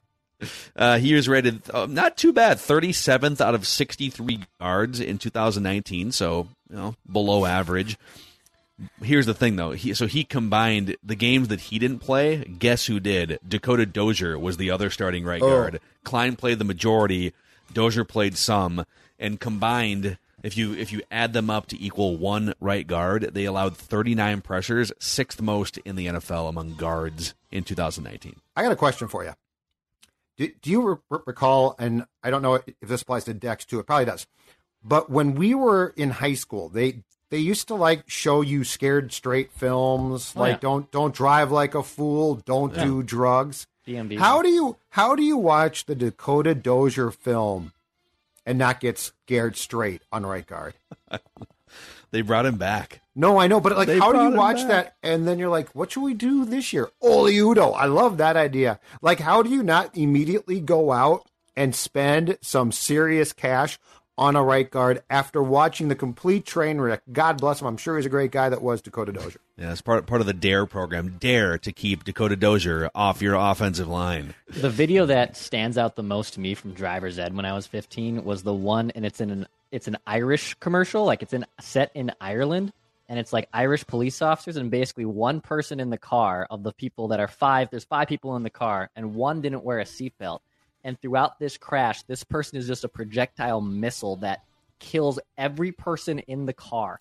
Uh, 0.76 0.98
he 0.98 1.14
was 1.14 1.28
rated 1.28 1.62
uh, 1.72 1.86
not 1.86 2.16
too 2.16 2.32
bad, 2.32 2.58
37th 2.58 3.40
out 3.40 3.54
of 3.54 3.66
63 3.66 4.40
guards 4.60 5.00
in 5.00 5.18
2019, 5.18 6.12
so 6.12 6.48
you 6.68 6.76
know 6.76 6.94
below 7.10 7.44
average. 7.46 7.96
Here's 9.00 9.26
the 9.26 9.34
thing, 9.34 9.54
though. 9.56 9.70
He, 9.70 9.94
so 9.94 10.06
he 10.06 10.24
combined 10.24 10.96
the 11.02 11.14
games 11.14 11.46
that 11.48 11.60
he 11.60 11.78
didn't 11.78 12.00
play. 12.00 12.38
Guess 12.38 12.86
who 12.86 12.98
did? 12.98 13.38
Dakota 13.46 13.86
Dozier 13.86 14.36
was 14.36 14.56
the 14.56 14.70
other 14.72 14.90
starting 14.90 15.24
right 15.24 15.40
Oh. 15.40 15.48
guard. 15.48 15.80
Kline 16.02 16.34
played 16.34 16.58
the 16.58 16.64
majority. 16.64 17.32
Dozier 17.72 18.04
played 18.04 18.36
some, 18.36 18.84
and 19.18 19.38
combined, 19.38 20.18
if 20.42 20.56
you 20.58 20.74
if 20.74 20.92
you 20.92 21.02
add 21.10 21.32
them 21.32 21.48
up 21.50 21.66
to 21.68 21.80
equal 21.82 22.16
one 22.16 22.52
right 22.60 22.86
guard, 22.86 23.30
they 23.32 23.44
allowed 23.44 23.76
39 23.76 24.40
pressures, 24.42 24.92
sixth 24.98 25.40
most 25.40 25.78
in 25.78 25.94
the 25.96 26.06
NFL 26.08 26.48
among 26.48 26.74
guards 26.74 27.34
in 27.52 27.62
2019. 27.64 28.36
I 28.56 28.62
got 28.62 28.72
a 28.72 28.76
question 28.76 29.06
for 29.08 29.24
you. 29.24 29.32
Do, 30.36 30.48
do 30.62 30.70
you 30.70 30.82
re- 30.88 30.96
re- 31.10 31.18
recall, 31.26 31.76
and 31.78 32.06
I 32.22 32.30
don't 32.30 32.42
know 32.42 32.54
if 32.54 32.64
this 32.82 33.02
applies 33.02 33.24
to 33.24 33.34
Dex 33.34 33.64
too, 33.64 33.78
it 33.78 33.86
probably 33.86 34.04
does, 34.06 34.26
but 34.82 35.08
when 35.10 35.34
we 35.34 35.54
were 35.54 35.92
in 35.96 36.10
high 36.10 36.34
school, 36.34 36.68
they 36.68 37.02
they 37.30 37.38
used 37.38 37.68
to 37.68 37.74
like 37.74 38.04
show 38.08 38.40
you 38.42 38.64
scared 38.64 39.12
straight 39.12 39.50
films, 39.52 40.32
Oh, 40.36 40.40
like 40.40 40.52
yeah. 40.54 40.58
don't 40.60 40.90
don't 40.90 41.14
drive 41.14 41.50
like 41.52 41.74
a 41.74 41.82
fool, 41.82 42.36
don't 42.36 42.74
do 42.74 43.02
drugs. 43.02 43.66
DMV. 43.86 44.18
How 44.18 44.40
do 44.42 44.48
you 44.48 44.76
how 44.90 45.14
do 45.14 45.22
you 45.22 45.36
watch 45.36 45.84
the 45.86 45.94
Dakota 45.94 46.54
Dozier 46.54 47.10
film 47.10 47.72
and 48.46 48.58
not 48.58 48.80
get 48.80 48.98
scared 48.98 49.56
straight 49.56 50.02
on 50.12 50.24
right 50.26 50.46
guard? 50.46 50.74
They 52.10 52.20
brought 52.20 52.46
him 52.46 52.56
back. 52.56 53.00
No, 53.16 53.38
I 53.38 53.46
know, 53.46 53.60
but 53.60 53.76
like, 53.76 53.86
They 53.86 53.98
how 53.98 54.12
do 54.12 54.22
you 54.22 54.30
watch 54.30 54.64
that 54.64 54.96
and 55.02 55.26
then 55.26 55.38
you're 55.38 55.48
like, 55.48 55.70
what 55.70 55.92
should 55.92 56.02
we 56.02 56.14
do 56.14 56.44
this 56.44 56.72
year? 56.72 56.90
Oli 57.00 57.34
Udoh. 57.34 57.74
I 57.76 57.86
love 57.86 58.16
that 58.18 58.36
idea. 58.36 58.80
Like, 59.02 59.20
how 59.20 59.42
do 59.42 59.50
you 59.50 59.62
not 59.62 59.96
immediately 59.96 60.60
go 60.60 60.90
out 60.92 61.28
and 61.56 61.74
spend 61.74 62.38
some 62.40 62.72
serious 62.72 63.32
cash 63.32 63.78
on 64.16 64.36
a 64.36 64.42
right 64.42 64.70
guard 64.70 65.02
after 65.10 65.42
watching 65.42 65.88
the 65.88 65.94
complete 65.94 66.44
train 66.44 66.80
wreck? 66.80 67.02
God 67.12 67.40
bless 67.40 67.60
him. 67.60 67.68
I'm 67.68 67.76
sure 67.76 67.96
he's 67.96 68.06
a 68.06 68.10
great 68.10 68.32
guy 68.32 68.48
that 68.48 68.62
was 68.62 68.82
Dakota 68.82 69.12
Dozier. 69.12 69.40
Yeah, 69.56 69.70
it's 69.70 69.80
part 69.80 70.06
part 70.06 70.20
of 70.20 70.26
the 70.26 70.32
Dare 70.32 70.66
program. 70.66 71.16
Dare 71.20 71.56
to 71.58 71.70
keep 71.70 72.02
Dakota 72.02 72.34
Dozier 72.34 72.90
off 72.96 73.22
your 73.22 73.36
offensive 73.36 73.86
line. 73.86 74.34
The 74.48 74.70
video 74.70 75.06
that 75.06 75.36
stands 75.36 75.78
out 75.78 75.94
the 75.94 76.02
most 76.02 76.34
to 76.34 76.40
me 76.40 76.54
from 76.54 76.72
Driver's 76.72 77.20
Ed 77.20 77.36
when 77.36 77.44
I 77.44 77.52
was 77.52 77.68
15 77.68 78.24
was 78.24 78.42
the 78.42 78.54
one, 78.54 78.90
and 78.92 79.06
it's 79.06 79.20
in 79.20 79.30
an 79.30 79.46
it's 79.70 79.86
an 79.86 79.96
Irish 80.06 80.54
commercial, 80.54 81.04
like 81.04 81.22
it's 81.22 81.32
in 81.32 81.46
set 81.60 81.92
in 81.94 82.10
Ireland, 82.20 82.72
and 83.08 83.18
it's 83.18 83.32
like 83.32 83.48
Irish 83.52 83.86
police 83.86 84.22
officers, 84.22 84.56
and 84.56 84.70
basically 84.70 85.04
one 85.04 85.40
person 85.40 85.80
in 85.80 85.90
the 85.90 85.98
car 85.98 86.46
of 86.50 86.62
the 86.62 86.72
people 86.72 87.08
that 87.08 87.20
are 87.20 87.28
five. 87.28 87.68
There's 87.70 87.84
five 87.84 88.08
people 88.08 88.36
in 88.36 88.42
the 88.42 88.50
car, 88.50 88.90
and 88.96 89.14
one 89.14 89.40
didn't 89.40 89.64
wear 89.64 89.78
a 89.80 89.84
seatbelt. 89.84 90.40
And 90.82 91.00
throughout 91.00 91.38
this 91.38 91.56
crash, 91.56 92.02
this 92.02 92.24
person 92.24 92.58
is 92.58 92.66
just 92.66 92.84
a 92.84 92.88
projectile 92.88 93.60
missile 93.62 94.16
that 94.16 94.44
kills 94.78 95.18
every 95.38 95.72
person 95.72 96.18
in 96.20 96.44
the 96.46 96.52
car. 96.52 97.00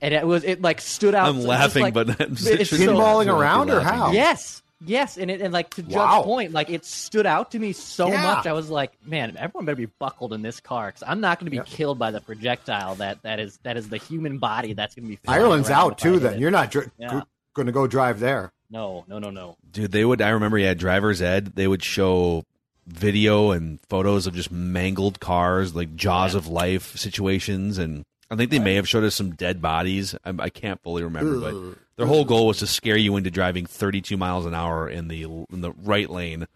And 0.00 0.14
it 0.14 0.26
was 0.26 0.44
it 0.44 0.62
like 0.62 0.80
stood 0.80 1.14
out. 1.14 1.28
I'm 1.28 1.36
just 1.36 1.46
laughing, 1.48 1.82
like- 1.82 1.94
but 1.94 2.08
I'm 2.20 2.32
it's 2.32 2.42
just- 2.44 2.70
so- 2.70 2.76
Pinballing 2.76 3.24
Shouldn't 3.24 3.40
around 3.40 3.70
or 3.70 3.80
how? 3.80 4.12
Yes, 4.12 4.62
yes, 4.84 5.16
and 5.18 5.30
it, 5.30 5.40
and 5.40 5.52
like 5.52 5.70
to 5.74 5.82
Judd's 5.82 5.94
Wow. 5.96 6.22
point, 6.22 6.52
like 6.52 6.70
it 6.70 6.84
stood 6.84 7.26
out 7.26 7.50
to 7.52 7.58
me 7.58 7.72
so 7.72 8.08
Yeah. 8.08 8.22
much. 8.22 8.46
I 8.46 8.52
was 8.52 8.70
like, 8.70 8.92
man, 9.06 9.36
everyone 9.38 9.64
better 9.66 9.76
be 9.76 9.86
buckled 9.86 10.32
in 10.32 10.42
this 10.42 10.60
car 10.60 10.88
because 10.88 11.02
I'm 11.06 11.20
not 11.20 11.38
going 11.38 11.46
to 11.46 11.50
be 11.50 11.56
Yep. 11.58 11.66
killed 11.66 11.98
by 11.98 12.10
the 12.10 12.20
projectile 12.20 12.94
that 12.96 13.22
that 13.22 13.40
is 13.40 13.58
that 13.64 13.76
is 13.76 13.88
the 13.88 13.96
human 13.98 14.38
body 14.38 14.72
that's 14.74 14.94
going 14.94 15.04
to 15.06 15.10
be. 15.10 15.16
flying 15.16 15.40
Ireland's 15.40 15.70
out 15.70 15.98
too. 15.98 16.18
Then 16.18 16.34
it. 16.34 16.40
you're 16.40 16.50
not 16.50 16.70
dr- 16.70 16.90
Yeah. 16.98 17.22
going 17.54 17.66
to 17.66 17.72
go 17.72 17.86
drive 17.86 18.20
there. 18.20 18.52
No, 18.70 19.04
no, 19.08 19.18
no, 19.18 19.30
no. 19.30 19.56
Dude, 19.70 19.92
they 19.92 20.04
would. 20.04 20.20
I 20.20 20.28
remember, 20.30 20.58
yeah, 20.58 20.74
driver's 20.74 21.22
ed. 21.22 21.52
They 21.56 21.66
would 21.66 21.82
show 21.82 22.44
video 22.86 23.50
and 23.50 23.78
photos 23.88 24.26
of 24.26 24.34
just 24.34 24.50
mangled 24.52 25.20
cars, 25.20 25.74
like 25.74 25.94
jaws 25.96 26.34
of 26.34 26.46
life 26.48 26.96
situations, 26.96 27.78
and 27.78 28.04
I 28.30 28.36
think 28.36 28.50
they 28.50 28.58
may 28.58 28.74
have 28.74 28.88
showed 28.88 29.04
us 29.04 29.14
some 29.14 29.32
dead 29.32 29.60
bodies. 29.62 30.14
I, 30.24 30.34
I 30.38 30.50
can't 30.50 30.82
fully 30.82 31.02
remember, 31.02 31.38
but 31.40 31.78
their 31.98 32.06
whole 32.06 32.24
goal 32.24 32.46
was 32.46 32.60
to 32.60 32.66
scare 32.66 32.96
you 32.96 33.16
into 33.16 33.30
driving 33.30 33.66
32 33.66 34.16
miles 34.16 34.46
an 34.46 34.54
hour 34.54 34.88
in 34.88 35.08
the 35.08 35.24
in 35.24 35.60
the 35.60 35.72
right 35.82 36.08
lane. 36.08 36.46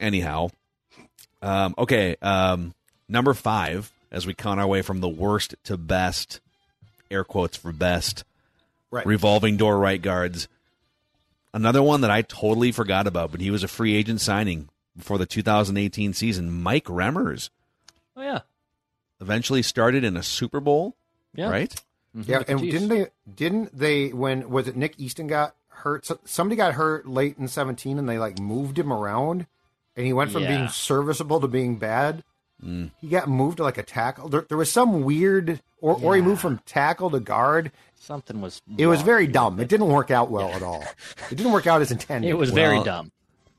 Anyhow, 0.00 0.48
um, 1.40 1.74
okay, 1.78 2.16
um, 2.20 2.74
number 3.08 3.32
five, 3.32 3.90
as 4.10 4.26
we 4.26 4.34
count 4.34 4.60
our 4.60 4.66
way 4.66 4.82
from 4.82 5.00
the 5.00 5.08
worst 5.08 5.54
to 5.64 5.76
best, 5.78 6.40
air 7.10 7.24
quotes 7.24 7.56
for 7.56 7.72
best 7.72 8.24
Right. 8.90 9.06
revolving 9.06 9.56
door 9.56 9.78
right 9.78 10.00
guards. 10.00 10.48
Another 11.54 11.82
one 11.82 12.02
that 12.02 12.10
I 12.10 12.22
totally 12.22 12.70
forgot 12.72 13.06
about, 13.06 13.30
but 13.32 13.40
he 13.40 13.50
was 13.50 13.62
a 13.64 13.68
free 13.68 13.94
agent 13.96 14.20
signing 14.20 14.68
before 14.96 15.18
the 15.18 15.26
2018 15.26 16.12
season. 16.14 16.50
Mike 16.62 16.84
Remmers 16.84 17.50
Oh 18.16 18.22
yeah, 18.22 18.40
eventually 19.20 19.62
started 19.62 20.04
in 20.04 20.16
a 20.16 20.22
Super 20.22 20.60
Bowl, 20.60 20.96
yeah. 21.34 21.48
right? 21.50 21.74
Yeah, 22.24 22.38
With 22.38 22.46
the 22.46 22.52
and 22.52 22.60
Chiefs. 22.60 22.72
didn't 22.72 22.88
they? 22.88 23.06
Didn't 23.34 23.78
they? 23.78 24.08
When 24.08 24.48
was 24.48 24.68
it? 24.68 24.76
Nick 24.76 24.94
Easton 24.98 25.26
got 25.26 25.54
hurt. 25.68 26.06
So, 26.06 26.18
somebody 26.24 26.56
got 26.56 26.74
hurt 26.74 27.06
late 27.06 27.36
in 27.38 27.46
seventeen, 27.48 27.98
and 27.98 28.08
they 28.08 28.18
like 28.18 28.38
moved 28.38 28.78
him 28.78 28.92
around, 28.92 29.46
and 29.96 30.06
he 30.06 30.12
went 30.12 30.30
from 30.32 30.44
being 30.44 30.68
serviceable 30.68 31.40
to 31.40 31.48
being 31.48 31.76
bad. 31.76 32.24
Mm. 32.64 32.90
He 33.02 33.08
got 33.08 33.28
moved 33.28 33.58
to 33.58 33.64
like 33.64 33.76
a 33.76 33.82
tackle. 33.82 34.30
There, 34.30 34.46
there 34.48 34.56
was 34.56 34.72
some 34.72 35.02
weird, 35.04 35.60
or 35.80 35.98
or 36.02 36.16
he 36.16 36.22
moved 36.22 36.40
from 36.40 36.58
tackle 36.64 37.10
to 37.10 37.20
guard. 37.20 37.70
Something 37.96 38.40
was. 38.40 38.62
It 38.78 38.86
was 38.86 39.02
very 39.02 39.26
dumb. 39.26 39.60
It 39.60 39.68
didn't 39.68 39.88
work 39.88 40.10
out 40.10 40.30
well 40.30 40.48
at 40.50 40.62
all. 40.62 40.84
It 41.30 41.36
didn't 41.36 41.52
work 41.52 41.66
out 41.66 41.82
as 41.82 41.90
intended. 41.90 42.30
It 42.30 42.34
was 42.38 42.50
very 42.50 42.82
dumb. 42.82 43.12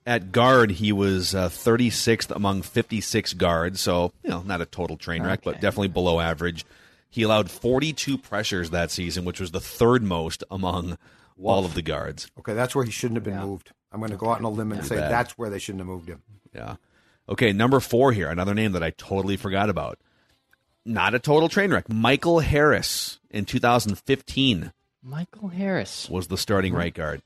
At 0.08 0.32
guard, 0.32 0.72
he 0.72 0.94
was 0.94 1.36
uh, 1.36 1.50
36th 1.50 2.32
among 2.34 2.62
56 2.62 3.34
guards, 3.34 3.82
so 3.82 4.14
you 4.24 4.30
know 4.30 4.42
not 4.42 4.62
a 4.62 4.66
total 4.66 4.96
train 4.96 5.22
wreck, 5.22 5.42
but 5.44 5.60
definitely 5.60 5.90
below 5.90 6.20
average. 6.20 6.66
He 7.10 7.24
allowed 7.24 7.50
42 7.50 8.18
pressures 8.18 8.70
that 8.72 8.92
season, 8.92 9.26
which 9.26 9.40
was 9.40 9.52
the 9.52 9.60
third 9.60 10.04
most 10.04 10.44
among 10.52 10.98
all 11.42 11.66
of 11.66 11.74
the 11.74 11.82
guards. 11.82 12.30
okay. 12.40 12.54
That's 12.54 12.76
where 12.76 12.86
he 12.86 12.92
shouldn't 12.92 13.18
have 13.18 13.24
been 13.24 13.40
moved. 13.40 13.72
I'm 13.92 14.00
going 14.00 14.12
to 14.12 14.18
go 14.18 14.30
out 14.30 14.40
on 14.40 14.44
a 14.44 14.50
limb 14.50 14.72
and 14.72 14.86
say 14.86 14.98
bad. 14.98 15.12
that's 15.12 15.38
where 15.38 15.50
they 15.50 15.60
shouldn't 15.60 15.80
have 15.80 15.88
moved 15.88 16.10
him. 16.10 16.22
Yeah. 16.54 16.76
Okay, 17.30 17.54
number 17.54 17.80
four 17.80 18.12
here, 18.12 18.30
another 18.30 18.54
name 18.54 18.72
that 18.74 18.84
I 18.84 18.92
totally 18.92 19.38
forgot 19.38 19.70
about. 19.70 20.00
Not 20.86 21.14
a 21.14 21.20
total 21.20 21.50
train 21.50 21.72
wreck. 21.72 21.90
Michael 21.90 22.40
Harris 22.40 23.20
in 23.30 23.46
2015 23.46 24.72
Michael 25.04 25.50
Harris. 25.50 26.10
was 26.10 26.28
the 26.28 26.38
starting 26.38 26.72
mm-hmm. 26.72 26.80
right 26.80 26.94
guard. 26.94 27.22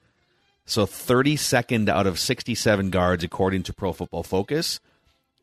So 0.65 0.85
32nd 0.85 1.89
out 1.89 2.07
of 2.07 2.19
67 2.19 2.89
guards, 2.89 3.23
according 3.23 3.63
to 3.63 3.73
Pro 3.73 3.93
Football 3.93 4.23
Focus. 4.23 4.79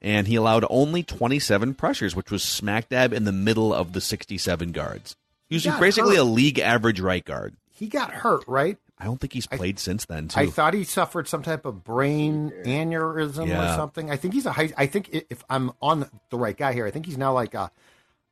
And 0.01 0.27
he 0.29 0.37
allowed 0.37 0.65
only 0.71 1.03
27 1.03 1.75
pressures, 1.75 2.15
which 2.15 2.31
was 2.31 2.43
smack 2.45 2.89
dab 2.89 3.13
in 3.13 3.25
the 3.25 3.33
middle 3.33 3.75
of 3.75 3.93
the 3.93 4.01
67 4.01 4.71
guards. 4.73 5.17
He 5.49 5.57
was 5.57 5.65
got 5.65 5.81
basically 5.81 6.17
hurt. 6.17 6.23
a 6.23 6.25
league 6.25 6.59
average 6.59 7.01
right 7.01 7.25
guard. 7.25 7.57
He 7.73 7.89
got 7.89 8.11
hurt, 8.13 8.45
right? 8.47 8.77
I 8.99 9.05
don't 9.05 9.21
think 9.21 9.33
he's 9.33 9.47
played 9.47 9.79
since 9.79 10.05
then. 10.07 10.29
Too. 10.29 10.41
I 10.41 10.47
thought 10.47 10.75
he 10.75 10.83
suffered 10.85 11.29
some 11.29 11.43
type 11.43 11.65
of 11.65 11.85
brain 11.85 12.53
aneurysm 12.65 13.47
Yeah. 13.49 13.73
or 13.73 13.77
something. 13.77 14.11
I 14.11 14.17
think 14.17 14.35
he's 14.35 14.47
a 14.47 14.53
high. 14.53 14.73
I 14.77 14.87
think 14.87 15.09
if 15.31 15.45
I'm 15.49 15.71
on 15.81 16.09
the 16.31 16.37
right 16.39 16.57
guy 16.57 16.73
here, 16.73 16.85
I 16.87 16.91
think 16.91 17.07
he's 17.07 17.19
now 17.19 17.33
like 17.33 17.55
a 17.55 17.71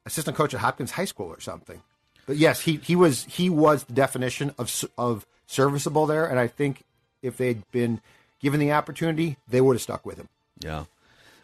assistant 0.04 0.36
coach 0.36 0.54
at 0.54 0.60
Hopkins 0.60 0.90
High 0.92 1.04
School 1.04 1.28
or 1.28 1.40
something. 1.40 1.82
But 2.26 2.36
yes, 2.36 2.60
he 2.62 2.76
he 2.78 2.96
was 2.96 3.24
he 3.24 3.48
was 3.48 3.84
the 3.84 3.92
definition 3.92 4.52
of 4.58 4.84
of 4.98 5.24
serviceable 5.46 6.06
there, 6.06 6.26
and 6.26 6.38
I 6.40 6.48
think 6.48 6.82
if 7.22 7.36
they'd 7.36 7.62
been 7.70 8.00
given 8.40 8.58
the 8.58 8.72
opportunity, 8.72 9.36
they 9.48 9.60
would 9.60 9.74
have 9.76 9.82
stuck 9.82 10.04
with 10.04 10.16
him. 10.18 10.28
Yeah. 10.60 10.84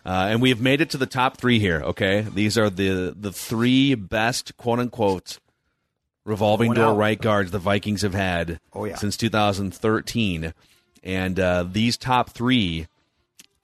Uh, 0.05 0.27
and 0.31 0.43
we 0.43 0.49
have 0.49 0.61
made 0.61 0.81
it 0.81 0.91
to 0.91 0.97
the 0.99 1.07
top 1.07 1.37
three 1.37 1.59
here. 1.61 1.81
Okay, 1.83 2.23
these 2.23 2.59
are 2.59 2.69
the 2.69 3.15
the 3.19 3.33
three 3.33 3.95
best 3.95 4.57
quote 4.57 4.79
unquote 4.81 5.39
revolving 6.25 6.69
Going 6.69 6.77
door 6.81 6.91
out. 6.93 6.97
right 6.97 7.21
guards 7.21 7.51
the 7.51 7.59
Vikings 7.59 8.03
have 8.03 8.15
had 8.15 8.59
Oh, 8.73 8.85
yeah. 8.85 8.97
since 8.97 9.17
2013, 9.17 10.53
and 11.05 11.41
uh, 11.41 11.65
these 11.71 11.97
top 11.97 12.31
three, 12.31 12.87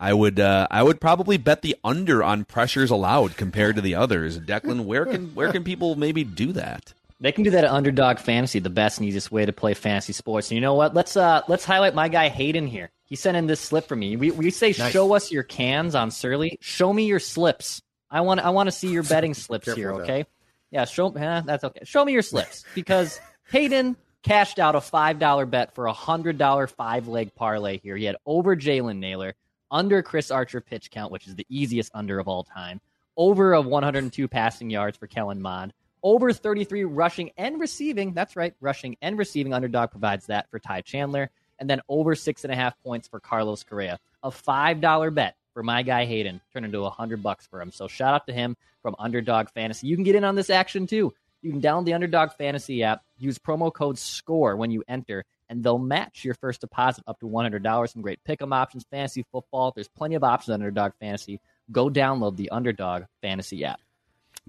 I 0.00 0.12
would 0.12 0.38
uh, 0.38 0.68
I 0.70 0.82
would 0.82 1.00
probably 1.00 1.38
bet 1.38 1.62
the 1.62 1.76
under 1.82 2.22
on 2.22 2.44
pressures 2.44 2.90
allowed 2.90 3.36
compared 3.36 3.76
to 3.76 3.82
the 3.82 3.94
others. 3.96 4.38
Declan, 4.38 4.84
where 4.84 5.04
can 5.06 5.34
where 5.34 5.50
can 5.52 5.64
people 5.64 5.96
maybe 5.96 6.22
do 6.24 6.52
that? 6.52 6.94
They 7.20 7.32
can 7.32 7.42
do 7.42 7.50
that 7.50 7.64
at 7.64 7.70
Underdog 7.70 8.20
Fantasy, 8.20 8.60
the 8.60 8.70
best 8.70 8.98
and 8.98 9.08
easiest 9.08 9.32
way 9.32 9.44
to 9.44 9.52
play 9.52 9.74
fantasy 9.74 10.12
sports. 10.12 10.50
And 10.50 10.54
you 10.56 10.60
know 10.60 10.74
what? 10.74 10.94
Let's 10.94 11.16
uh 11.16 11.42
let's 11.48 11.64
highlight 11.64 11.94
my 11.96 12.06
guy 12.08 12.28
Hayden 12.28 12.68
here. 12.68 12.90
He 13.08 13.16
sent 13.16 13.36
in 13.36 13.46
this 13.46 13.60
slip 13.60 13.88
for 13.88 13.96
me. 13.96 14.16
We 14.16 14.30
we 14.30 14.50
say 14.50 14.68
Nice. 14.78 14.92
show 14.92 15.14
us 15.14 15.32
your 15.32 15.42
cans 15.42 15.94
on 15.94 16.10
Surly. 16.10 16.58
Show 16.60 16.92
me 16.92 17.06
your 17.06 17.20
slips. 17.20 17.80
I 18.10 18.20
want 18.20 18.40
I 18.40 18.50
want 18.50 18.66
to 18.68 18.72
see 18.72 18.88
your 18.90 19.02
betting 19.04 19.34
slips 19.34 19.64
Careful 19.64 19.80
here. 19.82 19.92
that. 19.92 20.02
Okay? 20.02 20.24
Yeah, 20.70 20.84
show 20.84 21.10
eh, 21.12 21.42
that's 21.46 21.64
okay. 21.64 21.80
Show 21.84 22.04
me 22.04 22.12
your 22.12 22.22
slips 22.22 22.64
because 22.74 23.18
Hayden 23.50 23.96
cashed 24.22 24.58
out 24.58 24.74
a 24.74 24.80
five 24.80 25.18
dollar 25.18 25.46
bet 25.46 25.74
for 25.74 25.86
a 25.86 25.92
hundred 25.92 26.36
dollar 26.38 26.66
five 26.66 27.08
leg 27.08 27.34
parlay 27.34 27.78
here. 27.78 27.96
He 27.96 28.04
had 28.04 28.16
over 28.26 28.54
Jalen 28.54 28.98
Nailor, 28.98 29.34
under 29.70 30.02
Chris 30.02 30.30
Archer 30.30 30.60
pitch 30.60 30.90
count, 30.90 31.10
which 31.10 31.26
is 31.26 31.34
the 31.34 31.46
easiest 31.48 31.90
under 31.94 32.18
of 32.18 32.28
all 32.28 32.44
time, 32.44 32.80
over 33.16 33.54
of 33.54 33.64
102 33.66 34.28
passing 34.28 34.68
yards 34.68 34.98
for 34.98 35.06
Kellen 35.06 35.40
Mond, 35.40 35.72
over 36.02 36.30
33 36.32 36.84
rushing 36.84 37.30
and 37.38 37.58
receiving. 37.58 38.12
That's 38.12 38.36
right, 38.36 38.54
rushing 38.60 38.96
and 39.00 39.16
receiving. 39.16 39.54
Underdog 39.54 39.90
provides 39.90 40.26
that 40.26 40.50
for 40.50 40.58
Ty 40.58 40.82
Chandler, 40.82 41.30
and 41.58 41.68
then 41.68 41.80
over 41.88 42.14
six 42.14 42.44
and 42.44 42.52
a 42.52 42.56
half 42.56 42.80
points 42.82 43.08
for 43.08 43.20
Carlos 43.20 43.64
Correa. 43.64 43.98
A 44.22 44.30
five 44.30 44.80
dollar 44.80 45.10
bet 45.10 45.36
for 45.54 45.62
my 45.62 45.82
guy 45.82 46.04
Hayden 46.04 46.40
turned 46.52 46.66
into 46.66 46.84
a 46.84 46.90
hundred 46.90 47.22
bucks 47.22 47.46
for 47.46 47.60
him. 47.60 47.72
So 47.72 47.88
shout 47.88 48.14
out 48.14 48.26
to 48.26 48.32
him 48.32 48.56
from 48.82 48.94
Underdog 48.98 49.48
Fantasy. 49.50 49.86
You 49.86 49.96
can 49.96 50.04
get 50.04 50.14
in 50.14 50.24
on 50.24 50.36
this 50.36 50.50
action 50.50 50.86
too. 50.86 51.12
You 51.42 51.52
can 51.52 51.60
download 51.60 51.84
the 51.84 51.94
Underdog 51.94 52.32
Fantasy 52.32 52.82
app, 52.82 53.02
use 53.16 53.38
promo 53.38 53.72
code 53.72 53.98
SKOR 53.98 54.56
when 54.56 54.70
you 54.70 54.82
enter, 54.88 55.24
and 55.48 55.62
they'll 55.62 55.78
match 55.78 56.24
your 56.24 56.34
first 56.34 56.60
deposit 56.60 57.04
up 57.06 57.20
to 57.20 57.26
$100. 57.26 57.88
Some 57.88 58.02
great 58.02 58.18
pick'em 58.28 58.52
options, 58.52 58.84
fantasy 58.90 59.24
football. 59.30 59.72
There's 59.74 59.88
plenty 59.88 60.16
of 60.16 60.24
options 60.24 60.54
on 60.54 60.60
Underdog 60.60 60.92
Fantasy. 61.00 61.40
Go 61.70 61.88
download 61.88 62.36
the 62.36 62.50
Underdog 62.50 63.04
Fantasy 63.22 63.64
app. 63.64 63.80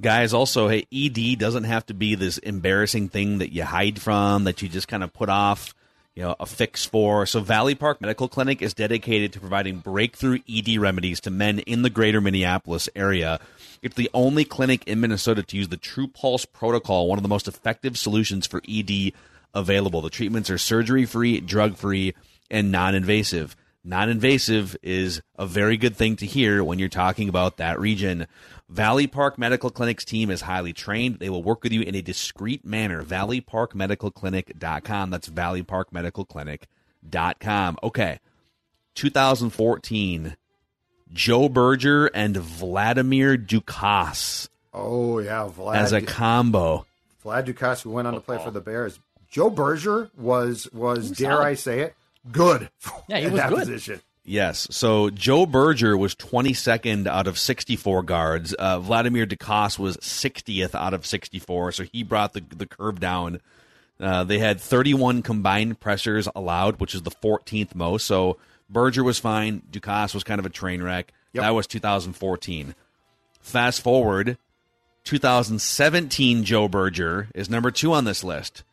Guys, 0.01 0.33
also, 0.33 0.69
hey, 0.69 0.87
ED 0.93 1.37
doesn't 1.37 1.65
have 1.65 1.85
to 1.87 1.93
be 1.93 2.15
this 2.15 2.37
embarrassing 2.37 3.09
thing 3.09 3.39
that 3.39 3.51
you 3.51 3.63
hide 3.63 4.01
from, 4.01 4.45
that 4.45 4.61
you 4.61 4.69
just 4.69 4.87
kind 4.87 5.03
of 5.03 5.11
put 5.11 5.27
off, 5.27 5.73
you 6.19 6.25
know, 6.25 6.35
a 6.37 6.45
fix 6.45 6.83
for. 6.83 7.25
So, 7.25 7.39
Valley 7.39 7.75
Park 7.75 8.01
Medical 8.01 8.27
Clinic 8.27 8.61
is 8.61 8.73
dedicated 8.73 9.31
to 9.31 9.39
providing 9.39 9.77
breakthrough 9.77 10.39
ED 10.49 10.75
remedies 10.75 11.21
to 11.21 11.31
men 11.31 11.59
in 11.59 11.81
the 11.81 11.89
greater 11.89 12.19
Minneapolis 12.19 12.89
area. 12.93 13.39
It's 13.81 13.95
the 13.95 14.09
only 14.13 14.43
clinic 14.43 14.85
in 14.85 14.99
Minnesota 14.99 15.43
to 15.43 15.55
use 15.55 15.69
the 15.69 15.77
True 15.77 16.07
Pulse 16.07 16.43
protocol, 16.43 17.07
one 17.07 17.17
of 17.17 17.23
the 17.23 17.29
most 17.29 17.47
effective 17.47 17.97
solutions 17.97 18.45
for 18.45 18.61
ED 18.67 19.13
available. 19.53 20.01
The 20.01 20.09
treatments 20.09 20.49
are 20.49 20.57
surgery 20.57 21.05
free, 21.05 21.39
drug 21.39 21.77
free, 21.77 22.13
and 22.51 22.69
non 22.69 22.95
invasive. 22.95 23.55
Non 23.83 24.09
invasive 24.09 24.75
is 24.83 25.21
a 25.37 25.45
very 25.45 25.77
good 25.77 25.95
thing 25.95 26.15
to 26.17 26.25
hear 26.25 26.61
when 26.63 26.79
you're 26.79 26.89
talking 26.89 27.29
about 27.29 27.55
that 27.57 27.79
region. 27.79 28.25
Valley 28.67 29.05
Park 29.07 29.37
Medical 29.37 29.69
Clinic's 29.69 30.03
team 30.03 30.29
is 30.29 30.41
highly 30.41 30.73
trained. 30.73 31.19
They 31.19 31.29
will 31.29 31.41
work 31.41 31.63
with 31.63 31.71
you 31.71 31.79
in 31.81 31.95
a 31.95 32.01
discreet 32.01 32.65
manner. 32.65 33.01
ValleyParkMedicalClinic.com. 33.03 35.09
That's 35.09 35.29
ValleyParkMedicalClinic.com. 35.29 37.77
Okay. 37.81 38.19
2014. 38.95 40.35
Joe 41.11 41.49
Berger 41.49 42.05
and 42.07 42.37
Vladimir 42.37 43.35
Ducasse 43.37 44.49
Oh 44.73 45.19
yeah, 45.19 45.49
Vlad. 45.49 45.75
as 45.75 45.93
a 45.93 46.01
combo. 46.01 46.85
Vlad 47.23 47.45
Ducasse, 47.45 47.81
who 47.81 47.91
went 47.91 48.07
on 48.07 48.13
to 48.13 48.19
play 48.19 48.37
oh. 48.37 48.43
for 48.43 48.51
the 48.51 48.61
Bears. 48.61 48.99
Joe 49.29 49.49
Berger 49.49 50.09
was 50.17 50.71
was 50.71 51.11
dare 51.11 51.31
solid. 51.31 51.45
I 51.45 51.53
say 51.55 51.79
it 51.81 51.95
good. 52.31 52.69
Yeah, 53.07 53.17
he 53.19 53.25
at 53.25 53.31
was 53.31 53.41
that 53.41 53.49
good. 53.49 53.59
position. 53.59 54.01
Yes. 54.23 54.67
So 54.69 55.09
Joe 55.09 55.45
Berger 55.47 55.97
was 55.97 56.13
22nd 56.13 57.07
out 57.07 57.25
of 57.25 57.39
64 57.39 58.03
guards. 58.03 58.53
Uh, 58.53 58.79
Vladimir 58.79 59.25
Ducasse 59.25 59.79
was 59.79 59.97
60th 59.97 60.75
out 60.75 60.93
of 60.93 61.05
64. 61.05 61.71
So 61.71 61.83
he 61.83 62.03
brought 62.03 62.33
the, 62.33 62.41
the 62.41 62.67
curve 62.67 62.99
down. 62.99 63.41
Uh, 63.99 64.23
they 64.23 64.37
had 64.37 64.61
31 64.61 65.23
combined 65.23 65.79
pressures 65.79 66.27
allowed, 66.35 66.79
which 66.79 66.93
is 66.93 67.01
the 67.01 67.11
14th 67.11 67.73
most. 67.73 68.05
So 68.05 68.37
Berger 68.69 69.03
was 69.03 69.17
fine. 69.17 69.63
Ducasse 69.71 70.13
was 70.13 70.23
kind 70.23 70.39
of 70.39 70.45
a 70.45 70.49
train 70.49 70.83
wreck. 70.83 71.11
Yep. 71.33 71.41
That 71.41 71.55
was 71.55 71.65
2014. 71.67 72.75
Fast 73.41 73.81
forward, 73.81 74.37
2017 75.05 76.43
Joe 76.43 76.67
Berger 76.67 77.29
is 77.33 77.49
number 77.49 77.71
two 77.71 77.93
on 77.93 78.05
this 78.05 78.23
list 78.23 78.63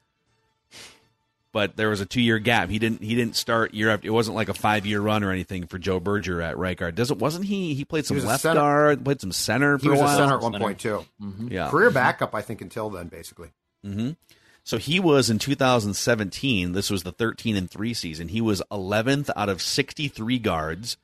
but 1.57 1.74
there 1.74 1.88
was 1.88 2.02
a 2.02 2.04
two 2.04 2.20
year 2.20 2.38
gap. 2.38 2.68
He 2.68 2.78
didn't 2.78 3.02
he 3.02 3.14
didn't 3.14 3.34
start 3.34 3.72
year 3.72 3.88
after. 3.88 4.07
It 4.07 4.11
wasn't 4.11 4.36
like 4.36 4.50
a 4.50 4.54
five 4.54 4.84
year 4.84 5.00
run 5.00 5.24
or 5.24 5.30
anything 5.32 5.66
for 5.66 5.78
Joe 5.78 5.98
Berger 5.98 6.42
at 6.42 6.59
right 6.59 6.76
guard. 6.76 6.96
Doesn't 6.96 7.18
wasn't 7.18 7.46
he? 7.46 7.72
He 7.72 7.86
played 7.86 8.04
some 8.04 8.18
a 8.18 8.20
left 8.20 8.44
guard, 8.44 9.02
played 9.02 9.22
some 9.22 9.32
center 9.32 9.78
for 9.78 9.84
He 9.84 9.88
was 9.88 10.02
a 10.02 10.16
center 10.18 10.34
at 10.34 10.42
one 10.42 10.52
point 10.61 10.80
too. 10.80 11.07
Mm-hmm. 11.18 11.48
Yeah. 11.48 11.70
Career 11.70 11.88
mm-hmm. 11.88 11.94
backup, 11.94 12.34
I 12.34 12.42
think, 12.42 12.61
until 12.61 12.90
then, 12.90 13.09
basically. 13.09 13.52
Mm-hmm. 13.86 14.11
So 14.64 14.76
he 14.76 15.00
was 15.00 15.30
in 15.30 15.38
2017. 15.38 16.72
This 16.72 16.90
was 16.90 17.04
the 17.04 17.12
13 17.12 17.57
and 17.57 17.70
three 17.70 17.94
season. 17.94 18.28
He 18.28 18.42
was 18.42 18.62
11th 18.70 19.30
out 19.34 19.48
of 19.48 19.62
63 19.62 20.38
guards. 20.38 20.98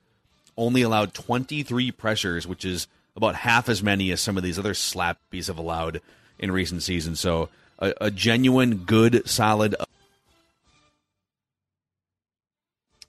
Only 0.58 0.82
allowed 0.82 1.14
23 1.14 1.92
pressures, 1.92 2.46
which 2.46 2.66
is 2.66 2.88
about 3.16 3.36
half 3.36 3.70
as 3.70 3.82
many 3.82 4.10
as 4.10 4.20
some 4.20 4.36
of 4.36 4.42
these 4.42 4.58
other 4.58 4.74
slappies 4.74 5.46
have 5.46 5.56
allowed 5.56 6.02
in 6.38 6.52
recent 6.52 6.82
seasons. 6.82 7.20
So 7.20 7.48
a, 7.78 7.94
a 8.02 8.10
genuine, 8.10 8.84
good, 8.84 9.26
solid 9.26 9.74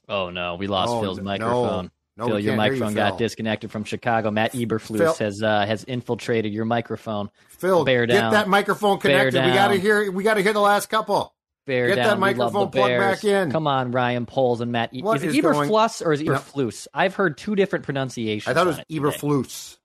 Oh 0.09 0.29
no, 0.29 0.55
we 0.55 0.67
lost 0.67 0.91
Oh, 0.91 1.01
Phil's 1.01 1.17
no. 1.17 1.23
microphone. 1.23 1.91
No, 2.15 2.27
Phil, 2.27 2.39
your 2.39 2.51
can't 2.55 2.71
you, 2.71 2.71
microphone 2.73 2.93
got 2.93 3.09
Phil. 3.11 3.17
disconnected 3.17 3.71
from 3.71 3.85
Chicago. 3.85 4.29
Matt 4.29 4.53
Eberflus 4.53 4.97
Phil- 4.97 5.13
has 5.15 5.41
uh, 5.41 5.65
has 5.65 5.83
infiltrated 5.83 6.53
your 6.53 6.65
microphone. 6.65 7.29
Phil, 7.49 7.83
Bear 7.85 8.05
down. 8.05 8.31
get 8.31 8.37
that 8.37 8.47
microphone 8.49 8.99
connected. 8.99 9.43
We 9.43 9.51
got 9.51 9.69
to 9.69 9.75
hear. 9.79 10.11
We 10.11 10.23
got 10.23 10.35
to 10.35 10.41
hear 10.43 10.53
the 10.53 10.59
last 10.61 10.89
couple. 10.89 11.33
Bear 11.65 11.87
Get 11.87 11.95
that 11.95 12.01
down. 12.03 12.09
Love 12.09 12.19
microphone 12.19 12.69
plugged 12.71 12.99
back 12.99 13.23
in. 13.23 13.49
Come 13.49 13.67
on, 13.67 13.91
Ryan 13.91 14.25
Poles 14.25 14.59
and 14.59 14.71
Matt. 14.73 14.93
E- 14.93 15.01
What 15.01 15.17
is 15.17 15.23
it 15.23 15.29
is 15.35 15.41
going- 15.41 15.69
Eberflus 15.69 16.05
or 16.05 16.11
is 16.11 16.19
it 16.19 16.25
No. 16.27 16.33
Eberflus? 16.33 16.87
I've 16.93 17.15
heard 17.15 17.37
two 17.37 17.55
different 17.55 17.85
pronunciations. 17.85 18.49
I 18.49 18.53
thought 18.53 18.65
it 18.67 18.71
was 18.71 18.77
today. 18.79 18.99
Eberflus. 18.99 19.77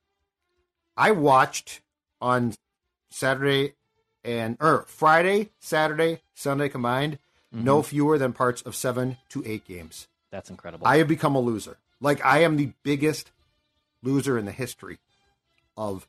I 0.97 1.13
watched 1.13 1.81
on 2.21 2.53
Saturday 3.11 3.75
and 4.25 4.57
or 4.61 4.85
Friday, 4.89 5.51
Saturday, 5.61 6.21
Sunday 6.35 6.69
combined, 6.69 7.19
Mm-hmm. 7.55 7.65
no 7.65 7.83
fewer 7.83 8.19
than 8.19 8.33
parts 8.35 8.61
of 8.63 8.77
seven 8.77 9.17
to 9.31 9.43
eight 9.47 9.67
games. 9.67 10.07
That's 10.31 10.51
incredible. 10.51 10.87
I 10.87 10.99
have 10.99 11.09
become 11.09 11.35
a 11.35 11.41
loser. 11.41 11.79
Like 12.01 12.23
I 12.25 12.41
am 12.43 12.57
the 12.57 12.73
biggest 12.83 13.31
loser 14.03 14.37
in 14.39 14.45
the 14.45 14.53
history 14.53 14.99
of 15.77 16.07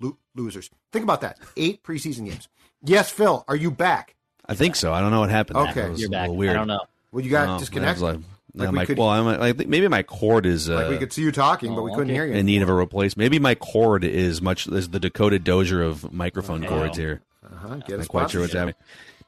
lo- 0.00 0.16
losers. 0.36 0.70
Think 0.92 1.02
about 1.02 1.22
that. 1.22 1.38
Eight 1.56 1.82
preseason 1.82 2.26
games. 2.26 2.48
Yes, 2.84 3.10
Phil, 3.10 3.44
are 3.48 3.56
you 3.56 3.70
back? 3.70 4.14
I 4.46 4.54
think 4.54 4.76
so. 4.76 4.92
I 4.92 5.00
don't 5.00 5.10
know 5.10 5.20
what 5.20 5.30
happened. 5.30 5.58
Okay. 5.58 5.82
It 5.86 5.90
was 5.90 6.00
You're 6.00 6.08
a 6.08 6.10
back. 6.10 6.20
little 6.22 6.36
weird. 6.36 6.52
I 6.52 6.54
don't 6.58 6.68
know. 6.68 6.80
Well, 7.12 7.24
you 7.24 7.30
got 7.30 7.48
Oh, 7.48 7.58
disconnected. 7.58 8.02
that 8.02 8.06
was 8.16 8.16
Like, 8.16 8.24
Like 8.54 8.70
we 8.70 8.76
my, 8.76 8.86
could- 8.86 8.98
well, 8.98 9.08
I'm, 9.08 9.26
I 9.42 9.52
think 9.52 9.68
maybe 9.68 9.88
my 9.88 10.02
cord 10.04 10.46
is 10.46 10.70
uh, 10.70 10.74
like 10.76 10.88
we 10.90 10.98
could 10.98 11.12
see 11.12 11.22
you 11.22 11.32
talking, 11.32 11.74
but 11.74 11.82
we 11.82 11.90
Oh, 11.90 11.94
couldn't 11.94 12.10
okay. 12.10 12.14
hear 12.14 12.26
you. 12.26 12.34
in 12.34 12.46
need 12.46 12.62
of 12.62 12.68
a 12.68 12.74
replacement. 12.74 13.18
Maybe 13.18 13.38
my 13.40 13.54
cord 13.56 14.04
is 14.04 14.40
much 14.40 14.66
is 14.68 14.88
the 14.90 15.00
Dakota 15.00 15.38
Dozier 15.40 15.82
of 15.82 16.12
microphone 16.12 16.64
cords 16.64 16.96
here. 16.96 17.22
uh-huh. 17.44 17.76
Get 17.78 17.90
I'm 17.94 17.98
not 17.98 18.08
quite 18.08 18.30
sure 18.30 18.40
what's 18.42 18.52
happening. 18.52 18.74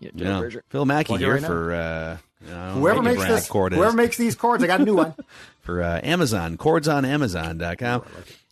Yeah, 0.03 0.41
Yeah. 0.41 0.61
Phil 0.69 0.85
Mackey 0.85 1.17
here 1.17 1.35
right 1.35 1.43
for 1.43 1.73
uh, 1.73 2.19
you 2.45 2.51
know, 2.51 2.71
Whoever 2.73 3.03
makes 3.03 3.25
this, 3.25 3.49
whoever 3.49 3.93
makes 3.97 4.17
these 4.17 4.35
cords, 4.35 4.63
I 4.65 4.67
got 4.67 4.81
a 4.81 4.85
new 4.85 4.97
one. 4.97 5.15
for 5.61 5.83
uh, 5.83 6.01
Amazon. 6.03 6.57
Cords 6.57 6.89
on 6.89 7.05
Amazon.com. 7.05 8.03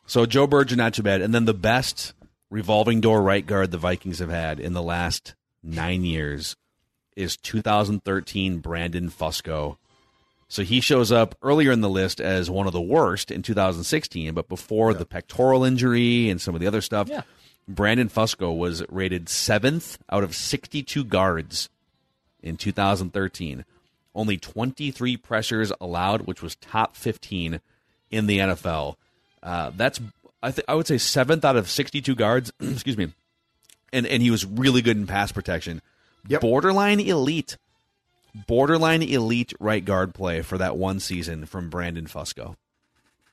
So 0.07 0.27
Joe 0.27 0.47
Berger, 0.47 0.77
not 0.77 0.95
too 0.95 1.03
bad. 1.03 1.23
And 1.23 1.35
then 1.35 1.45
the 1.45 1.55
best 1.55 2.15
revolving 2.51 3.01
door 3.01 3.23
right 3.23 3.45
guard 3.47 3.71
the 3.71 3.79
Vikings 3.79 4.19
have 4.21 4.31
had 4.31 4.61
in 4.61 4.73
the 4.73 4.83
last 4.83 5.35
nine 5.63 6.05
years 6.05 6.57
is 7.17 7.37
2013 7.37 8.59
Brandon 8.59 9.11
Fusco. 9.11 9.77
So 10.49 10.63
he 10.65 10.81
shows 10.81 11.13
up 11.13 11.37
earlier 11.43 11.71
in 11.71 11.81
the 11.81 11.89
list 11.89 12.21
as 12.21 12.51
one 12.51 12.67
of 12.67 12.73
the 12.73 12.81
worst 12.81 13.31
in 13.31 13.43
2016, 13.43 14.35
but 14.35 14.49
before 14.49 14.95
the 14.95 15.07
pectoral 15.07 15.65
injury 15.65 16.29
and 16.29 16.41
some 16.41 16.55
of 16.57 16.61
the 16.61 16.67
other 16.67 16.81
stuff, 16.81 17.09
Yeah. 17.09 17.23
Brandon 17.69 18.09
Fusco 18.09 18.57
was 18.57 18.83
rated 18.89 19.29
seventh 19.29 19.99
out 20.11 20.25
of 20.25 20.35
62 20.35 21.05
guards 21.05 21.69
in 22.43 22.57
2013. 22.57 23.65
Only 24.15 24.37
23 24.37 25.17
pressures 25.17 25.73
allowed, 25.81 26.23
which 26.23 26.43
was 26.43 26.57
top 26.57 26.97
15 26.97 27.61
in 28.11 28.27
the 28.27 28.39
NFL. 28.39 28.97
Uh, 29.43 29.71
that's 29.77 30.01
I, 30.43 30.51
th- 30.51 30.65
I 30.69 30.75
would 30.75 30.87
say 30.87 30.99
seventh 30.99 31.45
out 31.45 31.57
of 31.57 31.69
62 31.71 32.15
guards. 32.15 32.53
excuse 32.61 32.97
me, 32.97 33.13
and 33.93 34.07
and 34.07 34.23
he 34.23 34.31
was 34.31 34.45
really 34.45 34.83
good 34.83 34.97
in 34.97 35.07
pass 35.07 35.33
protection. 35.33 35.83
Yep. 36.29 36.41
Borderline 36.41 37.01
elite, 37.01 37.57
borderline 38.47 39.03
elite 39.03 39.53
right 39.61 39.85
guard 39.85 40.15
play 40.15 40.43
for 40.43 40.59
that 40.59 40.77
one 40.77 41.01
season 41.01 41.47
from 41.47 41.71
Brandon 41.71 42.07
Fusco. 42.07 42.57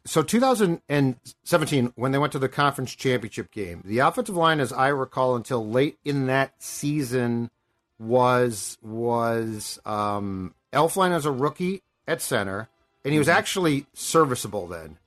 So 0.08 0.24
2017, 0.24 1.94
when 1.96 2.12
they 2.14 2.18
went 2.18 2.32
to 2.32 2.40
the 2.40 2.48
conference 2.48 2.96
championship 2.96 3.52
game, 3.52 3.82
the 3.84 4.00
offensive 4.00 4.38
line, 4.38 4.62
as 4.62 4.72
I 4.72 4.88
recall, 4.88 5.36
until 5.36 5.68
late 5.68 6.00
in 6.06 6.28
that 6.28 6.54
season, 6.64 7.52
was 8.00 8.78
was 8.82 9.80
um, 9.86 10.54
Elflein 10.72 11.12
as 11.12 11.26
a 11.26 11.32
rookie 11.32 11.82
at 12.08 12.22
center, 12.22 12.70
and 13.04 13.12
he 13.12 13.20
was 13.20 13.28
actually 13.28 13.86
serviceable 13.94 14.66
then. 14.68 14.98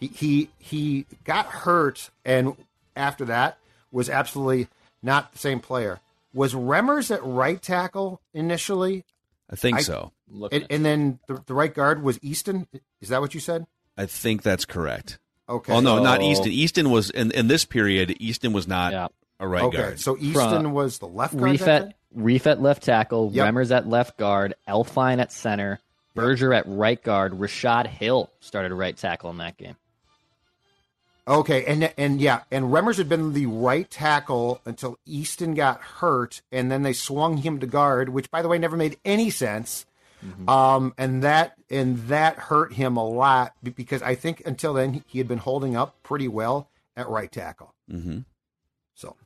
He 0.00 0.06
he 0.06 0.50
he 0.58 1.06
got 1.24 1.46
hurt, 1.46 2.10
and 2.24 2.56
after 2.96 3.26
that 3.26 3.58
was 3.92 4.08
absolutely 4.08 4.68
not 5.02 5.32
the 5.32 5.38
same 5.38 5.60
player. 5.60 6.00
Was 6.32 6.54
Remmers 6.54 7.14
at 7.14 7.22
right 7.22 7.60
tackle 7.60 8.22
initially, 8.32 9.04
I 9.50 9.56
think 9.56 9.78
I- 9.78 9.82
so. 9.82 10.12
And, 10.50 10.66
and 10.70 10.84
then 10.84 11.18
the, 11.28 11.42
the 11.46 11.54
right 11.54 11.72
guard 11.72 12.02
was 12.02 12.18
Easton? 12.20 12.66
Is 13.00 13.10
that 13.10 13.20
what 13.20 13.32
you 13.32 13.38
said? 13.38 13.66
I 13.96 14.06
think 14.06 14.42
that's 14.42 14.64
correct. 14.64 15.18
Okay. 15.48 15.72
Oh 15.72 15.80
no, 15.80 16.02
not 16.02 16.22
Easton. 16.22 16.50
Easton 16.52 16.90
was 16.90 17.10
in 17.10 17.30
in 17.30 17.48
this 17.48 17.64
period. 17.64 18.16
Easton 18.20 18.52
was 18.52 18.66
not 18.66 18.92
Yeah. 18.92 19.08
a 19.40 19.46
right 19.46 19.62
okay. 19.64 19.76
guard. 19.76 20.00
So 20.00 20.16
Easton 20.18 20.72
was 20.72 20.98
the 20.98 21.06
left 21.08 21.36
guard. 21.36 21.58
that 21.58 21.60
Reiff 21.60 21.68
at. 21.88 21.94
Reiff 22.16 22.46
at 22.46 22.62
left 22.62 22.82
tackle, 22.82 23.30
Yep. 23.32 23.46
Remmers 23.54 23.70
at 23.74 23.86
left 23.88 24.16
guard, 24.16 24.54
Elflein 24.66 25.20
at 25.20 25.30
center, 25.32 25.80
Berger 26.14 26.54
at 26.54 26.64
right 26.66 27.02
guard, 27.02 27.32
Rashad 27.34 27.86
Hill 27.86 28.30
started 28.40 28.72
right 28.74 28.96
tackle 28.96 29.28
in 29.30 29.36
that 29.38 29.56
game. 29.58 29.76
Okay, 31.28 31.64
and 31.66 31.92
and 31.98 32.20
yeah, 32.20 32.42
and 32.52 32.66
Remmers 32.66 32.98
had 32.98 33.08
been 33.08 33.32
the 33.32 33.46
right 33.46 33.90
tackle 33.90 34.60
until 34.64 34.96
Easton 35.04 35.54
got 35.54 35.80
hurt, 35.80 36.40
and 36.52 36.70
then 36.70 36.82
they 36.84 36.92
swung 36.92 37.38
him 37.38 37.58
to 37.58 37.66
guard, 37.66 38.08
which 38.10 38.30
by 38.30 38.42
the 38.42 38.48
way 38.48 38.58
never 38.58 38.76
made 38.76 38.96
any 39.04 39.28
sense. 39.30 39.86
Um, 40.48 40.94
and 40.98 41.22
that 41.22 41.54
and 41.70 41.98
that 42.08 42.36
hurt 42.38 42.72
him 42.72 42.96
a 42.96 43.04
lot 43.06 43.54
because 43.62 44.02
I 44.02 44.14
think 44.14 44.42
until 44.46 44.72
then 44.74 45.02
he- 45.06 45.18
had 45.18 45.28
been 45.28 45.38
holding 45.38 45.76
up 45.76 46.02
pretty 46.02 46.28
well 46.28 46.68
at 46.96 47.08
right 47.08 47.30
tackle. 47.30 47.74
hmm 47.90 48.18
So 48.94 49.16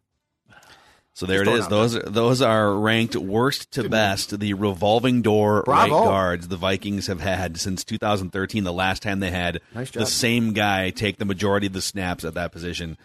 So 1.12 1.26
there 1.26 1.42
it 1.42 1.48
is. 1.48 1.60
Is. 1.60 1.66
throwing 1.66 1.90
Those 1.92 2.02
those 2.12 2.42
are 2.42 2.74
ranked 2.74 3.16
worst 3.16 3.70
to 3.72 3.88
best. 3.88 4.38
The 4.40 4.54
revolving 4.54 5.22
door 5.22 5.62
Bravo. 5.64 5.98
right 6.00 6.04
guards 6.04 6.48
the 6.48 6.56
Vikings 6.56 7.06
have 7.08 7.20
had 7.20 7.58
since 7.58 7.84
2013. 7.84 8.64
The 8.64 8.72
last 8.72 9.02
time 9.02 9.20
they 9.20 9.30
had 9.30 9.60
Nice 9.74 9.90
the 9.90 10.06
same 10.06 10.52
guy 10.52 10.90
take 10.90 11.18
the 11.18 11.24
majority 11.24 11.66
of 11.66 11.72
the 11.72 11.82
snaps 11.82 12.24
at 12.24 12.34
that 12.34 12.52
position. 12.52 12.96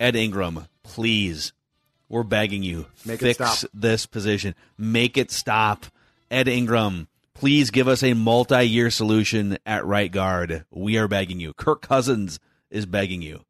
Ed 0.00 0.16
Ingram, 0.16 0.66
please, 0.82 1.52
we're 2.08 2.22
begging 2.24 2.62
you, 2.62 2.86
Make 3.04 3.22
it 3.22 3.36
fix 3.36 3.50
stop. 3.58 3.70
this 3.72 4.06
position. 4.06 4.54
Make 4.78 5.16
it 5.16 5.30
stop. 5.30 5.86
Ed 6.30 6.48
Ingram, 6.48 7.06
please 7.34 7.70
give 7.70 7.88
us 7.88 8.02
a 8.02 8.14
multi-year 8.14 8.90
solution 8.90 9.58
at 9.66 9.84
right 9.84 10.10
guard. 10.10 10.64
We 10.70 10.96
are 10.98 11.08
begging 11.08 11.40
you. 11.40 11.52
Kirk 11.52 11.82
Cousins 11.82 12.40
is 12.70 12.86
begging 12.86 13.22
you. 13.22 13.44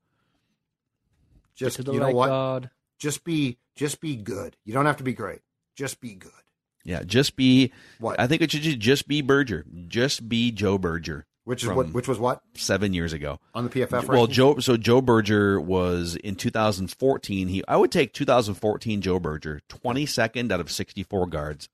just 1.54 1.78
you 1.78 1.98
know 1.98 2.06
right 2.06 2.14
what, 2.14 2.28
guard. 2.28 2.70
just 2.98 3.24
be 3.24 3.58
just 3.76 4.00
be 4.00 4.16
good. 4.16 4.56
You 4.64 4.72
don't 4.72 4.86
have 4.86 4.98
to 4.98 5.04
be 5.04 5.12
great. 5.12 5.40
Just 5.76 6.00
be 6.00 6.14
good. 6.14 6.32
Yeah, 6.84 7.02
just 7.02 7.36
be. 7.36 7.72
What? 7.98 8.20
I 8.20 8.26
think 8.26 8.42
it 8.42 8.50
should 8.50 8.62
ju- 8.62 8.76
just 8.76 9.08
be 9.08 9.22
Berger. 9.22 9.64
Just 9.88 10.28
be 10.28 10.50
Joe 10.50 10.78
Berger. 10.78 11.26
Which 11.44 11.62
is 11.62 11.68
what? 11.68 11.92
Which 11.92 12.08
was 12.08 12.18
what 12.18 12.42
seven 12.54 12.94
years 12.94 13.12
ago. 13.12 13.38
on 13.54 13.64
the 13.64 13.70
PFF? 13.70 14.08
Well. 14.08 14.26
Joe. 14.26 14.58
So 14.58 14.76
Joe 14.76 15.00
Berger 15.00 15.60
was 15.60 16.16
in 16.16 16.36
2014. 16.36 17.48
He, 17.48 17.62
I 17.66 17.76
would 17.76 17.92
take 17.92 18.12
2014 18.12 19.00
Joe 19.02 19.18
Berger, 19.18 19.60
22nd 19.68 20.50
out 20.52 20.60
of 20.60 20.70
64 20.70 21.26
guards. 21.26 21.68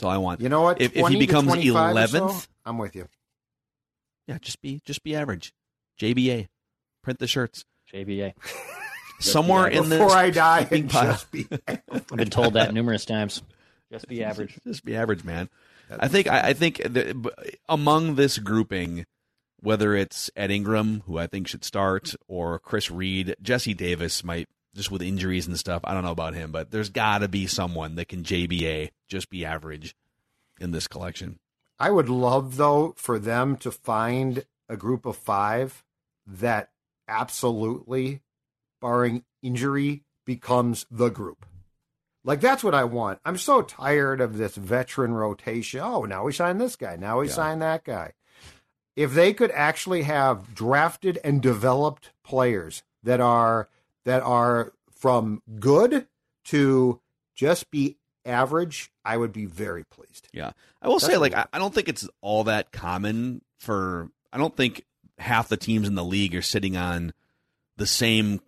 That's 0.00 0.06
all 0.06 0.10
I 0.10 0.16
want. 0.16 0.40
you 0.40 0.48
know 0.48 0.62
what? 0.62 0.80
If, 0.80 0.96
if 0.96 1.08
he 1.08 1.18
becomes 1.18 1.48
25 1.48 1.94
or 1.96 2.06
so, 2.06 2.20
11th, 2.28 2.48
I'm 2.64 2.78
with 2.78 2.96
you. 2.96 3.06
yeah, 4.26 4.38
just 4.40 4.62
be 4.62 4.80
just 4.86 5.02
be 5.02 5.14
average. 5.14 5.52
JBA, 6.00 6.48
print 7.02 7.18
the 7.18 7.26
shirts 7.26 7.66
JBA. 7.92 8.32
somewhere 9.20 9.66
in 9.66 9.90
the 9.90 9.98
Before 9.98 10.16
I 10.16 10.30
die, 10.30 10.60
sleeping 10.60 10.80
and 10.84 10.90
pile. 10.90 11.12
just 11.12 11.30
be. 11.30 11.46
I've 11.90 12.06
been 12.06 12.30
told 12.30 12.54
that 12.54 12.72
numerous 12.72 13.04
times. 13.04 13.42
Just 13.92 14.08
be 14.08 14.24
average. 14.24 14.58
Just 14.66 14.84
be 14.84 14.96
average, 14.96 15.22
man. 15.22 15.50
I 15.90 16.08
think 16.08 16.28
I, 16.28 16.48
I 16.48 16.52
think 16.54 16.80
that 16.82 17.20
b- 17.20 17.30
among 17.68 18.14
this 18.14 18.38
grouping, 18.38 19.04
whether 19.60 19.94
it's 19.94 20.30
Ed 20.34 20.50
Ingram, 20.50 21.02
who 21.06 21.18
I 21.18 21.26
think 21.26 21.46
should 21.46 21.64
start, 21.64 22.14
or 22.26 22.58
Chris 22.58 22.90
Reed, 22.90 23.36
Jesse 23.42 23.74
Davis 23.74 24.24
might 24.24 24.48
just 24.74 24.90
with 24.90 25.02
injuries 25.02 25.46
and 25.46 25.58
stuff. 25.58 25.80
I 25.84 25.94
don't 25.94 26.04
know 26.04 26.10
about 26.12 26.34
him, 26.34 26.52
but 26.52 26.70
there's 26.70 26.90
got 26.90 27.18
to 27.18 27.28
be 27.28 27.46
someone 27.46 27.96
that 27.96 28.08
can 28.08 28.22
JBA 28.22 28.90
just 29.08 29.28
be 29.30 29.44
average 29.44 29.94
in 30.60 30.70
this 30.70 30.86
collection. 30.86 31.38
I 31.78 31.90
would 31.90 32.08
love 32.08 32.56
though 32.56 32.94
for 32.96 33.18
them 33.18 33.56
to 33.58 33.70
find 33.70 34.44
a 34.68 34.76
group 34.76 35.06
of 35.06 35.16
five 35.16 35.82
that 36.26 36.70
absolutely, 37.08 38.20
barring 38.80 39.24
injury, 39.42 40.02
becomes 40.26 40.86
the 40.90 41.08
group. 41.08 41.44
Like 42.22 42.40
that's 42.40 42.62
what 42.62 42.74
I 42.74 42.84
want. 42.84 43.18
I'm 43.24 43.38
so 43.38 43.62
tired 43.62 44.20
of 44.20 44.36
this 44.36 44.54
veteran 44.54 45.14
rotation. 45.14 45.80
Oh, 45.80 46.02
now 46.04 46.24
we 46.24 46.32
sign 46.32 46.58
this 46.58 46.76
guy. 46.76 46.96
Now 46.96 47.20
we 47.20 47.28
Yeah. 47.28 47.32
signed 47.32 47.62
that 47.62 47.82
guy. 47.84 48.12
If 48.96 49.14
they 49.14 49.32
could 49.32 49.50
actually 49.52 50.02
have 50.02 50.54
drafted 50.54 51.18
and 51.24 51.40
developed 51.40 52.10
players 52.22 52.82
that 53.02 53.20
are 53.20 53.68
that 54.04 54.22
are 54.22 54.72
from 54.92 55.42
good 55.58 56.06
to 56.46 57.00
just 57.34 57.70
be 57.70 57.96
average, 58.24 58.90
I 59.04 59.16
would 59.16 59.32
be 59.32 59.46
very 59.46 59.84
pleased. 59.84 60.28
Yeah, 60.32 60.52
I 60.82 60.88
will 60.88 61.00
say, 61.00 61.16
like. 61.16 61.34
I, 61.34 61.46
I 61.52 61.58
don't 61.58 61.74
think 61.74 61.88
it's 61.88 62.08
all 62.20 62.44
that 62.44 62.70
common 62.72 63.42
for. 63.58 64.10
I 64.32 64.38
don't 64.38 64.56
think 64.56 64.84
half 65.18 65.48
the 65.48 65.56
teams 65.56 65.88
in 65.88 65.94
the 65.94 66.04
league 66.04 66.34
are 66.34 66.42
sitting 66.42 66.76
on 66.76 67.12
the 67.76 67.86
same 67.86 68.40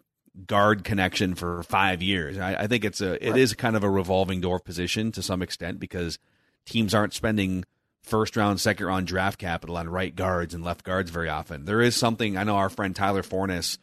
guard 0.47 0.85
connection 0.85 1.35
for 1.35 1.63
five 1.63 2.01
years. 2.03 2.39
I, 2.39 2.55
I 2.55 2.67
think 2.67 2.85
it's 2.85 3.01
a 3.01 3.23
it 3.27 3.31
Right. 3.33 3.41
is 3.41 3.55
kind 3.55 3.77
of 3.77 3.85
a 3.85 3.91
revolving 3.91 4.41
door 4.41 4.59
position 4.61 5.13
to 5.13 5.23
some 5.23 5.43
extent 5.43 5.79
because 5.79 6.19
teams 6.65 6.95
aren't 6.95 7.13
spending 7.13 7.65
first 8.03 8.37
round, 8.37 8.61
second 8.61 8.87
round 8.87 9.07
draft 9.07 9.39
capital 9.39 9.77
on 9.77 9.89
right 9.89 10.15
guards 10.17 10.55
and 10.55 10.65
left 10.65 10.85
guards 10.85 11.11
very 11.11 11.29
often. 11.29 11.65
There 11.67 11.81
is 11.83 11.95
something 11.97 12.37
I 12.37 12.45
know 12.45 12.57
our 12.57 12.71
friend 12.71 12.97
Tyler 12.97 13.23
Forness, 13.23 13.79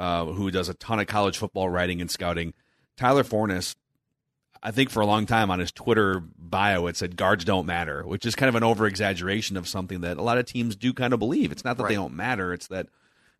uh, 0.00 0.24
who 0.24 0.50
does 0.50 0.70
a 0.70 0.74
ton 0.74 0.98
of 0.98 1.06
college 1.06 1.36
football 1.36 1.68
writing 1.68 2.00
and 2.00 2.10
scouting. 2.10 2.54
Tyler 2.96 3.22
Forness, 3.22 3.76
I 4.62 4.70
think 4.70 4.88
for 4.88 5.00
a 5.00 5.06
long 5.06 5.26
time 5.26 5.50
on 5.50 5.58
his 5.58 5.70
Twitter 5.70 6.22
bio 6.38 6.86
it 6.86 6.96
said 6.96 7.16
guards 7.16 7.44
don't 7.44 7.66
matter, 7.66 8.02
which 8.06 8.24
is 8.24 8.34
kind 8.34 8.48
of 8.48 8.54
an 8.54 8.62
over 8.64 8.86
exaggeration 8.86 9.56
of 9.58 9.68
something 9.68 10.00
that 10.00 10.16
a 10.16 10.22
lot 10.22 10.38
of 10.38 10.46
teams 10.46 10.74
do 10.74 10.94
kind 10.94 11.12
of 11.12 11.18
believe. 11.18 11.52
It's 11.52 11.64
not 11.64 11.76
that 11.76 11.86
they 11.88 11.94
don't 11.94 12.14
matter; 12.16 12.54
it's 12.54 12.68
that 12.68 12.88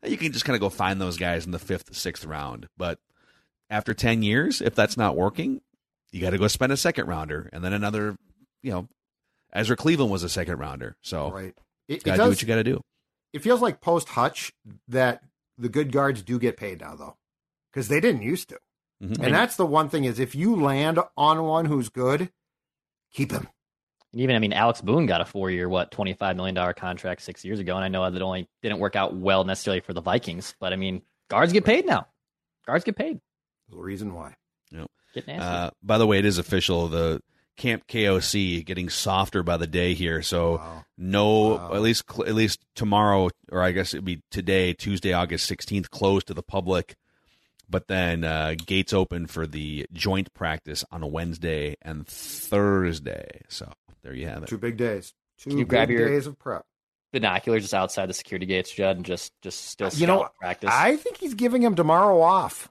you 0.04 0.16
can 0.18 0.32
just 0.32 0.44
kind 0.44 0.54
of 0.54 0.60
go 0.60 0.68
find 0.68 1.00
those 1.00 1.16
guys 1.16 1.46
in 1.46 1.52
the 1.52 1.58
fifth, 1.58 1.94
sixth 1.96 2.24
round. 2.26 2.68
But 2.76 2.98
after 3.70 3.94
ten 3.94 4.22
years, 4.22 4.60
if 4.60 4.74
that's 4.74 4.96
not 4.98 5.16
working, 5.16 5.62
you 6.12 6.20
got 6.20 6.30
to 6.30 6.38
go 6.38 6.46
spend 6.48 6.72
a 6.72 6.76
second 6.76 7.06
rounder 7.06 7.48
and 7.52 7.64
then 7.64 7.72
another. 7.72 8.16
You 8.62 8.72
know, 8.72 8.88
Ezra 9.52 9.76
Cleveland 9.76 10.12
was 10.12 10.22
a 10.22 10.28
second 10.28 10.58
rounder, 10.58 10.96
so 11.00 11.30
Right. 11.30 11.54
It, 11.88 11.94
it 11.94 12.04
to 12.04 12.10
do 12.10 12.16
does. 12.18 12.28
what 12.28 12.42
you 12.42 12.48
got 12.48 12.56
to 12.56 12.64
do. 12.64 12.82
it 13.32 13.42
feels 13.42 13.62
like 13.62 13.80
post 13.80 14.10
Hutch 14.10 14.52
that 14.88 15.22
the 15.60 15.68
good 15.68 15.92
guards 15.92 16.22
do 16.22 16.38
get 16.38 16.56
paid 16.56 16.80
now, 16.80 16.96
though, 16.96 17.16
because 17.70 17.88
they 17.88 18.00
didn't 18.00 18.22
used 18.22 18.48
to. 18.48 18.58
Mhm. 19.02 19.22
And 19.22 19.34
that's 19.34 19.56
the 19.56 19.66
one 19.66 19.88
thing 19.88 20.04
is 20.04 20.18
if 20.18 20.34
you 20.34 20.56
land 20.56 20.98
on 21.16 21.42
one 21.44 21.64
who's 21.66 21.88
good, 21.88 22.30
keep 23.12 23.32
him. 23.32 23.48
And 24.12 24.20
even 24.20 24.34
I 24.34 24.38
mean, 24.40 24.52
Alex 24.52 24.80
Boone 24.80 25.06
got 25.06 25.20
a 25.20 25.24
four-year, 25.24 25.68
what, 25.68 25.90
twenty-five 25.90 26.36
million 26.36 26.54
dollar 26.54 26.72
contract 26.72 27.22
six 27.22 27.44
years 27.44 27.60
ago, 27.60 27.76
and 27.76 27.84
I 27.84 27.88
know 27.88 28.10
that 28.10 28.20
only 28.22 28.48
didn't 28.62 28.78
work 28.78 28.96
out 28.96 29.14
well 29.14 29.44
necessarily 29.44 29.80
for 29.80 29.92
the 29.92 30.00
Vikings, 30.02 30.54
but 30.58 30.72
I 30.72 30.76
mean, 30.76 31.02
guards 31.28 31.52
get 31.52 31.64
paid 31.64 31.86
now. 31.86 32.08
Guards 32.66 32.84
get 32.84 32.96
paid. 32.96 33.20
There's 33.68 33.78
a 33.78 33.82
reason 33.82 34.12
why. 34.14 34.36
Get 35.12 35.26
nasty. 35.26 35.44
Uh, 35.44 35.70
by 35.82 35.98
the 35.98 36.06
way, 36.06 36.18
it 36.20 36.24
is 36.24 36.38
official. 36.38 36.86
The 36.86 37.20
Camp 37.60 37.86
KOC 37.86 38.64
getting 38.64 38.88
softer 38.88 39.42
by 39.42 39.56
the 39.58 39.66
day 39.66 39.94
here. 39.94 40.22
So 40.22 40.56
Wow. 40.56 40.84
no, 40.98 41.48
Wow. 41.56 41.74
at 41.74 41.82
least 41.82 42.04
at 42.26 42.34
least 42.34 42.64
tomorrow, 42.74 43.28
or 43.52 43.62
I 43.62 43.72
guess 43.72 43.94
it'd 43.94 44.04
be 44.04 44.22
today, 44.30 44.72
Tuesday, 44.72 45.12
August 45.12 45.46
sixteenth, 45.46 45.90
closed 45.90 46.26
to 46.28 46.34
the 46.34 46.42
public. 46.42 46.96
But 47.68 47.86
then 47.86 48.24
uh, 48.24 48.54
gates 48.66 48.92
open 48.92 49.26
for 49.28 49.46
the 49.46 49.86
joint 49.92 50.32
practice 50.34 50.84
on 50.90 51.02
a 51.02 51.06
Wednesday 51.06 51.76
and 51.82 52.04
Thursday. 52.06 53.42
So 53.48 53.72
there 54.02 54.14
you 54.14 54.26
have 54.26 54.42
it. 54.42 54.48
Two 54.48 54.58
big 54.58 54.76
days. 54.76 55.12
Two 55.38 55.50
you 55.50 55.56
big 55.58 55.68
grab 55.68 55.90
your- 55.90 56.08
days 56.08 56.26
of 56.26 56.38
prep. 56.38 56.64
Binoculars 57.12 57.62
just 57.62 57.74
outside 57.74 58.06
the 58.08 58.14
security 58.14 58.46
gates, 58.46 58.70
Judd, 58.72 58.96
and 58.96 59.04
just 59.04 59.32
just 59.42 59.66
still 59.66 59.90
You 59.94 60.06
know, 60.06 60.28
practice. 60.40 60.70
I 60.72 60.96
think 60.96 61.16
he's 61.18 61.34
giving 61.34 61.60
him 61.62 61.74
tomorrow 61.74 62.20
off. 62.20 62.68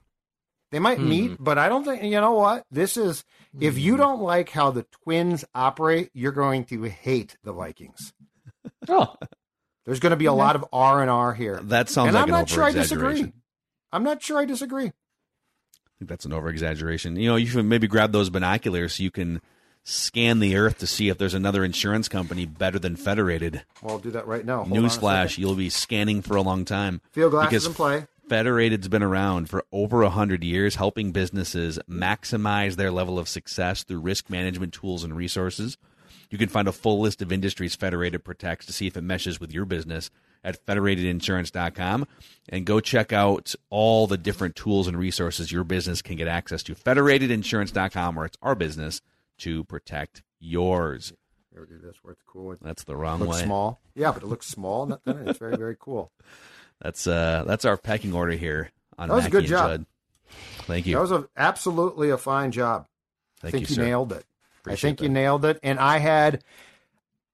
They 0.70 0.78
might 0.78 0.98
Hmm. 0.98 1.08
meet, 1.08 1.36
but 1.40 1.58
I 1.58 1.68
don't 1.68 1.84
think, 1.84 2.02
you 2.02 2.20
know 2.20 2.32
what? 2.32 2.64
This 2.70 2.96
is, 2.96 3.24
if 3.60 3.76
you 3.78 3.92
Hmm. 3.94 3.98
don't 3.98 4.20
like 4.22 4.50
how 4.50 4.70
the 4.70 4.84
Twins 4.84 5.44
operate, 5.54 6.10
you're 6.14 6.30
going 6.32 6.64
to 6.66 6.84
hate 6.84 7.36
the 7.44 7.52
Vikings. 7.52 8.12
Oh, 8.88 9.16
There's 9.86 10.00
going 10.00 10.10
to 10.10 10.16
be 10.16 10.26
a 10.26 10.32
lot 10.32 10.56
of 10.56 10.64
R 10.72 11.00
and 11.02 11.10
R 11.10 11.32
here. 11.34 11.58
That 11.62 11.88
sounds 11.88 12.08
and 12.08 12.14
like 12.14 12.22
I'm 12.24 12.28
an 12.28 12.34
not 12.34 12.48
sure 12.48 12.62
I 12.64 12.72
disagree. 12.72 13.32
I'm 13.92 14.04
not 14.04 14.22
sure 14.22 14.38
I 14.38 14.44
disagree. 14.44 14.86
I 14.86 14.92
think 15.98 16.08
that's 16.08 16.24
an 16.24 16.32
over 16.32 16.48
exaggeration. 16.48 17.16
You 17.16 17.28
know, 17.28 17.36
you 17.36 17.46
should 17.46 17.64
maybe 17.64 17.86
grab 17.88 18.12
those 18.12 18.30
binoculars 18.30 18.94
so 18.94 19.02
you 19.02 19.10
can 19.10 19.40
scan 19.82 20.38
the 20.40 20.56
earth 20.56 20.78
to 20.78 20.86
see 20.86 21.08
if 21.08 21.18
there's 21.18 21.34
another 21.34 21.64
insurance 21.64 22.08
company 22.08 22.46
better 22.46 22.78
than 22.78 22.96
Federated. 22.96 23.64
Well, 23.82 23.94
I'll 23.94 23.98
do 23.98 24.10
that 24.12 24.26
right 24.26 24.44
now. 24.44 24.64
Hold 24.64 24.70
Newsflash, 24.70 25.38
you'll 25.38 25.54
be 25.56 25.70
scanning 25.70 26.22
for 26.22 26.36
a 26.36 26.42
long 26.42 26.64
time. 26.64 27.00
Field 27.12 27.32
glasses 27.32 27.50
because 27.50 27.66
in 27.66 27.74
play. 27.74 28.06
Federated's 28.30 28.86
been 28.86 29.02
around 29.02 29.50
for 29.50 29.64
over 29.72 30.04
100 30.04 30.44
years, 30.44 30.76
helping 30.76 31.10
businesses 31.10 31.80
maximize 31.90 32.76
their 32.76 32.92
level 32.92 33.18
of 33.18 33.28
success 33.28 33.82
through 33.82 33.98
risk 33.98 34.30
management 34.30 34.72
tools 34.72 35.02
and 35.02 35.16
resources. 35.16 35.76
You 36.30 36.38
can 36.38 36.48
find 36.48 36.68
a 36.68 36.72
full 36.72 37.00
list 37.00 37.22
of 37.22 37.32
industries 37.32 37.74
Federated 37.74 38.22
protects 38.22 38.66
to 38.66 38.72
see 38.72 38.86
if 38.86 38.96
it 38.96 39.02
meshes 39.02 39.40
with 39.40 39.52
your 39.52 39.64
business 39.64 40.12
at 40.44 40.64
federatedinsurance.com 40.64 42.06
and 42.48 42.64
go 42.64 42.78
check 42.78 43.12
out 43.12 43.52
all 43.68 44.06
the 44.06 44.16
different 44.16 44.54
tools 44.54 44.86
and 44.86 44.96
resources 44.96 45.50
your 45.50 45.64
business 45.64 46.00
can 46.00 46.14
get 46.14 46.28
access 46.28 46.62
to. 46.62 46.76
Federatedinsurance.com, 46.76 48.14
where 48.14 48.26
it's 48.26 48.38
our 48.42 48.54
business 48.54 49.02
to 49.38 49.64
protect 49.64 50.22
yours. 50.38 51.12
Here, 51.52 51.66
do 51.66 51.78
this 51.78 51.96
where 52.02 52.12
it's 52.12 52.22
cool. 52.24 52.54
That's 52.62 52.84
the 52.84 52.94
wrong 52.94 53.18
looks 53.18 53.38
way. 53.38 53.44
small. 53.44 53.80
Yeah, 53.96 54.12
but 54.12 54.22
it 54.22 54.26
looks 54.26 54.46
small. 54.46 54.86
Not 54.86 55.00
it's 55.04 55.40
very, 55.40 55.56
very 55.56 55.76
cool. 55.76 56.12
That's 56.80 57.06
uh 57.06 57.44
that's 57.46 57.64
our 57.64 57.76
pecking 57.76 58.14
order 58.14 58.32
here 58.32 58.70
on 58.98 59.08
That 59.08 59.14
was 59.14 59.26
a 59.26 59.30
good 59.30 59.46
job. 59.46 59.70
Judd. 59.70 59.86
Thank 60.62 60.86
you. 60.86 60.94
That 60.94 61.00
was 61.00 61.12
a, 61.12 61.28
absolutely 61.36 62.10
a 62.10 62.18
fine 62.18 62.52
job. 62.52 62.86
Thank 63.40 63.54
I 63.54 63.58
think 63.58 63.70
you, 63.70 63.76
you, 63.76 63.82
nailed 63.82 64.12
it. 64.12 64.24
Appreciate 64.60 64.72
I 64.72 64.90
think 64.90 65.00
you 65.02 65.08
nailed 65.08 65.44
it. 65.44 65.58
And 65.62 65.78
I 65.78 65.98
had, 65.98 66.44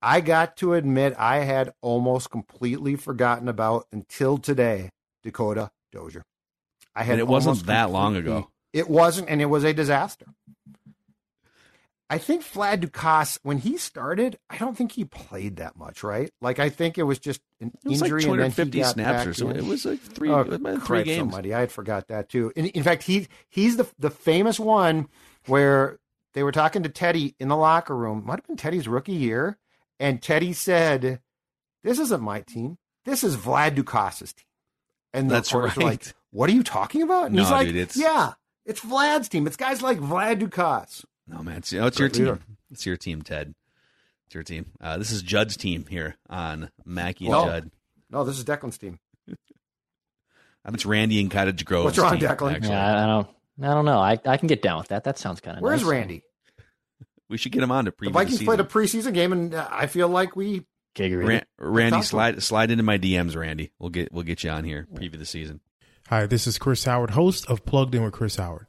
I 0.01 0.21
got 0.21 0.57
to 0.59 0.75
admit, 0.75 1.15
I 1.19 1.39
had 1.39 1.75
almost 1.81 2.31
completely 2.31 2.97
forgotten 2.97 3.49
about 3.49 3.87
until 3.93 4.39
today 4.39 4.91
Dakota 5.23 5.71
Dozier. 5.93 6.25
I 6.95 7.03
had 7.03 7.15
And 7.15 7.21
it 7.21 7.29
wasn't 7.29 7.67
that 7.67 7.91
long 7.91 8.17
ago. 8.17 8.49
It 8.73 8.89
wasn't, 8.89 9.29
and 9.29 9.43
it 9.43 9.47
was 9.47 9.65
a 9.65 9.73
disaster. 9.75 10.27
I 12.09 12.19
think 12.19 12.45
Vlad 12.45 12.83
Ducasse, 12.85 13.39
when 13.43 13.59
he 13.59 13.77
started, 13.77 14.39
I 14.49 14.59
don't 14.59 14.77
think 14.77 14.93
he 14.93 15.05
played 15.05 15.57
that 15.57 15.77
much, 15.77 16.05
right? 16.05 16.31
Like 16.41 16.59
I 16.61 16.69
think 16.69 16.99
it 16.99 17.03
was 17.03 17.19
just 17.19 17.41
an 17.61 17.73
It 17.85 17.89
was 17.89 18.01
like 18.01 18.13
injury 18.13 18.43
and 18.45 18.53
then 18.53 18.67
he 18.73 18.81
got 18.81 18.93
snaps 18.93 19.19
back 19.19 19.27
or 19.27 19.35
so. 19.35 19.49
in. 19.51 19.57
It 19.57 19.65
was 19.65 19.85
like 19.85 20.01
three, 20.01 20.31
Oh, 20.31 20.45
might 20.59 20.83
three 20.83 21.03
games. 21.03 21.19
almighty, 21.33 21.53
I 21.53 21.61
had 21.61 21.73
forgot 21.73 22.07
that 22.09 22.29
too. 22.29 22.53
In, 22.55 22.67
in 22.67 22.83
fact, 22.85 23.03
he 23.05 23.27
he's 23.49 23.77
the 23.77 23.89
the 23.99 24.11
famous 24.11 24.61
one 24.61 25.09
where 25.47 25.99
they 26.35 26.43
were 26.45 26.53
talking 26.53 26.83
to 26.85 26.89
Teddy 26.89 27.35
in 27.41 27.49
the 27.49 27.57
locker 27.57 27.97
room. 27.97 28.23
Might 28.25 28.39
have 28.41 28.47
been 28.47 28.57
Teddy's 28.57 28.87
rookie 28.87 29.13
year, 29.13 29.59
and 29.99 30.23
Teddy 30.23 30.53
said, 30.53 31.21
"This 31.83 31.99
isn't 31.99 32.23
my 32.23 32.41
team. 32.43 32.79
This 33.05 33.25
is 33.25 33.37
Vlad 33.37 33.75
Ducasse's 33.75 34.33
team." 34.33 34.45
And 35.13 35.29
the 35.31 35.35
That's 35.35 35.53
were 35.53 35.73
like, 35.77 36.15
"What 36.31 36.51
are 36.51 36.53
you 36.53 36.63
talking 36.63 37.03
about?" 37.03 37.27
And 37.27 37.35
No, 37.37 37.43
he's 37.43 37.51
like, 37.51 37.67
dude, 37.67 37.77
it's- 37.77 37.97
"Yeah, 37.97 38.35
it's 38.65 38.81
Vlad's 38.81 39.29
team. 39.29 39.47
It's 39.49 39.57
guys 39.57 39.83
like 39.83 39.99
Vlad 39.99 40.41
Ducasse." 40.41 41.05
No, 41.29 41.43
man, 41.43 41.59
it's, 41.59 41.72
oh, 41.72 41.87
it's 41.87 41.99
your 41.99 42.09
Great 42.09 42.18
leader. 42.20 42.37
team. 42.37 42.57
It's 42.70 42.87
your 42.87 42.97
team, 42.97 43.22
Ted. 43.22 43.55
It's 44.27 44.35
your 44.35 44.45
team. 44.45 44.66
Uh, 44.81 44.99
this 44.99 45.11
is 45.11 45.22
Judd's 45.22 45.57
team 45.57 45.87
here 45.89 46.16
on 46.29 46.70
Mackey 46.85 47.27
and 47.27 47.35
Judd. 47.35 47.70
No, 48.11 48.24
this 48.24 48.39
is 48.39 48.45
Declan's 48.45 48.79
team. 48.79 48.99
I 49.29 49.35
think 50.68 50.74
it's 50.74 50.87
Randy 50.87 51.20
and 51.20 51.31
Cottage 51.31 51.64
Grove. 51.64 51.85
What's 51.85 51.99
wrong, 51.99 52.18
Declan? 52.18 52.55
Actually. 52.55 52.70
yeah, 52.70 52.87
I, 52.87 53.05
I 53.05 53.07
don't, 53.07 53.29
I 53.62 53.74
don't 53.74 53.85
know. 53.85 53.99
I, 53.99 54.18
I 54.24 54.37
can 54.37 54.49
get 54.49 54.62
down 54.62 54.79
with 54.79 54.89
that. 54.89 55.05
That 55.05 55.18
sounds 55.18 55.41
kind 55.41 55.57
of. 55.57 55.62
Nice. 55.62 55.68
Where's 55.68 55.83
nice. 55.83 55.91
Randy? 55.91 56.22
We 57.29 57.39
should 57.39 57.51
get 57.51 57.61
him 57.64 57.72
on 57.72 57.87
to 57.87 57.91
preview 57.91 58.05
The 58.05 58.11
Vikings 58.12 58.39
the 58.39 58.45
played 58.45 58.61
a 58.61 58.64
preseason 58.64 59.12
game, 59.12 59.33
and 59.33 59.53
uh, 59.53 59.66
I 59.68 59.89
feel 59.89 60.07
like 60.09 60.37
we 60.37 60.64
Giggity. 60.95 61.27
Ran- 61.27 61.45
Randy, 61.59 62.03
slide 62.03 62.41
slide 62.41 62.70
into 62.70 62.85
my 62.85 62.99
DMs, 62.99 63.35
Randy. 63.35 63.72
We'll 63.81 63.91
get 63.91 64.12
we'll 64.12 64.22
get 64.22 64.45
you 64.45 64.51
on 64.51 64.62
here. 64.62 64.87
Preview 64.95 65.18
the 65.18 65.27
season. 65.27 65.61
Hi, 66.09 66.27
this 66.27 66.47
is 66.47 66.57
Chris 66.57 66.85
Howard, 66.85 67.11
host 67.11 67.45
of 67.51 67.64
Plugged 67.64 67.97
In 67.97 68.05
with 68.05 68.12
Chris 68.12 68.37
Howard. 68.37 68.68